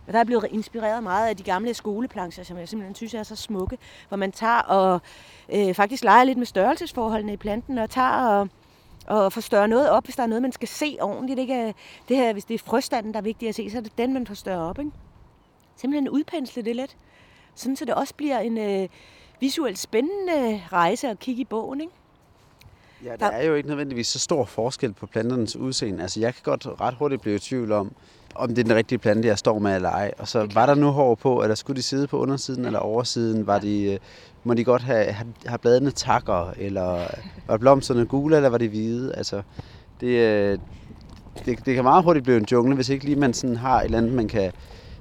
Og 0.07 0.13
der 0.13 0.21
er 0.21 0.25
blevet 0.25 0.47
inspireret 0.51 1.03
meget 1.03 1.29
af 1.29 1.37
de 1.37 1.43
gamle 1.43 1.75
skoleplancher, 1.75 2.45
som 2.45 2.59
jeg 2.59 2.69
simpelthen 2.69 2.95
synes 2.95 3.15
er 3.15 3.23
så 3.23 3.37
smukke, 3.37 3.79
hvor 4.09 4.17
man 4.17 4.33
tager 4.33 4.59
og 4.59 5.01
øh, 5.53 5.75
faktisk 5.75 6.05
leger 6.05 6.25
lidt 6.25 6.39
med 6.39 6.47
størrelsesforholdene 6.47 7.33
i 7.33 7.37
planten, 7.37 7.79
og 7.79 7.91
tager 7.91 8.27
og 8.27 8.49
og 9.09 9.33
forstørre 9.33 9.69
noget 9.69 9.91
op, 9.91 10.05
hvis 10.05 10.17
der 10.17 10.23
er 10.23 10.27
noget, 10.27 10.43
man 10.43 10.53
skal 10.53 10.69
se 10.69 10.97
ordentligt. 11.01 11.39
Ikke? 11.39 11.75
Det 12.09 12.17
her, 12.17 12.33
hvis 12.33 12.45
det 12.45 12.55
er 12.55 12.59
frøstanden, 12.59 13.13
der 13.13 13.19
er 13.19 13.23
vigtigt 13.23 13.49
at 13.49 13.55
se, 13.55 13.71
så 13.71 13.79
er 13.79 13.83
det 13.83 13.99
den, 13.99 14.15
man 14.15 14.27
forstørrer 14.27 14.61
op. 14.61 14.79
Ikke? 14.79 14.91
Simpelthen 15.77 16.09
udpensle 16.09 16.63
det 16.63 16.77
lidt, 16.77 16.97
sådan 17.55 17.77
så 17.77 17.85
det 17.85 17.95
også 17.95 18.15
bliver 18.15 18.39
en 18.39 18.59
øh, 18.59 18.89
visuelt 19.41 19.79
spændende 19.79 20.63
rejse 20.73 21.09
at 21.09 21.19
kigge 21.19 21.41
i 21.41 21.45
bogen. 21.45 21.81
Ikke? 21.81 21.93
Ja, 23.05 23.17
der 23.17 23.27
er 23.27 23.47
jo 23.47 23.55
ikke 23.55 23.69
nødvendigvis 23.69 24.07
så 24.07 24.19
stor 24.19 24.45
forskel 24.45 24.93
på 24.93 25.07
planternes 25.07 25.57
udseende. 25.57 26.03
Altså, 26.03 26.21
jeg 26.21 26.35
kan 26.35 26.43
godt 26.45 26.67
ret 26.81 26.95
hurtigt 26.95 27.23
blive 27.23 27.37
i 27.37 27.39
tvivl 27.39 27.73
om, 27.73 27.93
om 28.35 28.49
det 28.49 28.59
er 28.59 28.65
den 28.65 28.75
rigtige 28.75 28.99
plante, 28.99 29.29
jeg 29.29 29.39
står 29.39 29.59
med 29.59 29.75
eller 29.75 29.91
ej. 29.91 30.13
Og 30.19 30.29
så 30.29 30.49
var 30.55 30.67
der 30.67 30.75
nu 30.75 30.91
hår 30.91 31.15
på, 31.15 31.43
eller 31.43 31.55
skulle 31.55 31.77
de 31.77 31.83
sidde 31.83 32.07
på 32.07 32.19
undersiden 32.19 32.65
eller 32.65 32.79
oversiden? 32.79 33.47
Var 33.47 33.59
de, 33.59 33.93
øh, 33.93 33.99
må 34.45 34.55
de 34.55 34.65
godt 34.65 34.83
have, 34.83 35.05
have, 35.05 35.33
have 35.47 35.59
bladene 35.59 35.91
takker, 35.91 36.53
eller 36.57 37.07
var 37.47 37.57
blomsterne 37.65 38.07
gule, 38.07 38.37
eller 38.37 38.49
var 38.49 38.59
de 38.59 38.69
hvide? 38.69 39.15
Altså, 39.15 39.43
det, 40.01 40.07
øh, 40.07 40.59
det, 41.47 41.67
det 41.67 41.75
kan 41.75 41.85
meget 41.85 42.05
hurtigt 42.05 42.25
blive 42.25 42.37
en 42.37 42.47
jungle, 42.53 42.75
hvis 42.75 42.89
ikke 42.89 43.05
lige 43.05 43.17
man 43.17 43.35
sådan 43.35 43.57
har 43.57 43.81
et 43.81 43.85
eller 43.85 43.99
andet, 43.99 44.13
man 44.13 44.29
kan 44.29 44.53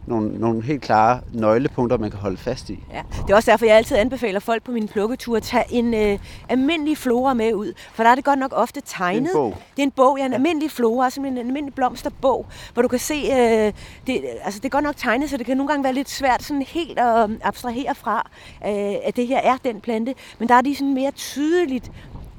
nogle, 0.08 0.40
nogle 0.40 0.64
helt 0.64 0.82
klare 0.82 1.22
nøglepunkter, 1.34 1.98
man 1.98 2.10
kan 2.12 2.20
holde 2.20 2.38
fast 2.38 2.70
i. 2.70 2.80
Ja, 2.94 3.02
det 3.22 3.32
er 3.32 3.36
også 3.36 3.52
derfor, 3.52 3.66
jeg 3.66 3.76
altid 3.76 3.98
anbefaler 3.98 4.40
folk 4.40 4.64
på 4.64 4.72
min 4.72 4.88
plukketur 4.88 5.38
at 5.38 5.44
tage 5.44 5.64
en 5.70 5.94
øh, 5.94 6.20
almindelig 6.50 6.98
flora 6.98 7.34
med 7.34 7.54
ud. 7.54 7.74
For 7.94 8.04
der 8.04 8.10
er 8.10 8.16
det 8.16 8.24
godt 8.24 8.40
nok 8.40 8.52
ofte 8.56 8.82
tegnet. 8.86 9.30
Det 9.30 9.36
er 9.36 9.40
en 9.40 9.52
bog. 9.52 9.58
Det 9.76 9.82
er 9.82 9.84
en 9.84 9.92
bog, 9.92 10.18
ja, 10.20 10.26
en 10.26 10.34
almindelig 10.34 10.72
flora, 10.72 11.10
som 11.10 11.26
en 11.26 11.38
almindelig 11.38 11.74
blomsterbog, 11.74 12.46
hvor 12.74 12.82
du 12.82 12.88
kan 12.88 13.00
se, 13.00 13.14
øh, 13.14 13.74
det, 14.08 14.22
altså 14.44 14.60
det 14.60 14.66
er 14.66 14.70
godt 14.70 14.84
nok 14.84 14.98
tegnet, 14.98 15.30
så 15.30 15.38
det 15.38 15.46
kan 15.46 15.58
nogle 15.58 15.68
gange 15.68 15.84
være 15.84 15.94
lidt 15.94 16.10
svært 16.10 16.44
sådan 16.44 16.62
helt 16.62 17.00
at 17.00 17.30
abstrahere 17.44 17.96
fra, 17.96 18.30
øh, 18.66 18.96
at 19.04 19.16
det 19.16 19.28
her 19.28 19.40
er 19.40 19.58
den 19.64 19.82
plante. 19.82 20.16
Men 20.40 20.50
der 20.50 20.56
er 20.56 20.62
de 20.62 20.76
sådan 20.76 20.94
mere 20.94 21.12
tydeligt 21.12 21.92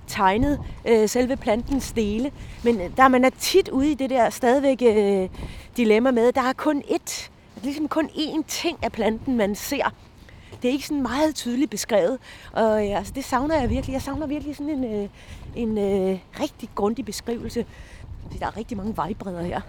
tegnet 0.07 0.61
øh, 0.89 1.09
selve 1.09 1.37
plantens 1.37 1.93
dele. 1.93 2.31
Men 2.65 2.81
der 2.97 3.09
man 3.09 3.25
er 3.25 3.31
tit 3.39 3.69
ude 3.69 3.91
i 3.91 3.95
det 3.95 4.11
der 4.11 4.31
stadigvæk 4.31 4.83
øh, 4.83 5.29
dilemma 5.77 6.11
med, 6.11 6.33
der 6.33 6.43
er 6.43 6.53
kun 6.53 6.83
ét 6.87 7.31
ligesom 7.63 7.89
kun 7.89 8.07
én 8.07 8.43
ting 8.49 8.79
af 8.83 8.93
planten, 8.93 9.37
man 9.37 9.55
ser. 9.55 9.95
Det 10.63 10.69
er 10.69 10.73
ikke 10.73 10.87
sådan 10.87 11.03
meget 11.03 11.35
tydeligt 11.35 11.71
beskrevet. 11.71 12.19
Og 12.53 12.87
øh, 12.87 12.97
altså, 12.97 13.13
det 13.17 13.25
savner 13.25 13.61
jeg 13.61 13.71
virkelig. 13.71 13.93
Jeg 13.93 14.03
savner 14.03 14.27
virkelig 14.27 14.57
sådan 14.57 14.85
en, 14.85 15.03
øh, 15.03 15.09
en 15.57 15.79
øh, 15.79 16.19
rigtig 16.41 16.69
grundig 16.75 17.05
beskrivelse. 17.05 17.67
Der 18.41 18.47
er 18.47 18.57
rigtig 18.57 18.77
mange 18.77 18.97
vejbredder 18.97 19.43
her. 19.43 19.61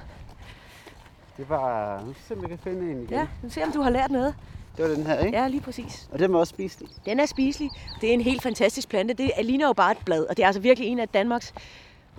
Det 1.37 1.49
var... 1.49 2.01
Nu 2.05 2.13
se, 2.27 2.33
om 2.33 2.41
jeg 2.41 2.49
kan 2.49 2.59
finde 2.63 2.91
en 2.91 2.97
igen. 2.97 3.09
Ja, 3.09 3.27
nu 3.43 3.49
se, 3.49 3.63
om 3.63 3.71
du 3.71 3.81
har 3.81 3.89
lært 3.89 4.11
noget. 4.11 4.35
Det 4.77 4.89
var 4.89 4.95
den 4.95 5.07
her, 5.07 5.19
ikke? 5.19 5.37
Ja, 5.37 5.47
lige 5.47 5.61
præcis. 5.61 6.09
Og 6.11 6.19
den 6.19 6.33
var 6.33 6.39
også 6.39 6.51
spiselig? 6.51 6.89
Den 7.05 7.19
er 7.19 7.25
spiselig. 7.25 7.69
Det 8.01 8.09
er 8.09 8.13
en 8.13 8.21
helt 8.21 8.41
fantastisk 8.41 8.89
plante. 8.89 9.13
Det 9.13 9.31
ligner 9.43 9.67
jo 9.67 9.73
bare 9.73 9.91
et 9.91 9.97
blad, 10.05 10.25
og 10.25 10.37
det 10.37 10.43
er 10.43 10.47
altså 10.47 10.61
virkelig 10.61 10.89
en 10.89 10.99
af 10.99 11.07
Danmarks 11.09 11.53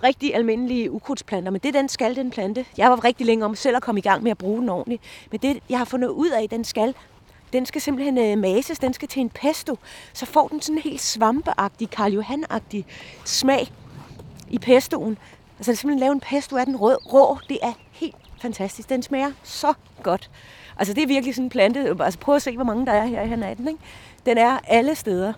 rigtig 0.03 0.35
almindelige 0.35 0.91
ukrudtsplanter, 0.91 1.51
men 1.51 1.61
det 1.61 1.75
den 1.75 1.89
skal, 1.89 2.17
den 2.17 2.31
plante. 2.31 2.65
Jeg 2.77 2.91
var 2.91 3.05
rigtig 3.05 3.27
længe 3.27 3.45
om 3.45 3.55
selv 3.55 3.77
at 3.77 3.83
komme 3.83 3.99
i 3.99 4.03
gang 4.03 4.23
med 4.23 4.31
at 4.31 4.39
bruge 4.39 4.61
den 4.61 4.69
ordentligt. 4.69 5.03
Men 5.31 5.41
det, 5.41 5.59
jeg 5.71 5.79
har 5.79 5.85
fundet 5.85 6.09
ud 6.09 6.31
af, 6.31 6.49
den 6.49 6.65
skal, 6.65 6.95
den 7.53 7.67
skal 7.67 7.81
simpelthen 7.81 8.19
øh, 8.19 8.39
mases, 8.39 8.79
den 8.79 8.93
skal 8.95 9.09
til 9.09 9.21
en 9.21 9.31
pesto. 9.31 9.79
Så 10.13 10.27
får 10.27 10.49
den 10.49 10.61
sådan 10.61 10.77
en 10.77 10.83
helt 10.83 11.01
svampeagtig, 11.01 11.91
Karl 11.91 12.13
Johan-agtig 12.13 12.85
smag 13.25 13.73
i 14.51 14.59
pestoen. 14.59 15.19
Altså 15.59 15.75
simpelthen 15.75 16.01
lave 16.01 16.13
en 16.13 16.21
pesto 16.21 16.57
af 16.57 16.67
den 16.67 16.77
rød, 16.77 17.13
rå, 17.13 17.39
det 17.49 17.59
er 17.63 17.73
helt 17.93 18.17
fantastisk. 18.43 18.89
Den 18.89 19.03
smager 19.03 19.33
så 19.43 19.75
godt. 20.03 20.31
Altså 20.77 20.95
det 20.95 21.03
er 21.03 21.07
virkelig 21.07 21.35
sådan 21.35 21.47
en 21.47 21.51
plante. 21.51 21.97
Altså 22.01 22.19
prøv 22.19 22.37
at 22.37 22.43
se, 22.43 22.55
hvor 22.55 22.65
mange 22.65 22.87
der 22.87 22.93
er 22.93 23.07
her 23.07 23.51
i 23.51 23.55
den. 23.55 23.69
Ikke? 23.69 23.81
Den 24.27 24.39
er 24.39 24.59
alle 24.65 24.95
steder. 24.95 25.33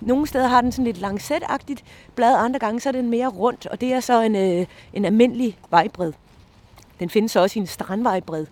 Nogle 0.00 0.26
steder 0.26 0.48
har 0.48 0.60
den 0.60 0.72
sådan 0.72 0.84
lidt 0.84 0.98
lancetagtigt 0.98 1.84
blad, 2.14 2.34
andre 2.36 2.58
gange 2.58 2.80
så 2.80 2.88
er 2.88 2.92
den 2.92 3.10
mere 3.10 3.28
rundt, 3.28 3.66
og 3.66 3.80
det 3.80 3.92
er 3.92 4.00
så 4.00 4.22
en, 4.22 4.36
øh, 4.36 4.66
en 4.92 5.04
almindelig 5.04 5.58
vejbred. 5.70 6.12
Den 7.00 7.10
findes 7.10 7.36
også 7.36 7.58
i 7.58 7.60
en 7.60 7.66
strandvejbred, 7.66 8.46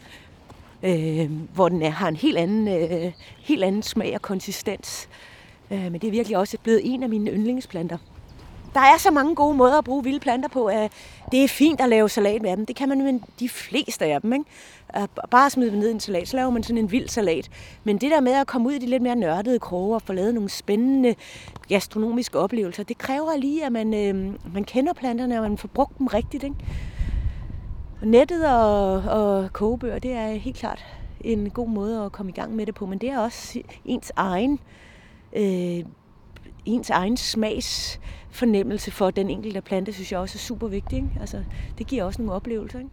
øh, 0.82 1.30
hvor 1.54 1.68
den 1.68 1.82
er, 1.82 1.90
har 1.90 2.08
en 2.08 2.16
helt 2.16 2.38
anden, 2.38 2.68
øh, 2.68 3.12
helt 3.38 3.64
anden 3.64 3.82
smag 3.82 4.14
og 4.14 4.22
konsistens. 4.22 5.08
Øh, 5.70 5.82
men 5.92 5.92
det 5.92 6.04
er 6.04 6.10
virkelig 6.10 6.38
også 6.38 6.58
blevet 6.62 6.80
en 6.84 7.02
af 7.02 7.08
mine 7.08 7.30
yndlingsplanter 7.30 7.98
der 8.76 8.82
er 8.82 8.98
så 8.98 9.10
mange 9.10 9.34
gode 9.34 9.56
måder 9.56 9.78
at 9.78 9.84
bruge 9.84 10.04
vilde 10.04 10.20
planter 10.20 10.48
på. 10.48 10.70
Det 11.32 11.44
er 11.44 11.48
fint 11.48 11.80
at 11.80 11.88
lave 11.88 12.08
salat 12.08 12.42
med 12.42 12.56
dem. 12.56 12.66
Det 12.66 12.76
kan 12.76 12.88
man 12.88 13.02
med 13.02 13.20
de 13.40 13.48
fleste 13.48 14.04
af 14.04 14.20
dem. 14.20 14.32
Ikke? 14.32 14.44
Bare 15.30 15.50
smide 15.50 15.70
dem 15.70 15.78
ned 15.78 15.88
i 15.88 15.92
en 15.92 16.00
salat, 16.00 16.28
så 16.28 16.36
laver 16.36 16.50
man 16.50 16.62
sådan 16.62 16.78
en 16.78 16.92
vild 16.92 17.08
salat. 17.08 17.50
Men 17.84 17.98
det 17.98 18.10
der 18.10 18.20
med 18.20 18.32
at 18.32 18.46
komme 18.46 18.68
ud 18.68 18.72
i 18.72 18.78
de 18.78 18.86
lidt 18.86 19.02
mere 19.02 19.16
nørdede 19.16 19.58
kroge 19.58 19.94
og 19.94 20.02
få 20.02 20.12
lavet 20.12 20.34
nogle 20.34 20.50
spændende 20.50 21.14
gastronomiske 21.68 22.38
oplevelser, 22.38 22.82
det 22.82 22.98
kræver 22.98 23.36
lige, 23.36 23.66
at 23.66 23.72
man, 23.72 23.94
øh, 23.94 24.34
man 24.54 24.64
kender 24.64 24.92
planterne, 24.92 25.36
og 25.36 25.42
man 25.42 25.58
får 25.58 25.68
brugt 25.68 25.98
dem 25.98 26.06
rigtigt. 26.06 26.44
Ikke? 26.44 26.56
Og 28.00 28.06
nettet 28.06 28.46
og, 28.46 28.92
og 28.94 29.52
kogebøger, 29.52 29.98
det 29.98 30.12
er 30.12 30.28
helt 30.28 30.56
klart 30.56 30.84
en 31.20 31.50
god 31.50 31.68
måde 31.68 32.04
at 32.04 32.12
komme 32.12 32.30
i 32.30 32.34
gang 32.34 32.54
med 32.56 32.66
det 32.66 32.74
på, 32.74 32.86
men 32.86 32.98
det 32.98 33.10
er 33.10 33.18
også 33.18 33.60
ens 33.84 34.12
egen 34.16 34.60
øh, 35.32 35.84
ens 36.66 36.90
egen 36.90 37.16
smags 37.16 38.00
fornemmelse 38.30 38.90
for 38.90 39.10
den 39.10 39.30
enkelte 39.30 39.60
plante, 39.60 39.92
synes 39.92 40.12
jeg 40.12 40.20
også 40.20 40.36
er 40.36 40.38
super 40.38 40.68
vigtig. 40.68 40.96
Ikke? 40.96 41.08
Altså, 41.20 41.44
det 41.78 41.86
giver 41.86 42.04
også 42.04 42.22
nogle 42.22 42.34
oplevelser. 42.34 42.78
Ikke? 42.78 42.90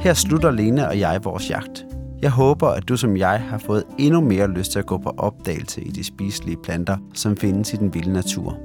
Her 0.00 0.14
slutter 0.14 0.50
Lene 0.50 0.88
og 0.88 0.98
jeg 0.98 1.24
vores 1.24 1.50
jagt. 1.50 1.86
Jeg 2.22 2.30
håber, 2.30 2.68
at 2.68 2.88
du 2.88 2.96
som 2.96 3.16
jeg 3.16 3.40
har 3.40 3.58
fået 3.58 3.84
endnu 3.98 4.20
mere 4.20 4.48
lyst 4.48 4.72
til 4.72 4.78
at 4.78 4.86
gå 4.86 4.98
på 4.98 5.12
opdagelse 5.16 5.82
i 5.82 5.90
de 5.90 6.04
spiselige 6.04 6.56
planter, 6.62 6.96
som 7.14 7.36
findes 7.36 7.72
i 7.72 7.76
den 7.76 7.94
vilde 7.94 8.12
natur. 8.12 8.58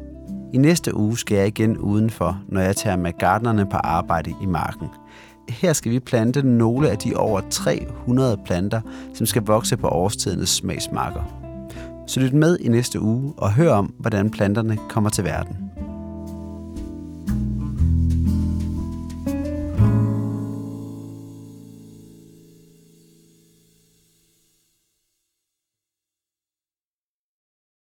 I 0.54 0.58
næste 0.58 0.96
uge 0.96 1.18
skal 1.18 1.38
jeg 1.38 1.48
igen 1.48 1.78
udenfor, 1.78 2.42
når 2.48 2.62
jeg 2.62 2.76
tager 2.76 2.96
med 2.96 3.14
gardnerne 3.20 3.66
på 3.70 3.78
arbejde 3.78 4.34
i 4.42 4.46
marken. 4.46 4.88
Her 5.50 5.74
skal 5.74 5.92
vi 5.92 6.00
plante 6.00 6.48
nogle 6.48 6.90
af 6.90 6.98
de 6.98 7.16
over 7.16 7.42
300 7.50 8.38
planter, 8.46 8.82
som 9.14 9.26
skal 9.26 9.42
vokse 9.42 9.78
på 9.78 9.88
årstidernes 9.88 10.50
smagsmarker. 10.50 11.24
Så 12.08 12.20
lyt 12.20 12.34
med 12.34 12.58
i 12.60 12.68
næste 12.68 13.02
uge 13.02 13.34
og 13.38 13.54
hør 13.54 13.74
om, 13.74 13.94
hvordan 14.00 14.30
planterne 14.30 14.78
kommer 14.90 15.10
til 15.10 15.24
verden. 15.24 15.65